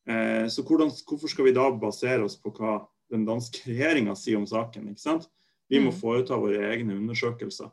Eh, 0.09 0.48
så 0.48 0.62
hvordan, 0.62 0.90
hvorfor 1.09 1.29
skal 1.29 1.44
vi 1.44 1.57
da 1.57 1.66
basere 1.77 2.24
oss 2.24 2.38
på 2.40 2.53
hva 2.57 2.81
den 3.12 3.27
danske 3.29 3.61
regjeringa 3.68 4.16
sier 4.16 4.40
om 4.40 4.46
saken? 4.48 4.88
ikke 4.92 5.05
sant? 5.05 5.29
Vi 5.68 5.83
må 5.83 5.92
mm. 5.92 5.98
foreta 6.01 6.38
våre 6.40 6.70
egne 6.72 6.96
undersøkelser. 6.96 7.70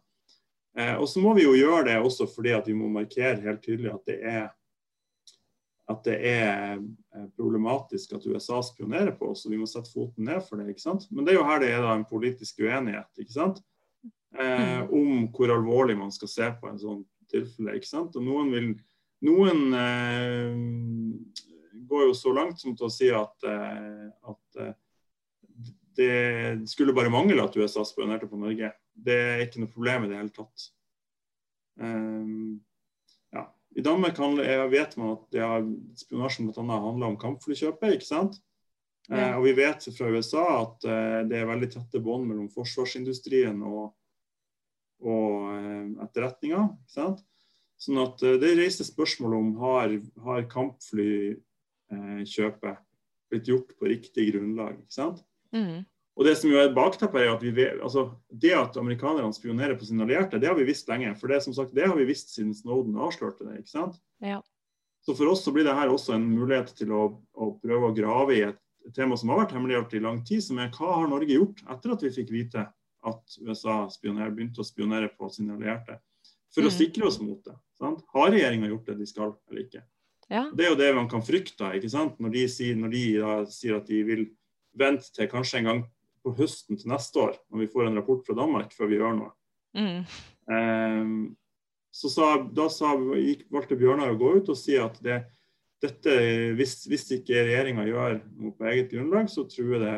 Eh, 0.77 0.95
og 0.99 1.07
så 1.07 1.23
må 1.23 1.31
vi 1.37 1.45
jo 1.45 1.55
gjøre 1.55 1.87
det 1.87 1.99
også 2.03 2.27
fordi 2.27 2.51
at 2.57 2.67
vi 2.67 2.75
må 2.75 2.91
markere 2.91 3.39
helt 3.45 3.63
tydelig 3.63 3.93
at 3.93 4.11
det 4.11 4.19
er 4.21 4.45
at 5.85 5.99
det 6.01 6.15
er 6.25 6.79
eh, 6.81 7.25
problematisk 7.37 8.15
at 8.17 8.23
USA 8.25 8.57
spionerer 8.65 9.13
på 9.15 9.29
oss, 9.29 9.43
og 9.45 9.53
vi 9.53 9.59
må 9.61 9.67
sette 9.69 9.91
foten 9.93 10.25
ned 10.25 10.41
for 10.41 10.57
det. 10.57 10.73
ikke 10.73 10.81
sant? 10.81 11.05
Men 11.11 11.27
det 11.27 11.35
er 11.35 11.37
jo 11.37 11.45
her 11.45 11.61
det 11.61 11.69
er 11.71 11.83
da 11.85 11.93
en 11.93 12.07
politisk 12.09 12.63
uenighet 12.65 13.21
ikke 13.21 13.35
sant? 13.35 13.61
Eh, 14.35 14.81
mm. 14.81 14.89
om 14.91 15.27
hvor 15.31 15.53
alvorlig 15.53 15.95
man 15.99 16.11
skal 16.11 16.31
se 16.31 16.47
på 16.59 16.67
en 16.67 16.81
sånn 16.81 17.03
tilfelle. 17.31 17.77
ikke 17.77 17.87
sant? 17.87 18.17
Og 18.17 18.25
noen 18.25 18.51
vil 18.51 18.71
noen 19.25 19.73
eh, 19.79 20.55
går 21.87 22.07
jo 22.09 22.13
så 22.17 22.33
langt 22.35 22.61
som 22.61 22.75
til 22.75 22.87
å 22.87 22.93
si 22.93 23.09
at, 23.13 23.47
eh, 23.47 24.07
at 24.31 24.61
eh, 24.61 24.73
det 25.95 26.67
skulle 26.69 26.95
bare 26.95 27.13
mangle 27.13 27.43
at 27.43 27.55
USA 27.55 27.85
spionerte 27.87 28.27
på 28.27 28.39
Norge. 28.39 28.73
Det 28.91 29.15
er 29.15 29.43
ikke 29.45 29.63
noe 29.63 29.71
problem 29.71 30.05
i 30.05 30.11
det 30.11 30.17
hele 30.19 30.33
tatt. 30.35 30.65
Um, 31.79 32.59
ja. 33.35 33.45
I 33.75 33.83
Danmark 33.83 34.19
handler, 34.19 34.67
vet 34.71 34.97
man 34.99 35.13
at 35.15 35.37
ja, 35.39 35.49
spionasjen 35.99 36.49
bl.a. 36.49 36.65
handler 36.67 37.13
om 37.13 37.19
kampflykjøpet. 37.19 37.95
ikke 37.95 38.09
sant? 38.09 38.41
Ja. 39.07 39.31
Uh, 39.31 39.37
og 39.37 39.47
vi 39.47 39.55
vet 39.61 39.87
fra 39.95 40.11
USA 40.11 40.43
at 40.65 40.87
uh, 40.89 41.21
det 41.29 41.39
er 41.39 41.47
veldig 41.47 41.71
tette 41.77 42.03
bånd 42.03 42.27
mellom 42.27 42.51
forsvarsindustrien 42.51 43.63
og, 43.63 43.93
og 45.03 45.51
uh, 45.51 45.85
etterretninga. 46.05 46.61
Sånn 46.87 47.99
at 48.01 48.17
Det 48.41 48.51
reiser 48.55 48.85
spørsmål 48.87 49.33
om 49.35 49.47
har, 49.59 49.89
har 50.23 50.47
kampflykjøpet 50.51 52.71
Eh, 52.71 52.77
blitt 53.29 53.47
gjort 53.47 53.77
på 53.79 53.89
riktig 53.89 54.31
grunnlag. 54.31 54.79
ikke 54.79 54.93
sant? 54.93 55.23
Mm. 55.53 55.85
Og 56.15 56.25
Det 56.25 56.35
som 56.37 56.51
jo 56.51 56.59
er 56.61 56.73
bakteppet 56.73 57.21
er 57.21 57.33
at 57.33 57.43
vi 57.43 57.67
altså, 57.67 58.15
det 58.31 58.53
at 58.55 58.77
amerikanerne 58.77 59.33
spionerer 59.33 59.75
på 59.75 59.85
sine 59.85 60.03
allierte, 60.03 60.39
det 60.39 60.47
har 60.47 60.55
vi 60.55 60.67
visst 60.67 60.87
lenge. 60.87 61.15
For 61.19 61.27
det 61.27 61.41
som 61.43 61.53
sagt, 61.53 61.75
det 61.75 61.87
har 61.87 61.95
vi 61.95 62.05
visst 62.05 62.35
siden 62.35 62.53
Snowden 62.55 62.95
avslørte 62.95 63.43
det. 63.43 63.59
ikke 63.59 63.73
sant? 63.73 63.97
Ja. 64.21 64.41
Så 65.03 65.15
for 65.15 65.27
oss 65.27 65.43
så 65.43 65.51
blir 65.51 65.65
det 65.65 65.75
her 65.75 65.91
også 65.91 66.15
en 66.15 66.29
mulighet 66.31 66.71
til 66.77 66.93
å, 66.95 67.09
å 67.33 67.51
prøve 67.59 67.89
å 67.89 67.95
grave 67.95 68.35
i 68.35 68.45
et, 68.47 68.61
tema 68.93 69.17
som 69.17 69.31
har 69.33 69.41
vært 69.41 69.55
hemmeligholdt 69.55 69.95
i 69.97 69.99
lang 69.99 70.19
tid, 70.21 70.43
som 70.45 70.59
er 70.61 70.69
hva 70.69 71.01
har 71.01 71.07
Norge 71.09 71.33
gjort 71.33 71.63
etter 71.73 71.93
at 71.95 72.03
vi 72.05 72.11
fikk 72.13 72.29
vite 72.29 72.67
at 73.05 73.37
USA 73.41 73.83
begynte 74.01 74.63
å 74.63 74.67
spionere 74.67 75.11
på 75.13 75.29
sine 75.33 75.55
allierte? 75.55 75.99
For 76.53 76.63
mm. 76.63 76.69
å 76.69 76.73
sikre 76.73 77.09
oss 77.09 77.19
mot 77.21 77.41
det. 77.45 77.55
Sant? 77.79 78.05
Har 78.15 78.31
regjeringa 78.31 78.69
gjort 78.71 78.89
det 78.89 78.97
de 79.01 79.07
skal, 79.09 79.35
eller 79.51 79.65
ikke? 79.65 79.83
Ja. 80.31 80.47
Det 80.55 80.65
er 80.65 80.71
jo 80.71 80.79
det 80.79 80.93
man 80.97 81.09
kan 81.11 81.21
frykte 81.25 81.69
ikke 81.77 81.91
sant? 81.91 82.17
Når 82.23 82.33
de, 82.33 82.45
sier, 82.49 82.77
når 82.79 82.93
de 82.95 83.03
sier 83.53 83.77
at 83.77 83.89
de 83.89 84.01
vil 84.07 84.25
vente 84.75 85.11
til 85.13 85.29
kanskje 85.31 85.61
en 85.61 85.69
gang 85.69 85.81
på 86.25 86.33
høsten 86.39 86.79
til 86.79 86.89
neste 86.89 87.21
år, 87.21 87.35
når 87.53 87.65
vi 87.65 87.71
får 87.73 87.89
en 87.89 87.99
rapport 87.99 88.23
fra 88.25 88.37
Danmark, 88.37 88.73
før 88.73 88.89
vi 88.89 88.97
gjør 88.97 89.17
noe. 89.19 89.33
Mm. 89.77 89.99
Um, 90.49 91.17
så 91.95 92.09
sa, 92.11 92.29
da 92.51 92.65
sa, 92.73 92.95
gikk, 93.19 93.45
valgte 93.53 93.77
Bjørnar 93.79 94.15
å 94.15 94.19
gå 94.19 94.33
ut 94.39 94.49
og 94.51 94.57
si 94.59 94.75
at 94.81 94.97
det, 95.05 95.21
dette, 95.83 96.15
hvis, 96.57 96.79
hvis 96.89 97.05
ikke 97.19 97.45
regjeringa 97.45 97.85
gjør 97.87 98.17
noe 98.39 98.55
på 98.57 98.67
eget 98.71 98.91
grunnlag, 98.95 99.29
så 99.31 99.45
truer 99.51 99.83
det 99.83 99.95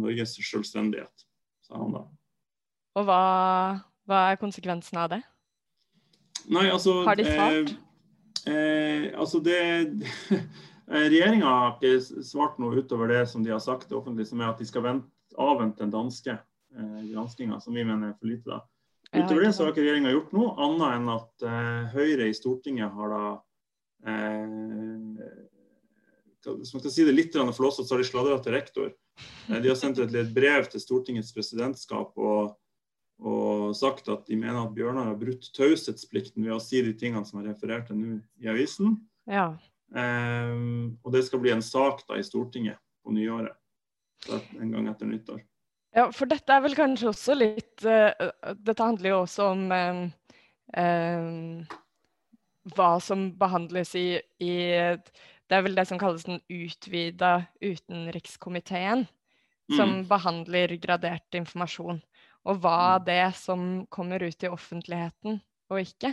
Norges 0.00 0.34
selvstendighet, 0.38 1.26
sa 1.66 1.76
han 1.82 1.94
da. 1.98 2.02
Og 2.98 3.06
hva, 3.06 3.20
hva 4.10 4.24
er 4.30 4.40
konsekvensen 4.40 4.98
av 4.98 5.12
det? 5.12 5.20
Nei, 6.50 6.66
altså, 6.72 7.02
Har 7.06 7.18
de 7.20 7.28
svart? 7.28 7.70
Eh, 7.70 7.78
Eh, 8.46 9.20
altså 9.20 9.40
det 9.44 9.60
Regjeringa 10.90 11.46
har 11.46 11.74
ikke 11.76 12.22
svart 12.24 12.56
noe 12.58 12.80
utover 12.80 13.10
det 13.12 13.24
som 13.30 13.44
de 13.44 13.52
har 13.52 13.60
sagt 13.62 13.92
offentlig, 13.94 14.26
som 14.26 14.40
er 14.40 14.50
at 14.50 14.58
de 14.58 14.66
skal 14.66 14.82
vente, 14.82 15.10
avvente 15.38 15.84
den 15.84 15.92
danske 15.92 16.32
eh, 16.34 17.02
granskinga, 17.12 17.60
som 17.62 17.76
vi 17.76 17.84
mener 17.84 18.10
er 18.10 18.16
for 18.18 18.30
lite. 18.30 18.48
da. 18.48 18.64
Utover 19.12 19.44
det 19.44 19.52
så 19.54 19.64
har 19.64 19.70
ikke 19.70 19.84
regjeringa 19.84 20.14
gjort 20.14 20.32
noe 20.34 20.56
annet 20.66 20.96
enn 20.96 21.12
at 21.14 21.46
eh, 21.46 21.92
Høyre 21.94 22.26
i 22.26 22.34
Stortinget 22.34 22.96
har 22.96 23.14
da 23.14 23.22
eh, 24.10 25.22
Hvis 26.48 26.74
man 26.74 26.82
skal 26.82 26.96
si 26.96 27.06
det 27.06 27.14
litt 27.14 27.38
flåsete, 27.38 27.86
så 27.86 27.94
har 27.94 28.02
de 28.02 28.08
sladra 28.10 28.40
til 28.42 28.56
rektor. 28.56 28.90
Eh, 29.46 29.60
de 29.60 29.70
har 29.70 29.78
sendt 29.78 30.02
et, 30.02 30.10
et 30.10 30.34
brev 30.34 30.66
til 30.72 30.82
Stortingets 30.82 31.30
presidentskap 31.36 32.18
og 32.18 32.56
og 33.20 33.74
sagt 33.76 34.08
at 34.08 34.24
de 34.28 34.36
mener 34.38 34.62
at 34.62 34.72
Bjørnar 34.74 35.10
har 35.10 35.18
brutt 35.20 35.50
taushetsplikten 35.56 36.46
ved 36.46 36.54
å 36.56 36.62
si 36.62 36.80
de 36.84 36.94
tingene 36.96 37.26
som 37.28 37.40
er 37.40 37.50
referert 37.52 37.90
til 37.90 37.98
nå 38.00 38.16
i 38.40 38.48
avisen. 38.48 38.96
Ja. 39.28 39.52
Um, 39.90 40.96
og 41.04 41.12
det 41.12 41.26
skal 41.26 41.42
bli 41.42 41.52
en 41.52 41.64
sak 41.64 42.04
da 42.08 42.16
i 42.16 42.24
Stortinget 42.24 42.80
på 43.04 43.12
nyåret. 43.14 43.56
En 44.30 44.72
gang 44.72 44.88
etter 44.90 45.08
nyttår. 45.08 45.42
Ja, 45.96 46.06
for 46.14 46.30
dette 46.30 46.54
er 46.54 46.62
vel 46.64 46.76
kanskje 46.78 47.08
også 47.10 47.34
litt 47.34 47.82
uh, 47.82 48.12
Dette 48.60 48.84
handler 48.84 49.08
jo 49.10 49.22
også 49.24 49.46
om 49.56 49.62
um, 49.72 50.02
um, 50.78 51.62
hva 52.76 52.90
som 53.02 53.30
behandles 53.40 53.96
i, 53.98 54.20
i, 54.44 54.52
Det 54.94 55.56
er 55.56 55.64
vel 55.66 55.74
det 55.74 55.86
som 55.90 55.98
kalles 55.98 56.28
den 56.28 56.38
utvida 56.46 57.32
utenrikskomiteen, 57.64 59.06
som 59.72 59.96
mm. 59.96 60.04
behandler 60.12 60.76
gradert 60.78 61.40
informasjon 61.40 61.98
og 62.50 62.58
hva 62.64 62.98
mm. 62.98 63.06
det 63.06 63.22
som 63.38 63.70
kommer 63.92 64.22
ut 64.26 64.44
i 64.44 64.50
offentligheten 64.50 65.38
og 65.70 65.80
ikke. 65.82 66.12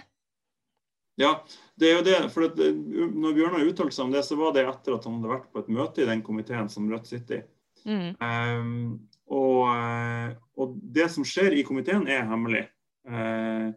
Ja, 1.17 1.31
det 1.75 1.89
er 1.89 1.95
jo 1.97 2.05
det. 2.05 2.17
For 2.29 2.45
det, 2.53 2.69
når 2.77 3.33
Bjørnar 3.33 3.65
uttalte 3.65 3.95
seg 3.95 4.05
om 4.05 4.13
det, 4.13 4.21
så 4.27 4.38
var 4.38 4.53
det 4.53 4.67
etter 4.69 4.93
at 4.93 5.05
han 5.07 5.17
hadde 5.17 5.31
vært 5.31 5.47
på 5.49 5.63
et 5.63 5.71
møte 5.73 6.03
i 6.03 6.09
den 6.09 6.21
komiteen 6.25 6.69
som 6.69 6.89
Rødt 6.91 7.09
sitter 7.09 7.39
i. 7.39 7.45
Mm. 7.88 8.09
Um, 8.21 8.91
og, 9.33 9.61
eh, 9.71 10.35
og, 10.59 10.75
det 10.93 11.07
som 11.13 11.25
skjer 11.25 11.55
i 11.57 11.63
komiteen, 11.65 12.05
er 12.11 12.27
hemmelig. 12.29 12.67
Uh, 13.07 13.73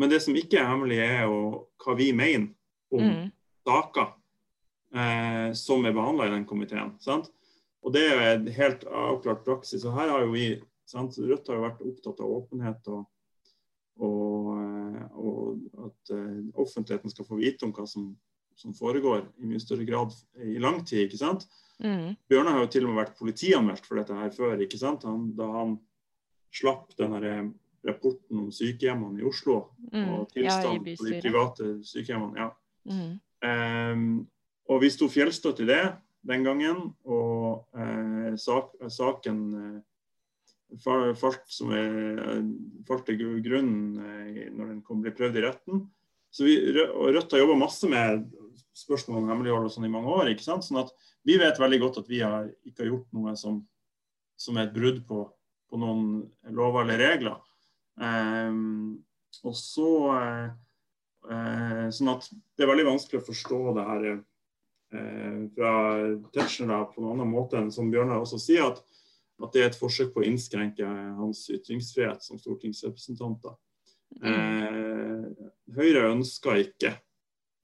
men 0.00 0.10
det 0.10 0.18
som 0.24 0.34
ikke 0.38 0.58
er 0.58 0.70
hemmelig, 0.70 0.98
er 1.04 1.28
jo 1.28 1.68
hva 1.84 1.94
vi 1.98 2.10
mener 2.16 2.50
om 2.90 3.04
mm. 3.06 3.28
saker 3.68 4.08
uh, 4.96 5.48
som 5.54 5.86
er 5.86 5.94
behandla 5.94 6.26
i 6.26 6.34
den 6.34 6.48
komiteen. 6.48 6.96
Sant? 7.04 7.30
Og 7.86 7.94
det 7.94 8.02
er 8.10 8.24
en 8.32 8.50
helt 8.56 8.82
avklart 8.88 9.46
praksis. 9.46 9.86
Og 9.86 9.94
her 9.94 10.10
har 10.10 10.26
jo 10.26 10.34
vi 10.34 10.48
Sant? 10.90 11.16
Rødt 11.22 11.46
har 11.48 11.56
jo 11.60 11.64
vært 11.68 11.84
opptatt 11.86 12.20
av 12.24 12.32
åpenhet 12.40 12.88
og, 12.90 13.04
og, 14.00 14.50
eh, 14.58 15.04
og 15.20 15.86
at 15.86 16.12
uh, 16.16 16.40
offentligheten 16.64 17.12
skal 17.12 17.28
få 17.28 17.38
vite 17.40 17.66
om 17.68 17.72
hva 17.76 17.86
som 17.88 18.10
som 18.60 18.74
foregår 18.76 19.22
i 19.40 19.46
mye 19.48 19.60
større 19.62 19.86
grad 19.88 20.12
i 20.44 20.58
lang 20.60 20.82
tid. 20.84 21.06
ikke 21.06 21.16
sant? 21.16 21.46
Mm. 21.80 22.10
Bjørnar 22.28 22.58
har 22.58 22.64
jo 22.66 22.68
til 22.74 22.84
og 22.84 22.90
med 22.90 22.98
vært 23.06 23.14
politianmeldt 23.16 23.86
for 23.88 23.96
dette 23.96 24.12
her 24.18 24.34
før, 24.36 24.60
ikke 24.60 24.76
sant? 24.76 25.06
Han, 25.08 25.30
da 25.38 25.46
han 25.54 25.70
slapp 26.52 26.90
den 26.98 27.14
eh, 27.24 27.46
rapporten 27.88 28.42
om 28.42 28.50
sykehjemmene 28.52 29.22
i 29.22 29.24
Oslo 29.30 29.70
Mm. 29.94 30.08
og 30.12 30.36
Ja, 30.36 30.58
på 30.60 31.06
de 31.08 31.22
private 31.22 31.70
sykehjemmene. 31.88 32.36
ja. 32.36 32.50
Mm. 32.84 33.14
Um, 33.48 34.26
og 34.68 34.82
vi 34.82 34.90
sto 34.92 35.08
fjellstøtt 35.08 35.62
i 35.64 35.66
det 35.70 35.80
den 36.28 36.44
gangen, 36.44 36.92
og 37.08 37.64
uh, 37.72 38.36
sak, 38.36 38.74
saken 38.92 39.40
eh, 39.54 39.80
fa- 39.80 39.89
falt, 40.82 41.42
som 41.50 41.72
er, 41.74 42.42
falt 42.88 43.08
til 43.08 43.40
grunn 43.44 43.72
eh, 43.98 44.46
når 44.54 44.74
den 44.74 44.84
kom, 44.86 45.02
ble 45.04 45.12
prøvd 45.16 45.40
i 45.40 45.44
retten. 45.46 45.82
Så 46.30 46.46
vi, 46.46 46.56
Rødt 46.70 47.32
har 47.34 47.42
jobba 47.42 47.58
masse 47.58 47.88
med 47.90 48.22
spørsmål 48.78 49.24
om 49.24 49.30
hemmelighold 49.32 49.66
og 49.66 49.74
sånn 49.74 49.88
i 49.88 49.92
mange 49.92 50.12
år. 50.14 50.30
ikke 50.30 50.46
sant? 50.46 50.66
Sånn 50.66 50.80
at 50.82 50.92
vi 51.26 51.36
vet 51.40 51.58
veldig 51.60 51.80
godt 51.82 52.00
at 52.02 52.10
vi 52.10 52.22
har 52.22 52.48
ikke 52.64 52.84
har 52.84 52.92
gjort 52.92 53.16
noe 53.16 53.34
som, 53.38 53.60
som 54.40 54.58
er 54.58 54.68
et 54.68 54.74
brudd 54.76 55.02
på, 55.08 55.24
på 55.70 55.80
noen 55.80 56.22
lover 56.56 56.86
eller 56.86 57.02
regler. 57.02 57.38
Um, 58.00 59.00
og 59.44 59.54
så 59.56 59.90
uh, 60.14 60.46
eh, 61.28 61.86
Sånn 61.92 62.08
at 62.14 62.24
det 62.30 62.64
er 62.64 62.70
veldig 62.70 62.86
vanskelig 62.88 63.20
å 63.20 63.26
forstå 63.26 63.58
det 63.76 63.84
her 63.84 64.06
uh, 64.14 65.40
fra 65.56 65.74
Tetzschner 66.32 66.86
på 66.92 67.02
en 67.02 67.10
annen 67.12 67.30
måte 67.30 67.58
enn 67.60 67.68
som 67.74 67.90
Bjørnar 67.92 68.22
også 68.22 68.40
sier, 68.40 68.70
at, 68.70 68.80
at 69.40 69.52
det 69.54 69.62
er 69.62 69.70
et 69.70 69.78
forsøk 69.78 70.12
på 70.14 70.22
å 70.22 70.28
innskrenke 70.28 70.86
hans 71.18 71.46
ytringsfrihet 71.52 72.24
som 72.24 72.40
stortingsrepresentant. 72.40 73.46
Eh, 74.20 75.28
Høyre 75.76 76.08
ønsker 76.10 76.64
ikke 76.64 76.94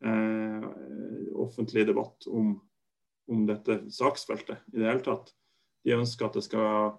eh, 0.06 0.68
offentlig 1.36 1.86
debatt 1.88 2.28
om, 2.30 2.54
om 3.30 3.48
dette 3.48 3.82
saksfeltet 3.92 4.62
i 4.72 4.80
det 4.80 4.88
hele 4.88 5.04
tatt. 5.04 5.34
De 5.86 5.94
ønsker 5.98 6.28
at 6.28 6.38
det 6.38 6.46
skal 6.46 6.96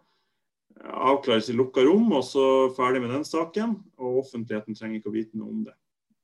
avklares 0.77 1.49
i 1.49 1.55
lukka 1.55 1.83
rom, 1.87 2.11
og 2.13 2.23
så 2.25 2.45
ferdig 2.77 3.01
med 3.03 3.13
den 3.15 3.25
saken. 3.27 3.77
Og 3.99 4.21
offentligheten 4.23 4.77
trenger 4.77 4.99
ikke 4.99 5.11
å 5.11 5.15
vite 5.15 5.39
noe 5.39 5.53
om 5.53 5.65
det. 5.67 5.75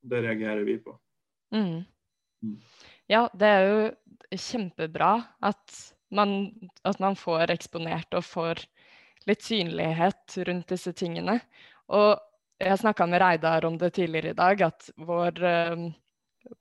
Det 0.04 0.22
reagerer 0.26 0.64
vi 0.68 0.78
på. 0.84 0.96
Mm. 1.56 1.84
Mm. 2.44 2.58
Ja, 3.12 3.28
det 3.36 3.50
er 3.50 3.68
jo 3.68 4.38
kjempebra 4.40 5.16
at 5.44 5.80
man, 6.16 6.54
at 6.88 7.00
man 7.04 7.18
får 7.20 7.54
eksponert 7.54 8.14
og 8.18 8.26
får 8.28 8.64
litt 9.30 9.44
synlighet 9.46 10.38
rundt 10.48 10.72
disse 10.74 10.94
tingene. 10.98 11.40
Og 11.94 12.18
jeg 12.64 12.80
snakka 12.80 13.08
med 13.10 13.22
Reidar 13.24 13.66
om 13.68 13.78
det 13.80 13.94
tidligere 13.98 14.34
i 14.34 14.40
dag, 14.40 14.62
at 14.68 14.90
vår 14.98 15.44
eh, 15.48 15.86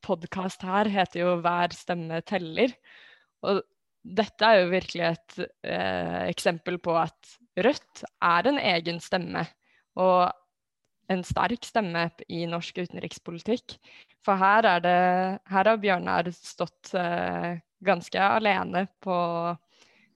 podkast 0.04 0.64
her 0.66 0.90
heter 0.90 1.20
jo 1.20 1.36
'Hver 1.42 1.74
stemme 1.76 2.22
teller'. 2.22 2.74
Og 3.42 3.62
dette 4.02 4.44
er 4.44 4.62
jo 4.62 4.70
virkelig 4.72 5.04
et 5.06 5.38
eh, 5.64 6.28
eksempel 6.30 6.78
på 6.78 6.96
at 6.98 7.38
Rødt 7.52 8.04
er 8.22 8.48
en 8.48 8.58
egen 8.58 9.00
stemme. 9.00 9.44
Og 10.00 10.32
en 11.12 11.24
sterk 11.26 11.66
stemme 11.68 12.06
i 12.32 12.46
norsk 12.48 12.78
utenrikspolitikk. 12.78 13.76
For 14.24 14.40
her, 14.40 14.64
er 14.64 14.80
det, 14.80 15.00
her 15.52 15.68
har 15.68 15.80
Bjørnar 15.82 16.30
stått 16.32 16.94
eh, 16.96 17.60
ganske 17.84 18.22
alene 18.22 18.86
på, 19.02 19.16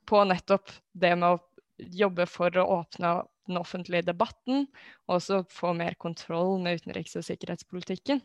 på 0.07 0.23
nettopp 0.31 0.71
det 0.93 1.15
med 1.19 1.37
å 1.37 1.41
jobbe 1.77 2.27
for 2.31 2.55
å 2.57 2.67
åpne 2.81 3.19
den 3.47 3.59
offentlige 3.61 4.07
debatten, 4.09 4.67
og 5.07 5.19
også 5.19 5.43
få 5.53 5.73
mer 5.77 5.95
kontroll 6.03 6.57
med 6.63 6.81
utenriks- 6.81 7.15
og 7.19 7.27
sikkerhetspolitikken. 7.27 8.23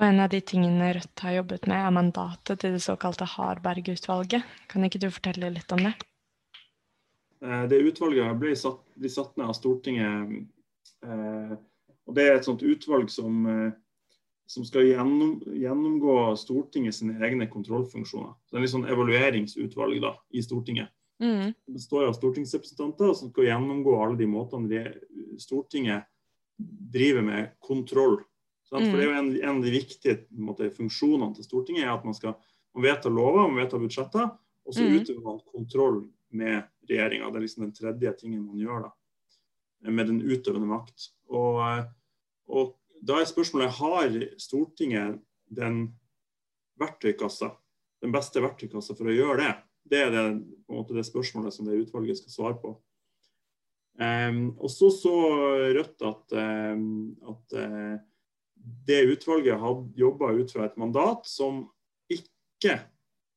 Og 0.00 0.06
en 0.06 0.22
av 0.24 0.30
de 0.32 0.40
tingene 0.40 0.94
Rødt 0.96 1.20
har 1.20 1.34
jobbet 1.36 1.66
med, 1.68 1.76
er 1.76 1.92
mandatet 1.92 2.62
til 2.62 2.72
det 2.72 2.80
såkalte 2.80 3.28
Harberg-utvalget. 3.34 4.46
Kan 4.72 4.86
ikke 4.86 5.02
du 5.02 5.10
fortelle 5.12 5.50
litt 5.52 5.72
om 5.76 5.84
det? 5.84 5.92
Eh, 7.42 7.66
Det 7.68 7.82
utvalget 7.90 8.38
ble 8.40 8.54
satt, 8.56 8.80
ble 8.96 9.10
satt 9.12 9.36
ned 9.36 9.50
av 9.50 9.58
Stortinget. 9.58 10.48
eh, 11.04 11.56
og 12.06 12.14
Det 12.14 12.24
er 12.28 12.36
et 12.36 12.44
sånt 12.44 12.62
utvalg 12.62 13.10
som, 13.10 13.46
eh, 13.46 13.72
som 14.46 14.64
skal 14.64 14.86
gjennom, 14.88 15.36
gjennomgå 15.46 16.36
Stortinget 16.36 16.94
sine 16.94 17.14
egne 17.24 17.46
kontrollfunksjoner. 17.50 18.34
Så 18.44 18.52
det 18.52 18.58
er 18.58 18.64
litt 18.66 18.74
sånn 18.74 18.88
evalueringsutvalg 18.90 20.00
da, 20.02 20.16
i 20.34 20.42
Stortinget. 20.44 20.92
Mm. 21.22 21.52
Det 21.54 21.72
består 21.76 22.08
av 22.08 22.16
stortingsrepresentanter 22.18 23.12
som 23.14 23.30
skal 23.30 23.46
gjennomgå 23.46 23.94
alle 24.02 24.18
de 24.18 24.26
måtene 24.26 24.68
de, 24.68 24.82
Stortinget 25.40 26.08
driver 26.92 27.22
med 27.22 27.52
kontroll. 27.62 28.18
Sant? 28.68 28.88
For 28.88 28.96
det 28.98 29.04
er 29.04 29.10
jo 29.10 29.18
en, 29.20 29.30
en 29.38 29.60
av 29.60 29.62
de 29.64 29.72
viktige 29.74 30.16
måte, 30.34 30.70
funksjonene 30.74 31.36
til 31.36 31.46
Stortinget 31.46 31.86
er 31.86 31.94
at 31.94 32.04
man 32.08 32.16
skal 32.18 32.34
man 32.72 32.86
vedtar 32.86 33.12
lover, 33.12 33.48
man 33.48 33.60
vedtar 33.60 33.82
budsjetter, 33.82 34.30
og 34.64 34.74
så 34.74 34.84
Mm. 34.86 35.00
utøver 35.00 35.22
man 35.22 35.40
kontroll 35.52 35.98
med 36.30 36.62
regjeringa. 36.88 37.30
Det 37.30 37.36
er 37.36 37.44
liksom 37.44 37.64
den 37.66 37.74
tredje 37.76 38.12
tingen 38.18 38.46
man 38.46 38.56
gjør 38.58 38.82
da, 38.86 38.92
med 39.90 40.06
den 40.06 40.20
utøvende 40.22 40.66
makt. 40.70 41.10
Og, 41.28 41.84
og 42.48 42.74
da 43.02 43.18
er 43.18 43.26
spørsmålet 43.26 43.74
har 43.80 44.16
Stortinget 44.38 45.18
den 45.50 45.88
verktøykassa, 46.80 47.50
den 48.02 48.14
beste 48.14 48.42
verktøykassa 48.42 48.94
for 48.98 49.10
å 49.10 49.16
gjøre 49.16 49.40
det? 49.42 49.52
Det 49.92 50.00
er 50.06 50.12
det, 50.14 50.24
måte, 50.70 50.94
det 50.94 51.04
spørsmålet 51.08 51.54
som 51.54 51.66
det 51.66 51.80
utvalget 51.82 52.20
skal 52.20 52.34
svare 52.36 52.58
på. 52.62 52.76
Um, 53.98 54.54
og 54.56 54.70
så 54.72 54.88
så 54.94 55.12
Rødt 55.76 56.04
at, 56.08 56.32
um, 56.32 57.12
at 57.28 57.56
uh, 57.58 57.98
det 58.86 59.02
utvalget 59.10 59.60
hadde 59.60 59.98
jobba 59.98 60.30
ut 60.38 60.54
fra 60.54 60.64
et 60.64 60.78
mandat 60.80 61.26
som 61.28 61.66
ikke 62.08 62.78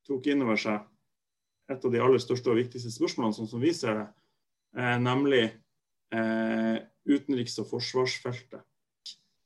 tok 0.08 0.30
inn 0.32 0.46
over 0.46 0.62
seg 0.62 0.86
et 1.74 1.82
av 1.82 1.92
de 1.92 2.00
aller 2.00 2.22
største 2.22 2.54
og 2.54 2.60
viktigste 2.62 2.94
spørsmålene, 2.94 3.36
sånn 3.36 3.50
som 3.50 3.64
vi 3.64 3.74
ser 3.76 3.98
det, 3.98 4.08
uh, 4.78 4.96
nemlig 5.02 5.44
uh, 6.14 6.78
utenriks- 7.10 7.58
og 7.66 7.72
forsvarsfeltet. 7.74 8.62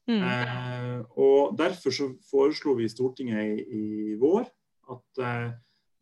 Mm. 0.10 0.24
Eh, 0.26 1.02
og 1.22 1.58
Derfor 1.60 1.94
så 1.94 2.10
foreslo 2.32 2.74
vi 2.80 2.90
Stortinget 2.90 3.46
i, 3.46 3.80
i 3.80 4.16
vår 4.18 4.48
at, 4.90 5.22
eh, 5.22 5.52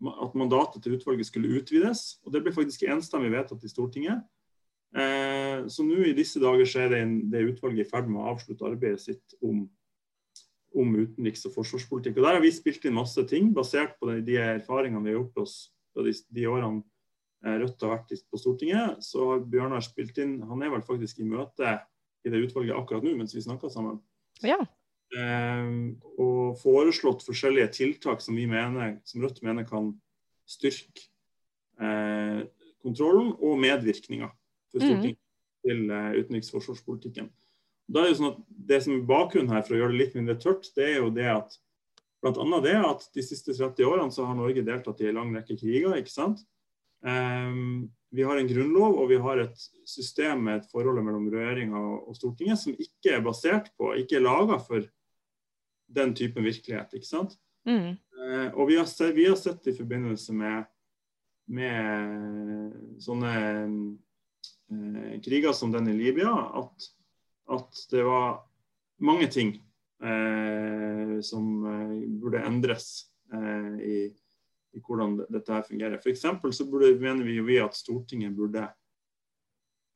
at 0.08 0.36
mandatet 0.38 0.84
til 0.84 0.95
utvalget 0.95 1.28
skulle 1.28 1.51
utvides. 1.60 2.20
og 2.24 2.34
Det 2.34 2.43
ble 2.43 2.55
faktisk 2.55 2.88
enstemmig 2.88 3.34
vedtatt 3.34 3.64
i 3.64 3.72
Stortinget. 3.72 4.24
Eh, 4.95 5.68
så 5.68 5.84
nå 5.84 5.99
i 6.08 6.16
disse 6.16 6.39
dager 6.39 6.66
så 6.66 6.86
er 6.86 6.93
det, 6.93 7.01
en, 7.03 7.18
det 7.32 7.49
utvalget 7.51 7.84
i 7.84 7.89
ferd 7.89 8.08
med 8.08 8.22
å 8.22 8.30
avslutte 8.32 8.68
arbeidet 8.70 9.03
sitt 9.03 9.36
om, 9.43 9.66
om 10.72 10.95
utenriks- 10.95 11.43
og 11.49 11.58
forsvarspolitikk. 11.58 12.18
Og 12.18 12.30
Der 12.30 12.38
har 12.39 12.43
vi 12.43 12.53
spilt 12.55 12.88
inn 12.88 12.95
masse 12.95 13.24
ting 13.28 13.51
basert 13.55 13.97
på 13.99 14.14
de, 14.14 14.22
de 14.24 14.39
erfaringene 14.39 15.03
vi 15.03 15.12
har 15.12 15.20
gjort 15.20 15.43
oss 15.43 15.58
de, 15.97 16.14
de 16.14 16.47
årene 16.47 16.86
eh, 17.43 17.60
Rødt 17.60 17.84
har 17.84 17.97
vært 17.97 18.16
på 18.32 18.39
Stortinget. 18.39 19.03
Så 19.03 19.34
har 19.34 19.45
Bjørnar 19.51 19.84
spilt 19.84 20.18
inn 20.24 20.39
Han 20.47 20.64
er 20.64 20.72
vel 20.78 20.86
faktisk 20.88 21.20
i 21.20 21.28
møte 21.28 21.76
i 22.26 22.32
det 22.34 22.41
utvalget 22.47 22.78
akkurat 22.78 23.05
nå 23.05 23.13
mens 23.20 23.36
vi 23.36 23.43
snakker 23.43 23.72
sammen. 23.74 23.99
Ja. 24.45 24.59
Eh, 25.15 25.70
og 26.20 26.57
foreslått 26.61 27.26
forskjellige 27.28 27.72
tiltak 27.78 28.24
som 28.24 28.38
vi 28.38 28.47
mener, 28.49 28.97
som 29.07 29.24
Rødt 29.24 29.43
mener 29.45 29.68
kan 29.68 29.93
styrke 30.47 31.07
eh, 31.80 32.43
kontrollen 32.84 33.34
og 33.36 33.59
medvirkninga 33.61 34.30
for 34.72 34.82
Stortinget 34.84 35.18
mm. 35.18 35.24
til 35.68 35.93
eh, 35.93 36.09
utenriks- 36.22 36.51
og 36.51 36.59
forsvarspolitikken. 36.59 37.30
Da 37.88 38.03
er 38.03 38.11
det, 38.11 38.18
sånn 38.20 38.34
at 38.34 38.41
det 38.68 38.82
som 38.84 38.97
er 38.97 39.07
bakgrunnen 39.07 39.53
her, 39.53 39.63
for 39.63 39.78
å 39.78 39.80
gjøre 39.80 39.93
det 39.95 40.01
litt 40.01 40.18
mindre 40.18 40.36
tørt, 40.43 40.68
det 40.76 40.89
er 40.89 40.97
jo 40.99 41.11
det 41.15 41.30
at 41.32 41.55
blant 42.24 42.39
annet 42.41 42.65
det 42.65 42.76
at 42.84 43.05
de 43.15 43.24
siste 43.24 43.55
30 43.55 43.88
årene 43.88 44.11
så 44.11 44.26
har 44.28 44.36
Norge 44.36 44.65
deltatt 44.65 45.03
i 45.03 45.07
en 45.11 45.20
lang 45.22 45.32
rekke 45.38 45.55
kriger. 45.59 45.95
ikke 45.95 46.11
sant? 46.11 46.43
Eh, 47.07 47.61
vi 48.10 48.24
har 48.24 48.39
en 48.39 48.47
grunnlov 48.47 48.95
og 49.01 49.10
vi 49.12 49.18
har 49.22 49.41
et 49.43 49.66
system 49.88 50.45
med 50.47 50.62
et 50.62 50.70
forhold 50.72 51.01
mellom 51.03 51.28
regjeringa 51.32 51.82
og 52.08 52.16
Stortinget 52.16 52.62
som 52.62 52.76
ikke 52.80 53.18
er 53.18 53.26
basert 53.26 53.72
på, 53.78 53.91
ikke 53.99 54.20
er 54.20 54.26
laga 54.26 54.60
for 54.64 54.86
den 55.88 56.14
typen 56.16 56.45
virkelighet. 56.47 56.93
ikke 56.93 57.08
sant? 57.08 57.38
Mm. 57.68 57.95
Eh, 57.97 58.49
og 58.53 58.68
vi 58.70 58.78
har, 58.80 58.88
sett, 58.88 59.16
vi 59.16 59.28
har 59.28 59.36
sett 59.39 59.68
i 59.68 59.76
forbindelse 59.76 60.36
med, 60.36 60.68
med 61.51 62.76
sånne 63.03 63.34
eh, 63.43 65.18
kriger 65.24 65.55
som 65.55 65.74
den 65.76 65.91
i 65.91 65.97
Libya, 65.97 66.32
at, 66.62 66.89
at 67.60 67.84
det 67.91 68.03
var 68.08 68.41
mange 69.03 69.28
ting 69.32 69.55
eh, 70.03 71.18
som 71.28 71.68
eh, 71.68 71.99
burde 72.22 72.43
endres 72.47 73.08
eh, 73.34 73.76
i, 73.84 73.99
i 74.78 74.82
hvordan 74.84 75.17
dette 75.25 75.53
her 75.53 75.65
fungerer. 75.65 76.01
For 76.01 76.53
så 76.53 76.67
burde, 76.69 76.93
mener 77.01 77.25
vi, 77.25 77.39
vi 77.45 77.57
at 77.61 77.75
Stortinget 77.78 78.36
burde 78.38 78.67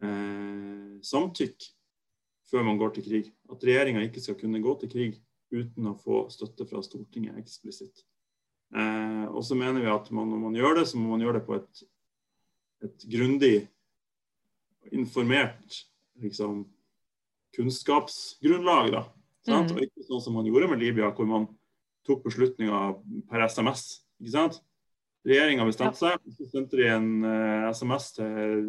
eh, 0.02 0.98
samtykke 1.06 1.72
før 2.52 2.66
man 2.68 2.80
går 2.80 2.96
til 2.96 3.06
krig. 3.08 3.30
At 3.52 3.64
regjeringa 3.64 4.04
ikke 4.06 4.24
skal 4.24 4.40
kunne 4.40 4.64
gå 4.64 4.74
til 4.82 4.92
krig 4.92 5.20
uten 5.52 5.92
å 5.92 5.98
få 6.00 6.26
støtte 6.32 6.68
fra 6.68 6.82
Stortinget 6.84 7.40
eksplisitt. 7.40 8.04
Eh, 8.76 9.26
og 9.30 9.44
så 9.48 9.56
mener 9.60 9.84
vi 9.84 9.92
at 9.92 10.12
man, 10.16 10.30
når 10.32 10.44
man 10.48 10.58
gjør 10.60 10.80
det, 10.80 10.88
så 10.90 11.00
må 11.00 11.14
man 11.14 11.24
gjøre 11.24 11.40
det 11.40 11.48
på 11.48 11.58
et, 11.60 11.86
et 12.88 13.08
grundig, 13.12 13.56
informert 14.98 15.76
liksom, 16.24 16.64
kunnskapsgrunnlag. 17.56 18.92
da. 18.96 19.04
Sant? 19.46 19.72
Mhm. 19.72 19.78
Og 19.78 19.86
ikke 19.86 20.08
sånn 20.08 20.24
som 20.24 20.38
man 20.38 20.48
gjorde 20.48 20.72
med 20.72 20.82
Libya, 20.82 21.12
hvor 21.14 21.28
man 21.30 21.48
tok 22.08 22.24
beslutninger 22.26 22.96
per 23.30 23.46
SMS. 23.46 24.02
ikke 24.22 24.34
sant? 24.34 24.62
Regjeringa 25.28 25.68
bestemte 25.68 26.00
seg, 26.00 26.22
så 26.34 26.48
sendte 26.50 26.80
de 26.80 26.88
en 26.90 27.10
uh, 27.22 27.70
SMS 27.70 28.08
til 28.16 28.64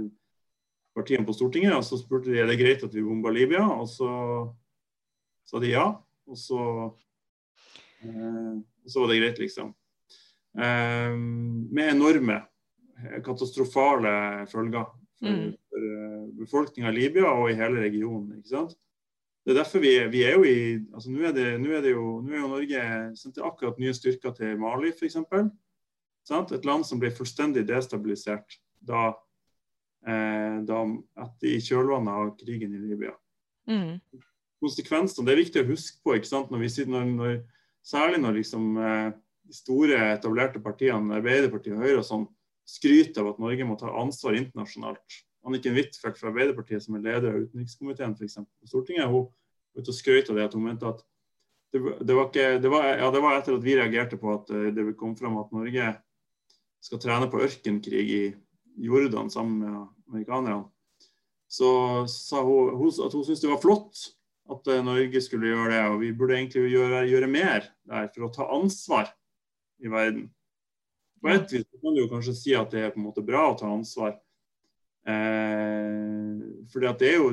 partiene 0.92 1.24
på 1.24 1.34
Stortinget. 1.36 1.72
og 1.78 1.84
Så 1.86 2.00
spurte 2.02 2.32
de 2.32 2.42
er 2.42 2.50
det 2.50 2.58
greit 2.60 2.84
at 2.84 2.92
vi 2.92 3.04
bomba 3.04 3.32
Libya, 3.32 3.64
og 3.64 3.88
så 3.88 4.10
sa 5.48 5.62
de 5.62 5.72
ja. 5.72 5.86
Og 6.28 6.38
så, 6.38 6.92
uh, 8.04 8.54
så 8.86 9.00
var 9.04 9.12
det 9.12 9.20
greit, 9.22 9.40
liksom. 9.40 9.72
Uh, 10.52 11.16
med 11.16 11.94
enorme, 11.94 12.42
katastrofale 13.24 14.44
følger 14.46 14.84
for, 15.18 15.32
mm. 15.32 15.48
for 15.72 15.88
befolkninga 16.38 16.92
i 16.92 16.98
Libya 17.00 17.32
og 17.32 17.48
i 17.50 17.56
hele 17.58 17.80
regionen. 17.82 18.36
ikke 18.36 18.52
sant? 18.52 18.76
Det 19.42 19.50
er 19.50 19.58
derfor 19.58 19.82
vi, 19.82 19.90
vi 20.12 20.22
er 20.22 20.36
jo 20.36 20.44
i 20.46 20.78
altså 20.94 21.10
Nå 21.10 21.24
er, 21.26 21.34
er 21.34 21.80
er 21.80 21.88
jo 21.90 22.20
Norge 22.22 22.82
sendte 23.18 23.42
akkurat 23.42 23.78
nye 23.78 23.94
styrker 23.94 24.30
til 24.36 24.58
Mali, 24.60 24.92
f.eks. 24.94 25.16
Et 26.30 26.66
land 26.68 26.86
som 26.86 27.00
blir 27.02 27.14
fullstendig 27.14 27.64
destabilisert 27.66 28.58
da, 28.80 29.08
eh, 30.06 30.60
da 30.66 30.84
etter, 31.24 31.48
i 31.48 31.58
kjølvannet 31.62 32.12
av 32.12 32.30
krigen 32.38 32.76
i 32.76 32.82
Libya. 32.92 33.16
Mm. 33.68 33.98
Konsekvensene, 34.62 35.26
Det 35.26 35.32
er 35.32 35.42
viktig 35.42 35.64
å 35.64 35.70
huske 35.72 35.98
på, 36.04 36.14
ikke 36.14 36.30
sant? 36.30 36.50
Når 36.50 36.62
vi, 36.62 36.84
når, 36.86 37.10
når, 37.10 37.34
særlig 37.82 38.22
når 38.22 38.38
liksom, 38.38 38.76
eh, 38.78 39.10
de 39.50 39.58
store 39.58 39.98
etablerte 40.12 40.62
partiene, 40.62 41.18
Arbeiderpartiet 41.18 41.74
og 41.74 41.82
Høyre, 41.82 41.98
og 41.98 42.06
sånn, 42.06 42.28
skryter 42.68 43.24
av 43.24 43.34
at 43.34 43.42
Norge 43.42 43.66
må 43.66 43.76
ta 43.78 43.90
ansvar 43.90 44.38
internasjonalt. 44.38 45.22
Anniken 45.42 45.74
Huitfeldt 45.74 46.20
fra 46.20 46.30
Arbeiderpartiet, 46.30 46.84
som 46.84 46.94
er 46.94 47.02
leder 47.08 47.32
av 47.32 47.40
utenrikskomiteen 47.42 48.14
for 48.14 48.28
eksempel, 48.28 48.52
på 48.62 48.70
Stortinget, 48.70 49.10
hun 49.10 49.26
ute 49.74 49.88
og 49.88 49.96
skrøt 49.96 50.30
av 50.30 50.38
det 50.38 50.46
at 50.46 50.54
hun 50.54 50.66
mente 50.66 50.86
at 50.88 51.02
det, 51.72 51.80
det, 52.04 52.14
var 52.14 52.26
ikke, 52.28 52.48
det, 52.60 52.68
var, 52.68 52.86
ja, 53.00 53.08
det 53.10 53.20
var 53.24 53.38
etter 53.38 53.56
at 53.56 53.64
vi 53.64 53.76
reagerte 53.78 54.18
på 54.20 54.32
at 54.34 54.50
eh, 54.52 54.68
det 54.76 54.90
kom 55.00 55.14
fram 55.16 55.38
at 55.40 55.54
Norge 55.56 55.86
skal 56.82 57.00
trene 57.02 57.28
på 57.30 57.40
ørkenkrig 57.44 58.02
i 58.02 58.22
Jordan 58.82 59.30
sammen 59.30 59.60
med 59.62 59.76
amerikanerne, 60.10 60.66
så 61.52 61.68
sa 62.08 62.40
hun, 62.42 62.88
at 62.88 63.12
hun 63.12 63.24
syntes 63.24 63.42
det 63.44 63.50
var 63.50 63.60
flott 63.60 64.06
at 64.52 64.68
eh, 64.72 64.84
Norge 64.84 65.20
skulle 65.22 65.50
gjøre 65.50 65.72
det. 65.72 65.82
Og 65.92 65.98
vi 66.00 66.12
burde 66.16 66.38
egentlig 66.38 66.70
gjøre, 66.72 67.02
gjøre 67.10 67.30
mer 67.30 67.66
der 67.88 68.08
for 68.14 68.26
å 68.26 68.32
ta 68.32 68.48
ansvar 68.56 69.10
i 69.82 69.92
verden. 69.92 70.30
På 71.22 71.30
et 71.30 71.52
vis 71.54 71.68
kan 71.78 71.96
du 71.96 72.06
kanskje 72.10 72.34
si 72.34 72.54
at 72.58 72.72
det 72.72 72.82
er 72.82 72.94
på 72.94 73.02
en 73.02 73.06
måte 73.10 73.24
bra 73.26 73.44
å 73.50 73.58
ta 73.58 73.68
ansvar. 73.70 74.16
Eh, 75.06 76.40
fordi 76.72 76.88
at 76.88 77.02
det 77.02 77.14
er 77.14 77.18
jo 77.20 77.32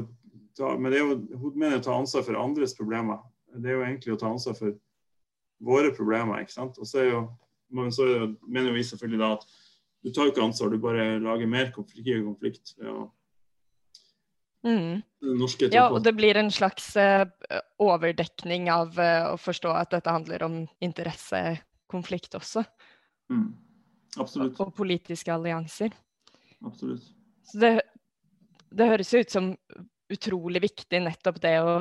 Men 0.59 0.91
det 0.91 0.97
er 0.97 1.05
jo, 1.05 1.37
hun 1.39 1.53
mener 1.55 1.77
å 1.79 1.83
ta 1.85 1.93
ansvar 1.95 2.25
for 2.27 2.35
andres 2.35 2.73
problemer. 2.75 3.21
Det 3.55 3.69
er 3.69 3.77
jo 3.77 3.83
egentlig 3.85 4.11
å 4.11 4.17
ta 4.19 4.27
ansvar 4.27 4.57
for 4.57 4.73
våre 5.63 5.93
problemer. 5.95 6.41
ikke 6.41 6.51
sant? 6.51 6.75
Og 6.75 6.83
så 6.89 6.99
er 6.99 7.05
jo 7.13 7.21
men 7.69 7.91
så 7.93 8.05
mener 8.47 8.73
vi 8.75 8.83
selvfølgelig 8.85 9.21
da 9.21 9.31
at 9.37 9.47
du 9.99 10.11
tar 10.15 10.27
jo 10.27 10.33
ikke 10.33 10.43
ansvar, 10.45 10.71
du 10.71 10.79
bare 10.81 11.07
lager 11.19 11.49
mer 11.49 11.71
konflikt. 11.75 12.07
konflikt 12.23 12.75
ja. 12.79 13.07
Mm. 14.63 15.01
Ja, 15.71 15.89
og 15.89 16.03
det 16.03 16.13
blir 16.15 16.37
en 16.39 16.51
slags 16.51 16.91
uh, 16.99 17.27
overdekning 17.79 18.69
av 18.71 18.95
uh, 18.99 19.33
å 19.33 19.37
forstå 19.39 19.71
at 19.75 19.91
dette 19.95 20.11
handler 20.11 20.43
om 20.47 20.57
interessekonflikt 20.83 22.35
også. 22.39 22.63
Mm. 23.31 23.49
Absolutt. 24.19 24.55
Og, 24.57 24.67
og, 24.67 24.75
politiske 24.75 25.31
allianser. 25.33 25.95
Absolutt. 26.65 27.05
Så 27.47 27.59
det, 27.61 27.73
det 28.71 28.89
høres 28.89 29.13
ut 29.13 29.31
som 29.31 29.53
utrolig 30.09 30.63
viktig 30.63 31.03
nettopp 31.05 31.39
det 31.43 31.55
å 31.61 31.73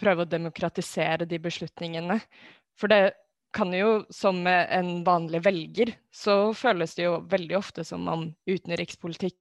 prøve 0.00 0.26
å 0.26 0.30
demokratisere 0.30 1.26
de 1.28 1.38
beslutningene. 1.42 2.18
For 2.78 2.92
det 2.92 3.14
kan 3.54 3.72
jo 3.74 4.04
som 4.14 4.44
en 4.46 4.90
vanlig 5.04 5.42
velger, 5.44 5.92
så 6.14 6.52
føles 6.54 6.94
det 6.96 7.06
jo 7.06 7.20
veldig 7.30 7.56
ofte 7.58 7.84
som 7.86 8.06
om 8.10 8.28
utenrikspolitikk 8.46 9.36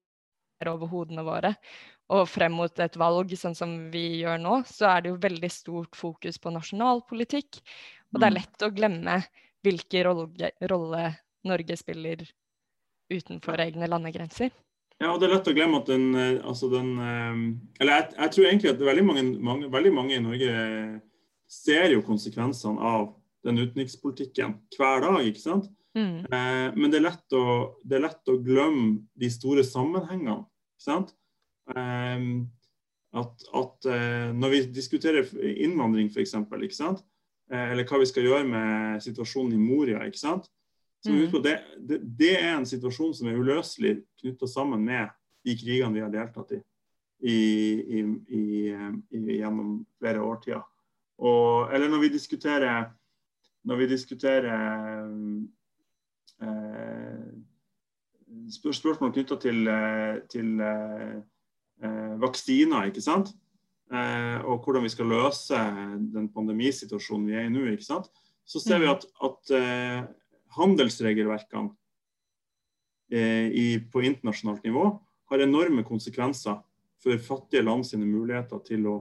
er 0.60 0.72
over 0.72 0.92
hodene 0.92 1.24
våre. 1.26 1.54
Og 2.10 2.26
frem 2.26 2.56
mot 2.58 2.82
et 2.82 2.98
valg, 2.98 3.36
sånn 3.38 3.56
som 3.58 3.76
vi 3.94 4.24
gjør 4.24 4.40
nå, 4.42 4.56
så 4.66 4.90
er 4.96 5.04
det 5.06 5.12
jo 5.12 5.22
veldig 5.22 5.52
stort 5.54 5.98
fokus 5.98 6.40
på 6.42 6.54
nasjonalpolitikk. 6.56 7.62
Og 8.10 8.18
det 8.18 8.26
er 8.26 8.34
mm. 8.34 8.40
lett 8.40 8.66
å 8.66 8.72
glemme 8.74 9.20
hvilken 9.66 10.08
rolle, 10.08 10.52
rolle 10.72 11.04
Norge 11.46 11.78
spiller 11.78 12.26
utenfor 13.14 13.62
egne 13.62 13.90
landegrenser. 13.90 14.50
Ja, 15.00 15.14
og 15.14 15.22
det 15.22 15.30
er 15.30 15.36
lett 15.38 15.48
å 15.48 15.56
glemme 15.56 15.80
at 15.80 15.88
den, 15.88 16.10
eh, 16.18 16.42
altså 16.44 16.68
den 16.74 16.90
eh, 17.00 17.38
Eller 17.80 18.02
jeg, 18.02 18.08
jeg 18.18 18.34
tror 18.36 18.48
egentlig 18.50 18.72
at 18.74 18.82
veldig 18.90 19.06
mange, 19.08 19.24
mange, 19.40 19.70
veldig 19.72 19.94
mange 19.96 20.18
i 20.18 20.24
Norge 20.24 20.56
ser 21.50 21.94
jo 21.94 22.04
konsekvensene 22.06 22.84
av 22.84 23.08
den 23.48 23.62
utenrikspolitikken 23.64 24.58
hver 24.76 25.04
dag. 25.06 25.20
ikke 25.28 25.44
sant? 25.44 25.70
Mm. 25.98 26.26
Eh, 26.26 26.68
men 26.76 26.92
det 26.92 27.02
er, 27.02 27.10
å, 27.36 27.44
det 27.84 27.98
er, 27.98 28.06
lett 28.06 28.32
å, 28.32 28.38
glemme 28.44 29.00
de 29.20 29.30
store 29.34 29.66
sammenhengene. 29.68 30.44
ikke 30.78 30.88
sant? 30.90 31.14
Eh, 31.76 32.26
at, 33.20 33.48
at 33.58 33.90
eh, 33.90 34.30
Når 34.38 34.54
vi 34.54 34.62
diskuterer 34.74 35.30
innvandring, 35.50 36.12
for 36.14 36.22
eksempel, 36.22 36.64
ikke 36.66 36.92
eh, 37.52 37.72
eller 37.72 37.88
hva 37.90 38.02
vi 38.02 38.10
skal 38.10 38.28
gjøre 38.28 38.48
med 38.48 39.04
situasjonen 39.04 39.56
i 39.58 39.62
Moria, 39.62 40.04
ikke 40.06 40.22
sant? 40.22 40.50
Så 41.00 41.14
mm. 41.16 41.38
det, 41.44 41.56
det, 41.80 42.02
det, 42.20 42.34
er 42.42 42.58
en 42.58 42.68
situasjon 42.68 43.14
som 43.16 43.30
er 43.30 43.40
uløselig 43.40 44.02
knytta 44.20 44.50
sammen 44.52 44.84
med 44.84 45.08
de 45.48 45.56
krigene 45.56 45.96
vi 45.96 46.04
har 46.04 46.12
deltatt 46.12 46.52
i, 46.58 46.60
i, 47.24 47.38
i, 48.36 48.44
i 49.16 49.38
gjennom 49.40 49.78
flere 49.96 50.20
årtier. 50.20 50.60
Og, 51.20 51.72
eller 51.72 51.88
når 51.92 52.04
vi 52.04 52.12
diskuterer 52.18 52.90
når 53.68 53.82
vi 53.82 53.90
diskuterer 53.92 54.48
eh, 56.44 57.28
spør 58.54 58.76
spørsmål 58.76 59.14
knytta 59.14 59.38
til, 59.42 59.68
eh, 59.68 60.22
til 60.32 60.62
eh, 60.64 61.20
vaksiner, 62.22 62.90
ikke 62.90 63.04
sant? 63.04 63.34
Eh, 63.90 64.38
og 64.46 64.64
hvordan 64.64 64.86
vi 64.86 64.94
skal 64.94 65.10
løse 65.10 65.60
den 66.14 66.30
pandemisituasjonen 66.34 67.28
vi 67.28 67.38
er 67.38 67.48
i 67.48 67.54
nå. 67.54 67.66
ikke 67.74 67.88
sant? 67.88 68.10
Så 68.46 68.62
ser 68.62 68.82
vi 68.82 68.86
mm. 68.86 68.96
at, 68.96 69.06
at 69.26 69.54
eh, 69.58 70.02
handelsregelverkene 70.58 71.72
eh, 73.12 73.48
i, 73.50 73.68
på 73.92 74.04
internasjonalt 74.06 74.64
nivå 74.66 74.86
har 75.30 75.46
enorme 75.46 75.84
konsekvenser 75.86 76.60
for 77.00 77.24
fattige 77.24 77.64
land 77.64 77.86
sine 77.88 78.06
muligheter 78.06 78.62
til 78.66 78.88
å 78.90 78.98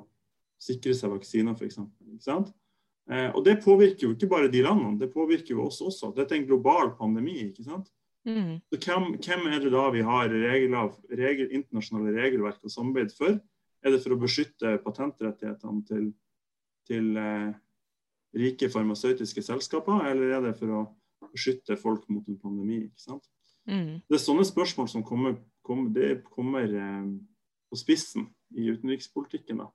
sikre 0.60 0.94
seg 0.96 1.12
vaksiner, 1.12 1.56
f.eks. 1.56 1.78
Eh, 3.08 3.30
og 3.32 3.44
det 3.44 3.60
påvirker 3.64 4.06
jo 4.06 4.14
ikke 4.14 4.28
bare 4.28 4.50
de 4.52 4.60
landene, 4.64 4.98
det 5.00 5.12
påvirker 5.14 5.54
jo 5.54 5.64
oss 5.68 5.80
også. 5.80 6.12
Dette 6.16 6.34
er 6.34 6.42
en 6.42 6.48
global 6.50 6.92
pandemi. 6.98 7.38
ikke 7.48 7.64
sant? 7.64 7.88
Mm. 8.28 8.58
Så 8.68 8.80
hvem, 8.84 9.14
hvem, 9.24 9.46
er 9.48 9.62
det 9.62 9.72
da 9.72 9.86
vi 9.94 10.02
har 10.04 10.28
regler, 10.28 10.90
regler, 11.08 11.54
internasjonale 11.56 12.12
regelverk 12.18 12.60
og 12.62 12.74
samarbeid 12.74 13.14
for? 13.16 13.38
Er 13.84 13.94
det 13.94 14.02
for 14.02 14.12
å 14.12 14.20
beskytte 14.20 14.74
patentrettighetene 14.84 15.84
til, 15.88 16.10
til 16.90 17.16
eh, 17.16 17.50
rike 18.36 18.68
farmasøytiske 18.72 19.44
selskaper, 19.46 20.04
eller 20.10 20.36
er 20.36 20.44
det 20.48 20.54
for 20.58 20.74
å 20.74 20.84
beskytte 21.32 21.78
folk 21.80 22.04
mot 22.12 22.28
en 22.28 22.40
pandemi? 22.42 22.82
ikke 22.90 23.06
sant? 23.06 23.24
Mm. 23.68 24.02
Det 24.04 24.18
er 24.18 24.24
sånne 24.24 24.44
spørsmål 24.48 24.88
som 24.92 25.04
kommer, 25.06 25.38
kommer, 25.64 26.20
kommer 26.28 26.68
eh, 26.68 27.08
på 27.70 27.80
spissen 27.80 28.28
i 28.56 28.68
utenrikspolitikken. 28.68 29.64
da. 29.64 29.72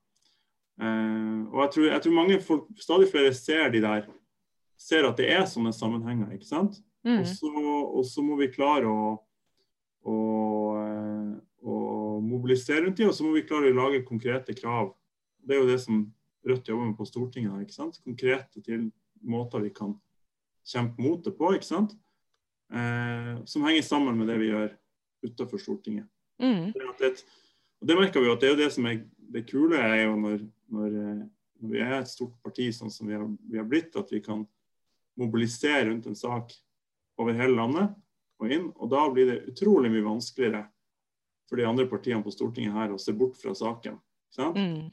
Uh, 0.81 1.45
og 1.53 1.59
jeg 1.61 1.71
tror, 1.75 1.85
jeg 1.91 2.01
tror, 2.01 2.15
mange 2.17 2.39
folk, 2.41 2.65
stadig 2.81 3.11
flere 3.11 3.33
ser 3.37 3.69
de 3.73 3.81
der, 3.83 4.07
ser 4.79 5.05
at 5.07 5.19
det 5.19 5.29
er 5.31 5.45
sånne 5.49 5.73
sammenhenger. 5.75 6.31
ikke 6.33 6.49
sant? 6.49 6.79
Mm. 7.03 7.21
Og, 7.21 8.03
så, 8.07 8.23
må 8.23 8.37
vi 8.39 8.49
klare 8.51 8.87
å, 8.87 9.13
å, 10.07 10.17
eh, 10.79 11.31
å 11.67 11.77
mobilisere 12.23 12.85
rundt 12.85 12.99
dem, 12.99 13.11
og 13.11 13.15
så 13.17 13.25
må 13.27 13.33
vi 13.35 13.43
klare 13.47 13.71
å 13.71 13.75
lage 13.75 14.05
konkrete 14.07 14.55
krav. 14.55 14.93
Det 15.43 15.55
er 15.55 15.61
jo 15.61 15.71
det 15.71 15.79
som 15.83 16.05
Rødt 16.43 16.67
jobber 16.67 16.89
med 16.89 16.97
på 16.99 17.05
Stortinget. 17.07 17.61
ikke 17.63 17.71
sant? 17.71 18.01
Konkrete 18.03 18.59
til 18.65 18.89
måter 19.23 19.61
vi 19.63 19.69
kan 19.71 19.93
kjempe 20.67 20.99
mot 20.99 21.23
det 21.23 21.31
på. 21.37 21.53
ikke 21.55 21.69
sant? 21.69 21.93
Eh, 22.67 23.37
som 23.45 23.63
henger 23.63 23.85
sammen 23.87 24.17
med 24.19 24.27
det 24.27 24.35
vi 24.41 24.49
gjør 24.49 24.73
utenfor 25.23 25.61
Stortinget. 25.61 26.09
Mm. 26.43 26.73
Det, 26.99 27.11
og 27.79 27.87
det 27.87 27.95
merker 27.95 28.25
vi 28.25 28.31
at 28.33 28.41
det 28.41 28.49
er 28.49 28.53
jo 28.55 28.59
det 28.59 28.71
som 28.75 28.89
er 28.91 29.05
det 29.33 29.47
kule, 29.49 29.79
er 29.81 30.05
jo 30.05 30.17
når 30.19 30.43
når, 30.73 30.87
eh, 30.87 31.23
når, 31.61 31.71
vi 31.71 31.81
er 31.81 31.95
et 31.99 32.11
stort 32.11 32.35
parti 32.43 32.67
sånn 32.75 32.91
som 32.93 33.09
vi 33.09 33.17
har, 33.17 33.25
vi 33.49 33.59
har, 33.59 33.67
blitt, 33.69 33.95
at 33.99 34.11
vi 34.11 34.21
kan 34.23 34.45
mobilisere 35.19 35.85
rundt 35.89 36.09
en 36.09 36.17
sak 36.17 36.55
over 37.21 37.37
hele 37.37 37.55
landet 37.57 37.93
og 38.41 38.51
inn. 38.51 38.69
Og 38.75 38.89
da 38.91 39.05
blir 39.13 39.29
det 39.29 39.53
utrolig 39.53 39.91
mye 39.93 40.07
vanskeligere 40.07 40.65
for 41.49 41.59
de 41.59 41.67
andre 41.69 41.85
partiene 41.89 42.23
på 42.25 42.33
Stortinget 42.33 42.75
her 42.75 42.93
å 42.93 43.01
se 43.01 43.13
bort 43.15 43.37
fra 43.39 43.53
saken. 43.57 43.99
Mm. 44.39 44.89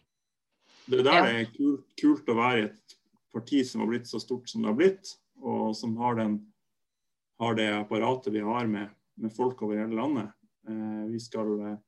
Det 0.90 1.00
er 1.00 1.06
der 1.06 1.16
ja. 1.16 1.24
det 1.24 1.34
er 1.38 1.52
kult, 1.54 1.84
kult, 2.00 2.28
å 2.28 2.36
være 2.36 2.60
i 2.60 2.66
et 2.68 2.96
parti 3.32 3.62
som 3.64 3.84
har 3.84 3.90
blitt 3.92 4.10
så 4.10 4.20
stort 4.20 4.50
som 4.50 4.64
det 4.64 4.68
har 4.68 4.76
blitt, 4.76 5.14
og 5.40 5.70
som 5.78 5.94
har, 6.02 6.18
den, 6.18 6.34
har 7.40 7.56
det 7.56 7.70
apparatet 7.78 8.34
vi 8.34 8.42
har 8.44 8.68
med, 8.68 8.90
med 9.16 9.32
folk 9.32 9.62
over 9.64 9.80
hele 9.80 9.96
landet. 9.96 10.34
Eh, 10.68 11.04
vi, 11.08 11.20
skal, 11.22 11.54
eh, 11.64 11.78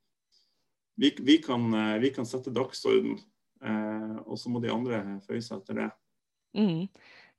vi, 1.00 1.12
vi, 1.20 1.38
kan, 1.42 1.68
eh, 1.74 1.98
vi 2.02 2.12
kan 2.14 2.28
sette 2.28 2.52
dagsorden 2.54 3.18
Eh, 3.62 4.14
og 4.26 4.38
så 4.38 4.50
må 4.50 4.62
de 4.62 4.72
andre 4.72 5.02
føye 5.26 5.42
seg 5.44 5.60
etter 5.60 5.78
det. 5.78 5.88
Mm. 6.58 6.88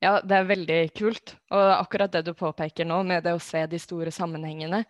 Ja, 0.03 0.17
det 0.23 0.37
er 0.37 0.49
veldig 0.49 0.79
kult. 0.97 1.35
Og 1.53 1.65
akkurat 1.75 2.13
det 2.15 2.23
du 2.27 2.33
påpeker 2.37 2.87
nå, 2.87 3.01
med 3.07 3.25
det 3.27 3.35
å 3.35 3.43
se 3.43 3.63
de 3.69 3.79
store 3.81 4.11
sammenhengene, 4.13 4.83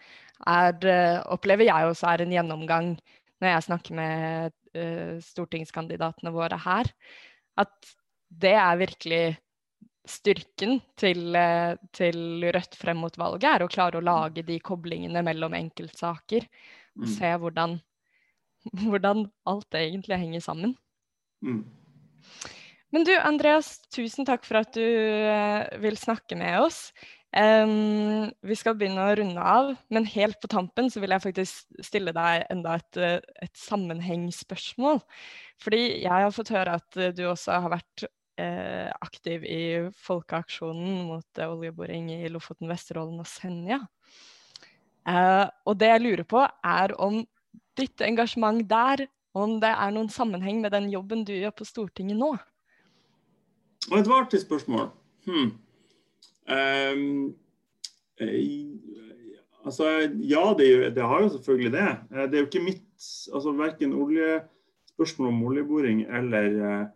er, 0.49 0.77
eh, 0.89 1.19
opplever 1.33 1.69
jeg 1.69 1.89
også 1.89 2.09
er 2.11 2.23
en 2.23 2.35
gjennomgang 2.37 2.95
når 3.43 3.49
jeg 3.49 3.63
snakker 3.65 3.95
med 3.97 4.53
uh, 4.79 5.17
stortingskandidatene 5.19 6.31
våre 6.31 6.55
her. 6.63 6.87
At 7.59 7.73
det 8.31 8.53
er 8.55 8.77
virkelig 8.79 9.23
styrken 10.07 10.77
til, 10.95 11.35
uh, 11.35 11.75
til, 11.91 12.45
Rødt 12.55 12.77
frem 12.79 13.01
mot 13.03 13.17
valget, 13.19 13.49
er 13.49 13.65
å 13.65 13.71
klare 13.73 13.99
å 13.99 14.05
lage 14.05 14.45
de 14.47 14.55
koblingene 14.63 15.25
mellom 15.27 15.57
enkeltsaker. 15.59 16.47
Mm. 16.93 17.07
se 17.09 17.33
hvordan, 17.41 17.75
hvordan 18.89 19.27
alt 19.49 19.79
egentlig 19.79 20.19
henger 20.21 20.45
sammen. 20.45 20.77
Mm. 21.43 21.63
Men 22.93 23.07
du 23.07 23.11
Andreas, 23.17 23.79
tusen 23.93 24.27
takk 24.27 24.45
for 24.45 24.61
at 24.61 24.75
du 24.77 24.83
uh, 24.83 25.65
vil 25.81 25.97
snakke 25.97 26.37
med 26.37 26.61
oss. 26.61 26.91
Um, 27.33 28.29
vi 28.45 28.53
skal 28.53 28.75
begynne 28.77 29.07
å 29.07 29.13
runde 29.17 29.41
av, 29.41 29.71
men 29.89 30.05
helt 30.05 30.37
på 30.37 30.49
tampen 30.53 30.91
så 30.93 31.01
vil 31.01 31.15
jeg 31.15 31.23
faktisk 31.23 31.79
stille 31.81 32.13
deg 32.13 32.43
enda 32.53 32.75
et, 32.77 32.99
eh, 33.01 33.15
et 33.41 33.55
sammenhengsspørsmål. 33.57 35.01
Fordi 35.63 35.81
jeg 36.03 36.11
har 36.11 36.35
fått 36.35 36.53
høre 36.53 36.77
at 36.77 36.99
eh, 37.01 37.13
du 37.15 37.23
også 37.31 37.57
har 37.63 37.73
vært 37.73 38.05
eh, 38.37 38.91
aktiv 39.01 39.47
i 39.49 39.63
folkeaksjonen 39.97 41.07
mot 41.09 41.41
eh, 41.41 41.49
oljeboring 41.49 42.11
i 42.13 42.29
Lofoten, 42.29 42.69
Vesterålen 42.69 43.23
og 43.23 43.29
Senja. 43.29 43.81
Og 45.03 45.73
det 45.75 45.89
jeg 45.89 45.99
lurer 45.99 46.23
på, 46.23 46.39
er 46.63 46.93
om 47.01 47.17
ditt 47.77 48.01
engasjement 48.05 48.63
der, 48.69 49.05
om 49.33 49.57
det 49.61 49.71
er 49.73 49.93
noen 49.93 50.09
sammenheng 50.13 50.61
med 50.61 50.73
den 50.75 50.91
jobben 50.93 51.23
du 51.25 51.33
gjør 51.33 51.55
på 51.57 51.67
Stortinget 51.67 52.19
nå? 52.19 52.33
Og 53.91 53.95
et 53.99 54.11
artig 54.15 54.41
spørsmål. 54.43 54.91
Hmm. 55.25 55.55
Um, 56.47 57.33
altså, 59.65 59.89
ja, 60.19 60.43
det, 60.57 60.95
det, 60.95 61.03
har 61.03 61.21
jo 61.21 61.29
selvfølgelig 61.29 61.71
det. 61.71 61.89
Eh, 62.11 62.23
det 62.23 62.33
er 62.33 62.39
jo 62.39 62.45
ikke 62.45 62.63
mitt 62.63 62.83
altså 63.33 63.51
Verken 63.51 63.93
spørsmål 64.93 65.27
om 65.27 65.43
oljeboring 65.43 66.01
eller 66.01 66.87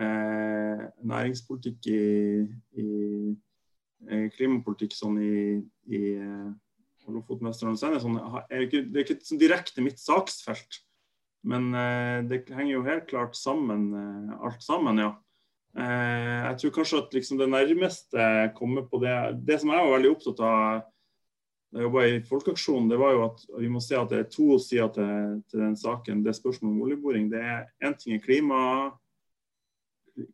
eh, 0.00 0.84
næringspolitikk 1.02 1.86
i, 1.86 2.00
i 2.76 2.88
eh, 4.10 4.30
klimapolitikk 4.36 4.96
sånn 4.96 5.20
i, 5.22 5.36
i 5.86 6.02
Lofoten, 7.14 7.46
Vesterålen 7.48 7.76
og 7.76 7.80
Senja 7.80 8.00
sånn, 8.02 8.18
er 8.50 8.66
ikke, 8.66 8.82
Det 8.90 8.98
er 8.98 9.06
ikke 9.06 9.28
sånn 9.28 9.42
direkte 9.42 9.84
mitt 9.84 10.02
saksfelt. 10.02 10.80
Men 11.46 11.70
eh, 11.76 12.24
det 12.26 12.42
henger 12.50 12.72
jo 12.72 12.88
helt 12.88 13.06
klart 13.10 13.38
sammen, 13.38 13.88
alt 14.40 14.64
sammen, 14.64 14.98
ja. 14.98 15.12
Eh, 15.76 16.42
jeg 16.48 16.58
tror 16.60 16.76
kanskje 16.78 17.00
at 17.04 17.14
liksom 17.14 17.38
det 17.38 17.50
nærmeste 17.52 18.26
kommer 18.56 18.86
på 18.88 18.96
det 19.02 19.12
Det 19.44 19.58
som 19.60 19.74
jeg 19.74 19.84
var 19.84 19.92
veldig 19.92 20.12
opptatt 20.14 20.40
av 20.40 20.84
da 21.66 21.82
jeg 21.82 21.88
jobba 21.90 22.02
i 22.08 22.20
Folkeaksjonen, 22.24 22.88
det 22.88 22.96
var 22.96 23.10
jo 23.12 23.22
at 23.26 23.42
vi 23.58 23.68
må 23.68 23.80
se 23.84 23.96
at 23.98 24.08
det 24.08 24.18
er 24.22 24.28
to 24.32 24.54
sider 24.62 24.88
til, 24.94 25.40
til 25.50 25.60
den 25.60 25.74
saken. 25.76 26.22
Det 26.24 26.32
spørsmålet 26.38 26.72
om 26.72 26.84
oljeboring. 26.86 27.26
Det 27.28 27.40
er 27.42 27.66
Én 27.84 27.96
ting 27.98 28.14
er 28.16 28.22
klima, 28.22 28.60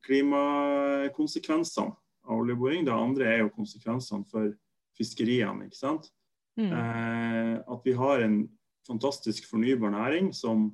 klimakonsekvensene 0.06 1.96
av 2.28 2.36
oljeboring. 2.36 2.84
Det 2.86 2.94
andre 2.94 3.30
er 3.32 3.38
jo 3.40 3.54
konsekvensene 3.56 4.28
for 4.30 4.52
fiskeriene. 5.00 5.66
ikke 5.66 5.80
sant? 5.80 6.12
Mm. 6.60 6.72
Eh, 6.72 7.54
at 7.64 7.86
vi 7.86 7.94
har 7.96 8.22
en 8.24 8.42
fantastisk 8.86 9.46
fornybar 9.50 9.94
næring 9.94 10.32
som, 10.34 10.68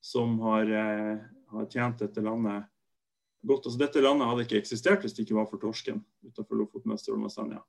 som 0.00 0.38
har, 0.40 0.62
eh, 0.62 1.18
har 1.52 1.66
tjent 1.70 1.98
dette 2.04 2.24
landet 2.24 2.64
godt. 3.42 3.66
Altså, 3.66 3.78
dette 3.78 4.02
landet 4.02 4.28
hadde 4.28 4.46
ikke 4.46 4.60
eksistert 4.62 5.04
hvis 5.04 5.16
det 5.16 5.26
ikke 5.26 5.38
var 5.40 5.48
for 5.50 5.62
torsken 5.62 6.02
utenfor 6.24 6.60
Lofoten, 6.60 6.94
Vesterålen 6.94 7.28
og 7.28 7.34
Senja. 7.34 7.62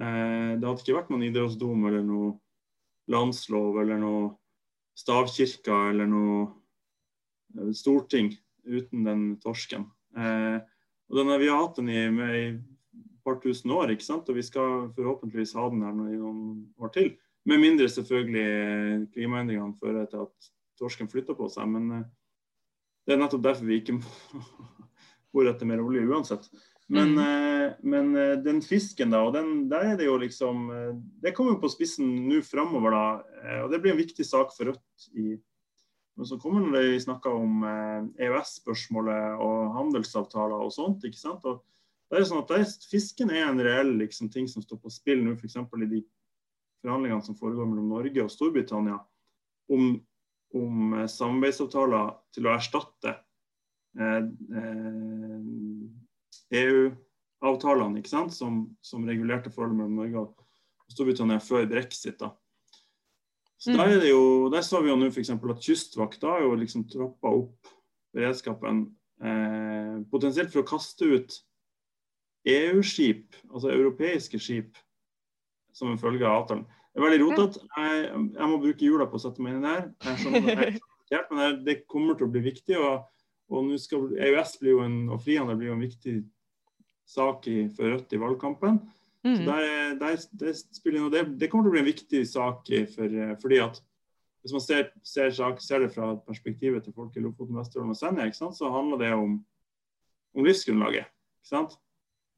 Eh, 0.00 0.56
det 0.58 0.66
hadde 0.66 0.80
ikke 0.84 0.98
vært 0.98 1.12
noen 1.12 1.26
idrettsdom 1.28 1.86
eller 1.88 2.04
noe 2.06 2.32
landslov 3.12 3.80
eller 3.82 4.00
noe 4.00 4.30
stavkirker 4.98 5.92
eller 5.92 6.08
noe 6.08 6.42
eh, 7.58 7.72
storting 7.76 8.32
uten 8.62 9.06
den 9.06 9.24
torsken. 9.42 9.88
Eh, 10.16 10.58
og 11.12 11.18
denne, 11.18 11.38
Vi 11.40 11.50
har 11.50 11.60
hatt 11.60 11.76
den 11.76 11.90
i, 11.92 12.02
i 12.08 12.44
par 13.24 13.38
tusen 13.42 13.70
år, 13.74 13.92
ikke 13.94 14.06
sant? 14.06 14.28
og 14.28 14.38
vi 14.38 14.44
skal 14.46 14.88
forhåpentligvis 14.96 15.54
ha 15.58 15.68
den 15.70 15.84
her 15.86 16.00
i 16.10 16.18
noen 16.18 16.42
år 16.82 16.92
til. 16.94 17.12
Med 17.48 17.58
mindre 17.58 17.88
selvfølgelig 17.90 19.08
klimaendringene 19.14 19.78
fører 19.80 20.06
til 20.10 20.26
at 20.26 20.52
torsken 20.78 21.10
flytter 21.10 21.36
på 21.38 21.48
seg. 21.52 21.70
Men 21.70 21.88
eh, 21.96 22.04
det 23.06 23.14
er 23.14 23.22
nettopp 23.22 23.46
derfor 23.46 23.68
vi 23.68 23.80
ikke 23.82 23.98
må 24.00 24.58
hvor 25.32 25.48
etter 25.48 25.64
mer 25.68 25.80
olje 25.80 26.04
uansett. 26.04 26.50
Men, 26.92 27.14
mm. 27.14 27.20
eh, 27.24 27.68
men 27.88 28.10
eh, 28.20 28.34
den 28.44 28.60
fisken, 28.64 29.14
da, 29.14 29.22
og 29.24 29.32
den, 29.36 29.70
der 29.70 29.92
er 29.92 29.96
det 29.96 30.10
jo 30.10 30.18
liksom 30.20 30.66
Det 31.22 31.32
kommer 31.32 31.54
jo 31.54 31.62
på 31.62 31.70
spissen 31.72 32.10
nå 32.28 32.42
framover, 32.44 32.92
da. 32.92 33.06
Og 33.64 33.72
det 33.72 33.80
blir 33.80 33.94
en 33.94 34.02
viktig 34.02 34.26
sak 34.28 34.52
for 34.56 34.72
Rødt 34.72 35.08
i 35.16 35.38
men 36.12 36.28
så 36.28 36.36
kommer 36.36 36.60
når 36.60 36.90
vi 36.92 36.96
snakker 37.00 37.32
om 37.32 37.62
EØS-spørsmålet 38.20 39.38
og 39.40 39.70
handelsavtaler 39.72 40.60
og 40.60 40.68
sånt. 40.74 41.06
ikke 41.08 41.16
sant? 41.16 41.46
Og 41.48 41.62
det 42.12 42.20
er 42.20 42.28
sånn 42.28 42.42
at 42.42 42.50
der, 42.52 42.64
Fisken 42.90 43.30
er 43.32 43.46
en 43.46 43.60
reell 43.64 43.94
liksom, 44.02 44.28
ting 44.32 44.44
som 44.50 44.60
står 44.64 44.82
på 44.82 44.90
spill 44.92 45.22
nå, 45.24 45.32
f.eks. 45.38 45.56
i 45.56 45.88
de 45.88 46.02
forhandlingene 46.82 47.24
som 47.24 47.38
foregår 47.38 47.68
mellom 47.70 47.88
Norge 47.88 48.24
og 48.24 48.32
Storbritannia 48.32 48.98
om, 49.72 49.94
om 50.58 50.96
samarbeidsavtaler 51.08 52.10
til 52.36 52.48
å 52.48 52.52
erstatte 52.52 53.14
EU-avtalene 56.52 57.94
eh, 57.94 57.96
e 57.96 58.02
ikke 58.02 58.12
sant? 58.12 58.34
Som, 58.36 58.64
som 58.84 59.06
regulerte 59.08 59.52
forholdet 59.54 59.78
mellom 59.78 59.96
Norge 60.02 60.24
og 60.26 60.92
Storbritannia 60.92 61.40
før 61.40 61.64
brexit. 61.70 62.18
da. 62.20 62.34
Så 63.56 63.72
mm. 63.72 63.78
Der 63.78 63.94
er 63.94 64.02
det 64.02 64.10
jo, 64.10 64.50
der 64.52 64.66
så 64.66 64.82
vi 64.82 64.90
jo 64.90 64.98
nå 64.98 65.08
f.eks. 65.08 65.32
at 65.32 65.64
Kystvakta 65.64 66.34
har 66.34 66.44
jo 66.44 66.58
liksom 66.60 66.84
trappa 66.90 67.32
opp 67.38 67.72
beredskapen 68.12 68.84
eh, 69.22 69.96
potensielt 70.12 70.52
for 70.52 70.60
å 70.60 70.68
kaste 70.68 71.08
ut 71.08 71.40
EU-skip, 72.48 73.36
altså 73.52 73.70
europeiske 73.70 74.40
skip, 74.42 74.78
som 75.72 75.92
en 75.92 76.00
følge 76.00 76.26
av 76.26 76.42
avtalen. 76.42 76.64
Det 76.92 77.00
er 77.00 77.06
veldig 77.06 77.20
rotete. 77.22 77.62
Jeg, 77.78 78.00
jeg, 78.10 78.48
må 78.50 78.58
bruke 78.60 78.88
jula 78.88 79.06
på 79.08 79.16
å 79.16 79.22
sette 79.22 79.44
meg 79.44 79.54
inn 79.54 79.62
i 79.62 79.68
det 79.68 79.76
her. 79.76 80.74
Det, 81.08 81.20
er, 81.20 81.28
men 81.36 81.62
det 81.64 81.82
kommer 81.88 82.18
til 82.18 82.28
å 82.28 82.32
bli 82.34 82.42
viktig. 82.50 82.76
og 82.80 83.06
og 83.52 83.68
nå 83.68 83.78
skal 83.80 84.12
EØS 84.16 84.56
blir 84.62 84.76
jo 84.76 84.82
en, 84.86 84.98
og 85.12 85.22
frihandel 85.24 85.58
blir 85.60 85.72
jo 85.72 85.76
en 85.76 85.84
viktig 85.84 86.16
sak 87.12 87.46
i, 87.52 87.56
for 87.76 87.90
Rødt 87.92 88.14
i 88.14 88.20
valgkampen. 88.20 88.80
Mm. 89.22 89.34
Så 89.36 89.42
der, 89.46 89.64
der, 90.00 90.20
det, 90.40 90.52
spiller, 90.74 91.08
det, 91.12 91.26
det, 91.38 91.48
kommer 91.50 91.66
til 91.66 91.72
å 91.72 91.74
bli 91.76 91.82
en 91.82 91.90
viktig 91.90 92.22
sak 92.26 92.70
for, 92.94 93.16
fordi 93.42 93.60
at 93.62 93.78
hvis 94.42 94.54
man 94.56 94.64
ser, 94.64 94.88
ser, 95.06 95.30
ser, 95.30 95.84
det 95.84 95.92
fra 95.94 96.16
perspektivet 96.26 96.82
til 96.82 96.94
folk 96.96 97.14
i 97.14 97.22
Lofoten, 97.22 97.60
Vesterålen 97.60 97.92
og 97.94 97.98
Senja, 97.98 98.26
så 98.34 98.70
handler 98.74 98.98
det 99.04 99.12
om, 99.14 99.36
om 100.34 100.48
livsgrunnlaget. 100.48 101.12
Ikke 101.42 101.52
sant? 101.52 101.76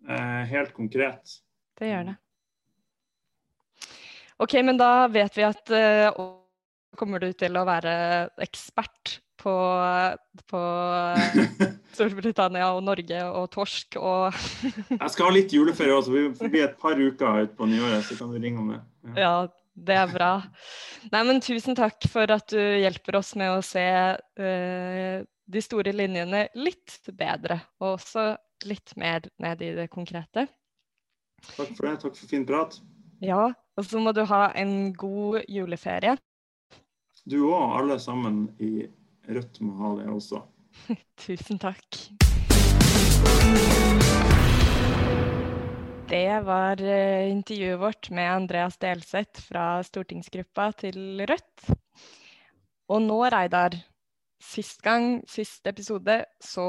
Eh, 0.08 0.44
helt 0.50 0.72
konkret. 0.76 1.38
Det 1.78 1.88
gjør 1.88 2.10
det. 2.10 2.16
OK, 4.42 4.56
men 4.66 4.78
da 4.78 5.06
vet 5.08 5.36
vi 5.38 5.44
at 5.46 5.70
uh, 5.70 6.24
kommer 6.98 7.22
du 7.22 7.30
til 7.38 7.54
å 7.56 7.62
være 7.66 7.94
ekspert 8.42 9.18
på, 9.40 9.54
på 10.50 10.62
Storbritannia 11.94 12.70
og 12.74 12.82
Norge 12.86 13.20
og 13.28 13.50
torsk 13.54 13.98
og 14.00 14.34
Jeg 15.02 15.12
skal 15.14 15.28
ha 15.28 15.34
litt 15.34 15.54
juleferie 15.54 15.94
også, 15.94 16.14
vi 16.14 16.48
blir 16.50 16.66
et 16.66 16.78
par 16.80 16.98
uker 16.98 17.44
utpå 17.46 17.68
nyåret, 17.70 18.06
så 18.08 18.18
kan 18.18 18.32
du 18.34 18.40
ringe 18.42 18.62
om 18.62 18.72
det. 18.74 18.80
Ja. 19.14 19.20
ja. 19.22 19.34
det 19.90 20.00
er 20.02 20.10
bra. 20.10 20.32
Nei, 21.12 21.22
men 21.30 21.42
tusen 21.44 21.78
takk 21.78 22.10
for 22.10 22.34
at 22.34 22.50
du 22.50 22.60
hjelper 22.60 23.20
oss 23.20 23.34
med 23.38 23.54
å 23.54 23.62
se 23.64 23.86
uh, 24.18 25.16
de 25.44 25.62
store 25.62 25.94
linjene 25.94 26.48
litt 26.58 26.98
bedre, 27.12 27.60
og 27.82 27.96
også 27.98 28.32
litt 28.68 28.94
mer 29.00 29.26
ned 29.42 29.62
i 29.62 29.72
det 29.76 29.88
konkrete. 29.92 30.46
Takk 31.54 31.74
for 31.76 31.88
det. 31.88 31.96
Takk 32.04 32.18
for 32.18 32.30
fin 32.30 32.46
prat. 32.48 32.78
Ja, 33.24 33.48
og 33.52 33.86
så 33.86 34.00
må 34.02 34.12
du 34.16 34.24
ha 34.28 34.48
en 34.58 34.92
god 34.96 35.42
juleferie. 35.50 36.16
Du 37.24 37.38
òg, 37.48 37.78
alle 37.78 37.98
sammen 38.02 38.46
i 38.60 38.86
Rødt 39.24 39.60
må 39.64 39.72
ha 39.80 39.94
det 40.00 40.10
også. 40.12 40.42
Tusen 41.24 41.60
takk. 41.62 42.02
Det 46.04 46.40
var 46.44 46.82
eh, 46.84 47.30
intervjuet 47.30 47.80
vårt 47.80 48.10
med 48.12 48.28
Andreas 48.28 48.76
Delseth 48.78 49.40
fra 49.48 49.80
stortingsgruppa 49.86 50.68
til 50.84 51.24
Rødt. 51.24 51.70
Og 52.92 53.00
nå, 53.00 53.16
Reidar, 53.32 53.78
sist 54.44 54.82
gang, 54.84 55.22
sist 55.30 55.66
episode, 55.66 56.20
så 56.42 56.66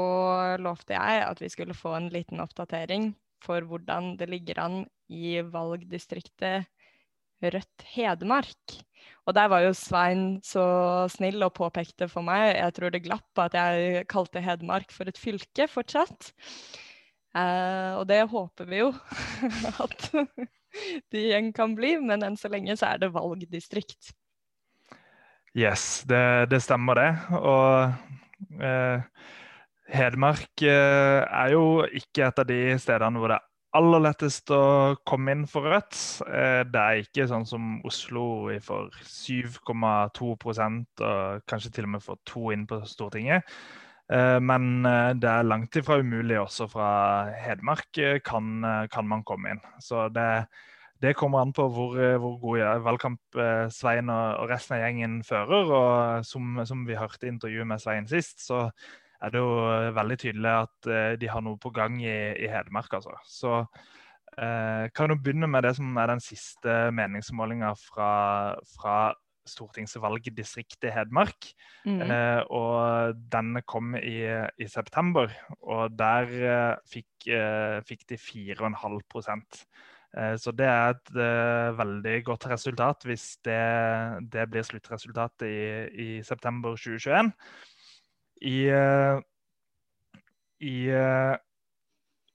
lovte 0.62 0.96
jeg 0.96 1.22
at 1.26 1.42
vi 1.42 1.50
skulle 1.52 1.76
få 1.76 1.94
en 1.98 2.08
liten 2.12 2.40
oppdatering 2.42 3.12
for 3.44 3.66
hvordan 3.68 4.14
det 4.20 4.30
ligger 4.32 4.60
an 4.64 4.80
i 5.12 5.36
valgdistriktet 5.44 6.66
Rødt 7.44 7.84
Hedmark. 7.92 8.78
Og 9.26 9.34
der 9.36 9.48
var 9.52 9.62
jo 9.66 9.74
Svein 9.76 10.40
så 10.44 10.64
snill 11.12 11.42
og 11.44 11.54
påpekte 11.58 12.08
for 12.08 12.24
meg, 12.26 12.56
jeg 12.56 12.74
tror 12.78 12.94
det 12.94 13.04
glapp, 13.04 13.28
at 13.42 13.54
jeg 13.58 14.06
kalte 14.10 14.42
Hedmark 14.42 14.94
for 14.94 15.10
et 15.10 15.20
fylke 15.20 15.68
fortsatt. 15.70 16.32
Eh, 17.36 17.92
og 17.98 18.06
det 18.08 18.22
håper 18.32 18.70
vi 18.70 18.80
jo 18.80 18.92
at 19.84 20.06
det 21.12 21.26
igjen 21.26 21.52
kan 21.56 21.76
bli, 21.76 21.96
men 22.00 22.24
enn 22.24 22.38
så 22.40 22.50
lenge 22.52 22.78
så 22.78 22.94
er 22.94 23.02
det 23.04 23.12
valgdistrikt. 23.14 24.14
Yes, 25.56 26.04
det, 26.04 26.50
det 26.52 26.58
stemmer 26.60 26.98
det. 26.98 27.10
Og 27.40 27.92
eh, 28.60 29.00
Hedmark 29.88 30.62
eh, 30.66 31.22
er 31.24 31.54
jo 31.54 31.86
ikke 31.88 32.26
et 32.26 32.42
av 32.42 32.46
de 32.48 32.58
stedene 32.82 33.22
hvor 33.22 33.32
det 33.32 33.38
er 33.38 33.44
aller 33.76 34.00
lettest 34.04 34.50
å 34.54 34.94
komme 35.08 35.32
inn 35.32 35.46
for 35.48 35.62
Rødt. 35.72 35.96
Eh, 36.28 36.62
det 36.68 36.82
er 36.82 37.00
ikke 37.02 37.28
sånn 37.30 37.46
som 37.48 37.80
Oslo 37.88 38.50
vi 38.50 38.58
får 38.64 38.90
7,2% 39.00 41.04
og 41.08 41.48
kanskje 41.48 41.72
til 41.72 41.88
og 41.88 41.92
med 41.96 42.04
får 42.04 42.18
to 42.28 42.52
inn 42.52 42.66
på 42.68 42.82
Stortinget. 42.88 43.42
Eh, 44.12 44.38
men 44.44 44.86
eh, 44.86 45.12
det 45.18 45.30
er 45.32 45.48
langt 45.48 45.76
ifra 45.80 45.98
umulig 46.04 46.38
også 46.42 46.68
fra 46.72 46.90
Hedmark 47.46 47.90
kan, 48.24 48.64
kan 48.92 49.06
man 49.08 49.24
komme 49.24 49.56
inn. 49.56 49.62
Så 49.80 50.08
det, 50.12 50.46
det 51.02 51.16
kommer 51.18 51.42
an 51.44 51.52
på 51.52 51.66
hvor, 51.68 51.96
hvor 52.22 52.38
god 52.40 52.84
valgkamp 52.84 53.40
Svein 53.74 54.08
og, 54.12 54.46
resten 54.48 54.78
av 54.78 54.84
gjengen 54.84 55.18
fører. 55.26 55.72
Og 55.80 56.28
som, 56.28 56.62
som 56.64 56.86
vi 56.88 56.96
hørte 56.96 57.28
i 57.28 57.32
intervjuet 57.34 57.68
med 57.68 57.82
Svein 57.82 58.08
sist, 58.08 58.40
så 58.46 58.70
er 59.22 59.32
det 59.32 59.42
jo 59.42 59.52
eh, 59.70 59.92
veldig 59.96 60.18
tydelig 60.20 60.54
at 60.62 60.88
eh, 60.92 61.12
de 61.20 61.30
har 61.30 61.44
noe 61.44 61.60
på 61.60 61.72
gang 61.74 61.98
i, 62.02 62.16
i 62.36 62.48
Hedmark. 62.50 62.98
Altså. 62.98 63.16
Så 63.28 63.52
eh, 64.36 64.88
kan 64.94 65.10
du 65.10 65.16
begynne 65.16 65.48
med 65.50 65.66
det 65.66 65.76
som 65.78 65.96
er 66.00 66.12
den 66.12 66.22
siste 66.24 66.76
meningsmålinga 66.94 67.72
fra, 67.80 68.10
fra 68.76 68.98
stortingsvalgdistriktet 69.46 70.92
Hedmark. 70.94 71.50
Mm. 71.86 72.00
Eh, 72.04 72.42
og 72.54 73.18
denne 73.32 73.62
kom 73.68 73.96
i, 73.98 74.18
i, 74.26 74.70
september, 74.70 75.32
og 75.62 75.96
der 75.98 76.32
eh, 76.36 76.72
fikk, 76.90 77.28
eh, 77.30 77.78
fikk 77.86 78.08
de 78.10 78.20
4,5 78.20 78.66
eh, 78.66 79.68
Så 80.16 80.52
det 80.56 80.64
er 80.64 80.94
et 80.94 81.10
veldig 81.76 82.14
godt 82.24 82.46
resultat 82.48 83.04
hvis 83.04 83.24
det, 83.44 83.56
det 84.32 84.46
blir 84.48 84.64
sluttresultatet 84.64 85.44
i, 85.44 85.58
i 85.92 86.06
september 86.24 86.72
2021 86.72 87.34
i, 88.48 88.54
eh, 88.72 89.20
i 90.64 90.76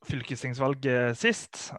fylkestingsvalget 0.06 1.18
sist, 1.18 1.72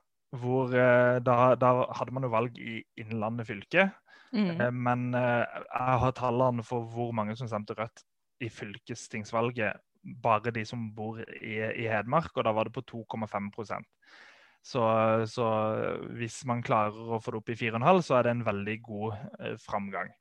hvor 0.43 0.75
da, 0.75 1.37
da, 1.55 1.71
hadde 1.95 2.15
man 2.17 2.27
jo 2.27 2.33
valg 2.33 2.59
i 2.59 2.81
Innlandet 2.99 3.47
fylke. 3.47 3.91
Mm. 4.35 4.75
Men 4.75 5.11
jeg 5.15 5.99
har 6.03 6.15
tallene 6.19 6.65
for 6.67 6.89
hvor 6.91 7.13
mange 7.15 7.37
som 7.39 7.51
stemte 7.51 7.77
Rødt 7.79 8.03
i 8.43 8.51
fylkestingsvalget. 8.51 9.81
Bare 10.23 10.51
de 10.55 10.65
som 10.67 10.89
bor 10.97 11.21
i, 11.23 11.55
i 11.55 11.87
Hedmark, 11.87 12.33
og 12.35 12.47
da 12.47 12.55
var 12.55 12.67
det 12.67 12.75
på 12.75 12.83
2,5 12.91 13.51
så, 14.63 14.83
så, 15.27 15.47
hvis 16.19 16.43
man 16.47 16.63
klarer 16.63 17.15
å 17.17 17.21
få 17.23 17.35
det 17.35 17.41
opp 17.41 17.51
i 17.51 17.59
4,5, 17.59 18.03
så 18.07 18.19
er 18.19 18.29
det 18.29 18.35
en 18.37 18.45
veldig 18.47 18.77
god 18.87 19.57
framgang. 19.63 20.13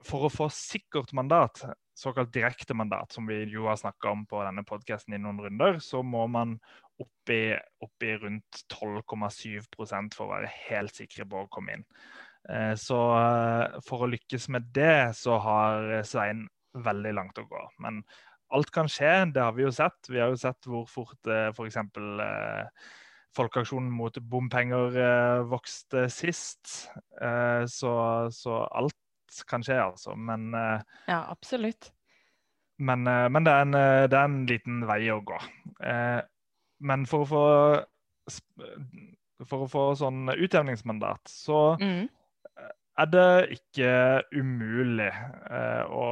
for 0.00 0.26
å 0.26 0.32
få 0.32 0.48
sikkert 0.54 1.12
mandat 1.12 1.62
såkalt 2.00 2.32
direkte 2.32 2.74
mandat, 2.74 3.12
som 3.12 3.26
vi 3.26 3.42
jo 3.52 3.66
har 3.68 3.76
snakka 3.76 4.10
om 4.14 4.24
på 4.28 4.40
denne 4.44 4.64
podkasten 4.66 5.14
i 5.14 5.20
noen 5.20 5.40
runder, 5.44 5.78
så 5.84 6.02
må 6.02 6.24
man 6.32 6.56
opp 7.00 7.32
i, 7.32 7.56
opp 7.84 8.04
i 8.04 8.14
rundt 8.20 8.62
12,7% 8.72 10.16
for 10.16 10.26
å 10.26 10.32
være 10.34 10.52
helt 10.68 10.96
sikre 10.96 11.26
på 11.28 11.44
å 11.44 11.50
komme 11.52 11.78
inn. 11.78 11.84
Eh, 12.48 12.74
så 12.80 13.00
eh, 13.18 13.78
for 13.86 14.04
å 14.04 14.10
lykkes 14.10 14.48
med 14.54 14.70
det, 14.76 15.12
så 15.16 15.38
har 15.44 16.00
Svein 16.08 16.46
veldig 16.86 17.14
langt 17.16 17.40
å 17.40 17.48
gå. 17.50 17.64
Men 17.84 18.02
alt 18.50 18.72
kan 18.74 18.90
skje, 18.90 19.12
det 19.34 19.44
har 19.44 19.54
vi 19.56 19.66
jo 19.66 19.70
sett. 19.74 20.10
Vi 20.10 20.20
har 20.20 20.32
jo 20.32 20.40
sett 20.40 20.66
hvor 20.70 20.88
fort 20.90 21.30
eh, 21.30 21.50
f.eks. 21.54 21.78
Folkeaksjonen 23.36 23.92
mot 23.94 24.16
bompenger 24.26 24.96
vokste 25.46 26.08
sist. 26.10 26.88
Så, 27.70 27.92
så 28.34 28.56
alt 28.74 29.36
kan 29.46 29.62
skje, 29.62 29.76
altså. 29.78 30.16
Men 30.18 30.48
Ja, 30.50 31.20
absolutt. 31.30 31.92
Men, 32.80 33.06
eh, 33.06 33.28
men 33.28 33.44
det, 33.44 33.52
er 33.52 33.66
en, 33.66 33.74
eh, 33.76 34.04
det, 34.08 34.16
er 34.16 34.28
en, 34.28 34.38
liten 34.48 34.84
vei 34.88 35.02
å 35.12 35.20
gå. 35.26 35.36
Eh, 35.84 36.20
men 36.88 37.04
for 37.08 37.26
å 37.26 37.28
få 37.28 37.44
for 39.48 39.64
å 39.64 39.68
få 39.72 39.82
sånn 39.96 40.28
utjevningsmandat, 40.34 41.28
så 41.28 41.60
mm. 41.80 42.02
Er 43.00 43.10
det 43.10 43.56
ikke 43.56 43.92
umulig 44.36 45.10
eh, 45.10 45.84
å, 45.86 46.06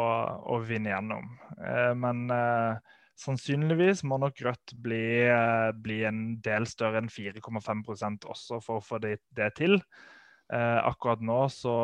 å, 0.49 0.61
vinne 0.66 0.93
gjennom. 0.93 1.30
Eh, 1.61 1.93
men 1.99 2.26
eh, 2.34 2.95
sannsynligvis 3.18 4.05
må 4.09 4.20
nok 4.22 4.41
Rødt 4.47 4.76
bli, 4.82 5.03
bli 5.82 6.03
en 6.09 6.22
del 6.45 6.68
større 6.70 7.03
enn 7.03 7.11
4,5 7.11 7.84
også 8.30 8.61
for 8.64 8.78
å 8.78 8.84
få 8.84 9.01
det, 9.03 9.18
det 9.34 9.53
til. 9.59 9.80
akkurat 10.49 11.20
nå 11.20 11.43
så 11.53 11.74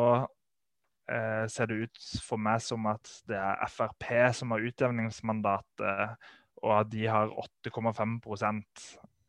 eh, 1.11 1.45
ser 1.51 1.69
det 1.69 1.85
ut 1.85 2.07
for 2.25 2.41
meg 2.41 2.61
som 2.63 2.87
at 2.89 3.11
det 3.29 3.39
er 3.39 3.71
Frp 3.71 4.07
som 4.37 4.53
har 4.55 4.65
utjevningsmandatet, 4.69 6.29
og 6.63 6.77
at 6.79 6.91
de 6.91 7.05
har 7.11 7.33
8,5 7.67 8.17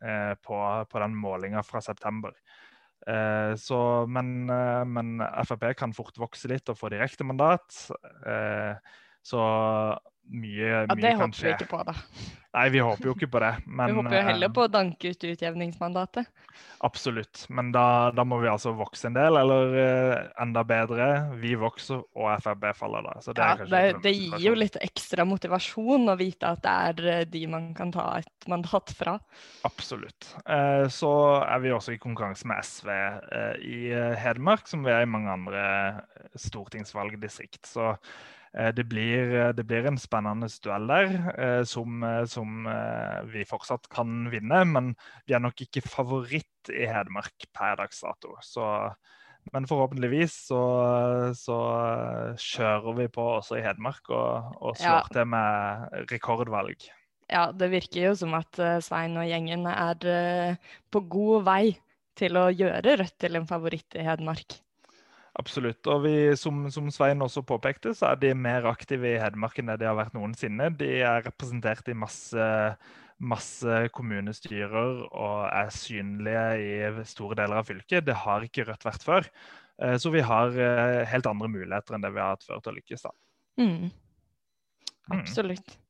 eh, 0.02 0.34
på, 0.42 0.60
på 0.90 1.02
den 1.02 1.16
målinga 1.16 1.62
fra 1.66 1.82
september. 1.84 2.32
Eh, 3.06 3.54
så, 3.62 3.78
men, 4.10 4.50
eh, 4.50 4.82
men, 4.84 5.20
Frp 5.46 5.68
kan 5.78 5.94
fort 5.94 6.18
vokse 6.18 6.50
litt 6.50 6.68
og 6.72 6.78
få 6.80 6.90
direktemandat. 6.90 7.86
Eh, 8.26 8.74
så 9.26 9.42
mye, 10.28 10.66
ja, 10.66 10.82
mye 10.90 11.14
kan 11.18 11.32
skje. 11.32 11.52
Det 11.52 11.52
håper 11.52 11.52
vi 11.52 11.54
ikke 11.54 11.70
på, 11.70 11.82
da. 11.86 11.94
Nei, 12.56 12.70
vi 12.72 12.80
håper 12.80 13.10
jo 13.10 13.12
ikke 13.12 13.28
på 13.28 13.40
det. 13.42 13.52
Men, 13.66 13.90
vi 13.90 13.96
håper 13.98 14.16
jo 14.16 14.22
heller 14.30 14.52
på 14.56 14.64
å 14.64 14.70
danke 14.72 15.12
ut 15.12 15.24
utjevningsmandatet. 15.28 16.28
Absolutt. 16.86 17.42
Men 17.52 17.68
da, 17.72 17.84
da, 18.16 18.24
må 18.28 18.38
vi 18.40 18.48
altså 18.48 18.72
vokse 18.76 19.10
en 19.10 19.16
del, 19.16 19.36
eller 19.40 19.74
uh, 19.76 20.14
enda 20.40 20.62
bedre, 20.66 21.08
vi 21.40 21.52
vokser 21.60 22.00
og 22.00 22.30
Frp 22.44 22.68
faller 22.78 23.04
da. 23.04 23.16
Så 23.24 23.34
det, 23.36 23.44
ja, 23.44 23.68
det, 23.72 23.82
det 24.04 24.14
gir 24.16 24.46
jo 24.48 24.54
litt 24.56 24.78
ekstra 24.84 25.26
motivasjon 25.28 26.12
å 26.12 26.16
vite 26.20 26.52
at 26.56 26.62
det 26.64 26.76
er 26.90 27.10
eh, 27.12 27.24
de 27.28 27.42
man 27.52 27.68
kan 27.76 27.92
ta 27.94 28.06
et 28.20 28.48
mandat 28.50 28.92
fra. 28.96 29.18
Absolutt. 29.68 30.30
Så 30.92 31.12
er 31.42 31.60
vi 31.64 31.74
også 31.74 31.96
i 31.96 32.00
konkurranse 32.00 32.48
med 32.48 32.64
SV 32.64 32.90
i 33.66 33.80
Hedmark, 34.20 34.68
som 34.70 34.84
vi 34.86 34.94
er 34.94 35.04
i 35.04 35.10
mange 35.10 35.32
andre 35.32 35.66
stortingsvalgdistrikt. 36.40 37.64
Så 37.68 37.92
Eh, 37.92 38.35
det 38.72 38.86
blir, 38.88 39.32
eh, 39.34 39.52
det 39.52 39.64
blir, 39.68 39.86
en 39.88 39.98
spennende 40.00 40.48
duell 40.64 40.88
der, 40.88 41.14
eh, 41.36 41.62
som, 41.68 42.04
som, 42.30 42.68
vi 43.32 43.44
fortsatt 43.48 43.88
kan 43.92 44.30
vinne. 44.32 44.62
Men 44.64 44.94
vi 45.26 45.36
er 45.36 45.42
nok 45.44 45.60
ikke 45.66 45.84
favoritt 45.84 46.72
i 46.72 46.86
Hedmark 46.88 47.48
per 47.56 47.76
dags 47.80 48.00
dato. 48.04 48.36
Så, 48.42 48.66
men 49.52 49.68
forhåpentligvis 49.68 50.36
så, 50.48 50.62
så, 51.36 51.58
kjører 52.40 53.00
vi 53.02 53.08
på 53.12 53.26
også 53.38 53.60
i 53.60 53.64
Hedmark 53.66 54.10
og, 54.10 54.54
og 54.60 54.78
slår 54.78 55.02
ja. 55.02 55.08
til 55.12 55.32
med 55.34 56.06
rekordvalg. 56.12 56.88
Ja, 57.26 57.48
det 57.50 57.72
virker 57.72 58.04
jo 58.04 58.12
som 58.14 58.36
at 58.38 58.58
Svein 58.86 59.18
og 59.18 59.26
gjengen 59.26 59.66
er 59.66 60.58
på 60.94 61.02
god 61.10 61.46
vei 61.48 61.64
til 62.16 62.38
å 62.38 62.46
gjøre 62.54 63.00
Rødt 63.02 63.18
til 63.20 63.36
en 63.38 63.48
favoritt 63.50 63.98
i 63.98 64.06
Hedmark. 64.06 64.60
Absolutt. 65.36 65.84
Og 65.92 66.04
vi, 66.06 66.14
som, 66.40 66.64
som, 66.72 66.88
Svein 66.92 67.24
også 67.24 67.42
påpekte, 67.44 67.92
så 67.96 68.12
er 68.12 68.20
de 68.22 68.32
mer 68.38 68.64
aktive 68.70 69.10
i 69.10 69.18
Hedmark 69.20 69.58
enn 69.60 69.68
det 69.68 69.82
de 69.82 69.88
har 69.90 69.98
vært 69.98 70.16
noensinne. 70.16 70.70
De 70.78 70.88
er 71.04 71.26
representert 71.26 71.88
i 71.92 71.96
masse, 71.98 72.46
masse 73.20 73.82
kommunestyrer 73.96 75.04
og 75.10 75.36
er 75.50 75.70
synlige 75.76 76.46
i 76.62 77.06
store 77.10 77.36
deler 77.42 77.60
av 77.60 77.68
fylket. 77.68 78.06
Det 78.08 78.16
har 78.24 78.48
ikke 78.48 78.64
Rødt 78.70 78.88
vært 78.88 79.04
før. 79.04 79.30
Eh, 79.82 79.96
så 80.00 80.12
vi 80.14 80.24
har 80.24 80.56
eh, 80.56 81.04
helt 81.10 81.28
andre 81.28 81.52
muligheter 81.52 81.96
enn 81.96 82.04
det 82.04 82.14
vi 82.14 82.22
har 82.22 82.36
hatt 82.36 82.46
før 82.48 82.62
til 82.64 82.72
å 82.72 82.78
lykkes. 82.78 83.04
da. 83.04 83.14
Mm. 83.60 83.74
mm. 83.76 85.18
Absolutt. 85.20 85.76
Mm. 85.76 85.82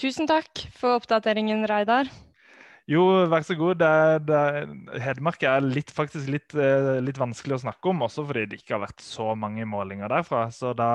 Tusen 0.00 0.26
takk 0.30 0.64
for 0.72 0.96
oppdateringen, 0.96 1.66
Reidar. 1.68 2.08
Jo, 2.92 3.04
vær 3.30 3.44
så 3.46 3.56
god. 3.56 3.78
Det, 3.80 3.92
det, 4.28 4.40
Hedmark 5.04 5.44
er 5.48 5.64
litt, 5.64 5.92
faktisk 5.94 6.28
litt, 6.32 6.52
eh, 6.58 6.98
litt, 7.04 7.20
vanskelig 7.20 7.56
å 7.56 7.64
snakke 7.64 7.92
om, 7.92 8.04
også 8.04 8.26
fordi 8.28 8.48
det 8.50 8.60
ikke 8.60 8.76
har 8.76 8.84
vært 8.88 9.04
så 9.04 9.32
mange 9.38 9.64
målinger 9.68 10.12
derfra. 10.12 10.44
Så 10.52 10.74
da, 10.76 10.90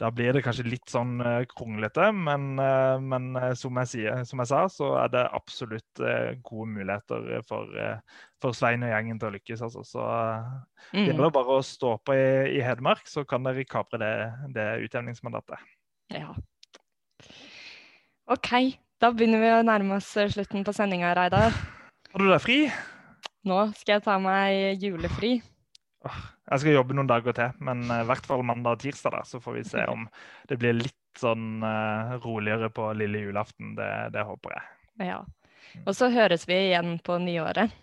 da 0.00 0.10
blir 0.14 0.34
det 0.34 0.42
kanskje 0.42 0.66
litt 0.66 0.90
sånn 0.90 1.20
uh, 1.22 1.44
kronglete. 1.50 2.08
Men, 2.16 2.48
uh, 2.58 2.96
men 2.98 3.30
som, 3.58 3.78
jeg 3.82 3.92
sier, 3.92 4.22
som, 4.28 4.42
jeg 4.42 4.50
sa, 4.50 4.62
så 4.72 4.92
er 5.04 5.12
det 5.14 5.24
absolutt 5.38 6.04
gode 6.42 6.68
muligheter 6.72 7.44
for, 7.48 7.70
for, 8.42 8.56
Svein 8.56 8.86
og 8.86 8.94
gjengen 8.94 9.20
til 9.22 9.30
å 9.30 9.34
lykkes. 9.36 9.66
Altså. 9.68 9.84
Så 9.86 10.06
mm. 10.06 10.96
det 10.96 11.10
gjelder 11.12 11.36
bare 11.38 11.58
å 11.58 11.66
stå 11.66 11.96
på 12.02 12.16
i, 12.18 12.30
i 12.56 12.62
Hedmark, 12.66 13.04
så 13.10 13.26
kan 13.28 13.46
dere 13.46 13.68
kapre 13.68 14.00
det, 14.02 14.14
det 14.56 14.70
utjevningsmandatet. 14.88 15.70
Ja. 16.12 16.32
OK. 18.32 18.50
Da 19.02 19.08
begynner 19.10 19.40
vi 19.42 19.48
å 19.50 19.62
nærme 19.66 19.96
oss 19.98 20.12
eh, 20.14 20.28
slutten 20.30 20.62
på 20.62 20.72
sendinga, 20.76 21.08
Reidar. 21.18 21.50
Har 22.12 22.22
du 22.22 22.28
deg 22.30 22.42
fri? 22.44 22.58
Nå 23.50 23.56
skal 23.74 23.96
jeg 23.96 24.04
ta 24.04 24.14
meg 24.22 24.78
julefri. 24.78 25.32
Jeg 26.06 26.62
skal 26.62 26.76
jobbe 26.76 26.94
noen 26.94 27.10
dager 27.10 27.34
til, 27.34 27.56
men 27.66 27.82
eh, 27.88 28.04
i 28.04 28.06
hvert 28.06 28.28
fall 28.30 28.44
mandag 28.46 28.78
og 28.78 28.84
tirsdag. 28.84 29.16
da, 29.16 29.24
Så 29.26 29.42
får 29.42 29.56
vi 29.58 29.64
se 29.72 29.82
om 29.94 30.06
det 30.46 30.60
blir 30.62 30.78
litt 30.78 30.98
sånn 31.18 31.66
uh, 31.66 32.14
roligere 32.22 32.70
på 32.70 32.92
lille 32.94 33.24
julaften. 33.24 33.74
Det, 33.74 33.90
det 34.14 34.22
håper 34.28 34.54
jeg. 34.54 34.70
Ja. 35.10 35.18
Og 35.82 35.98
så 35.98 36.06
høres 36.14 36.46
vi 36.46 36.60
igjen 36.68 36.94
på 37.02 37.18
nyåret. 37.26 37.74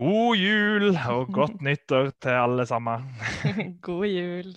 God 0.00 0.40
jul 0.40 0.94
og 0.96 1.28
godt 1.36 1.60
nyttår 1.60 2.14
til 2.24 2.40
alle 2.40 2.64
sammen. 2.66 3.04
God 3.84 4.08
jul. 4.08 4.54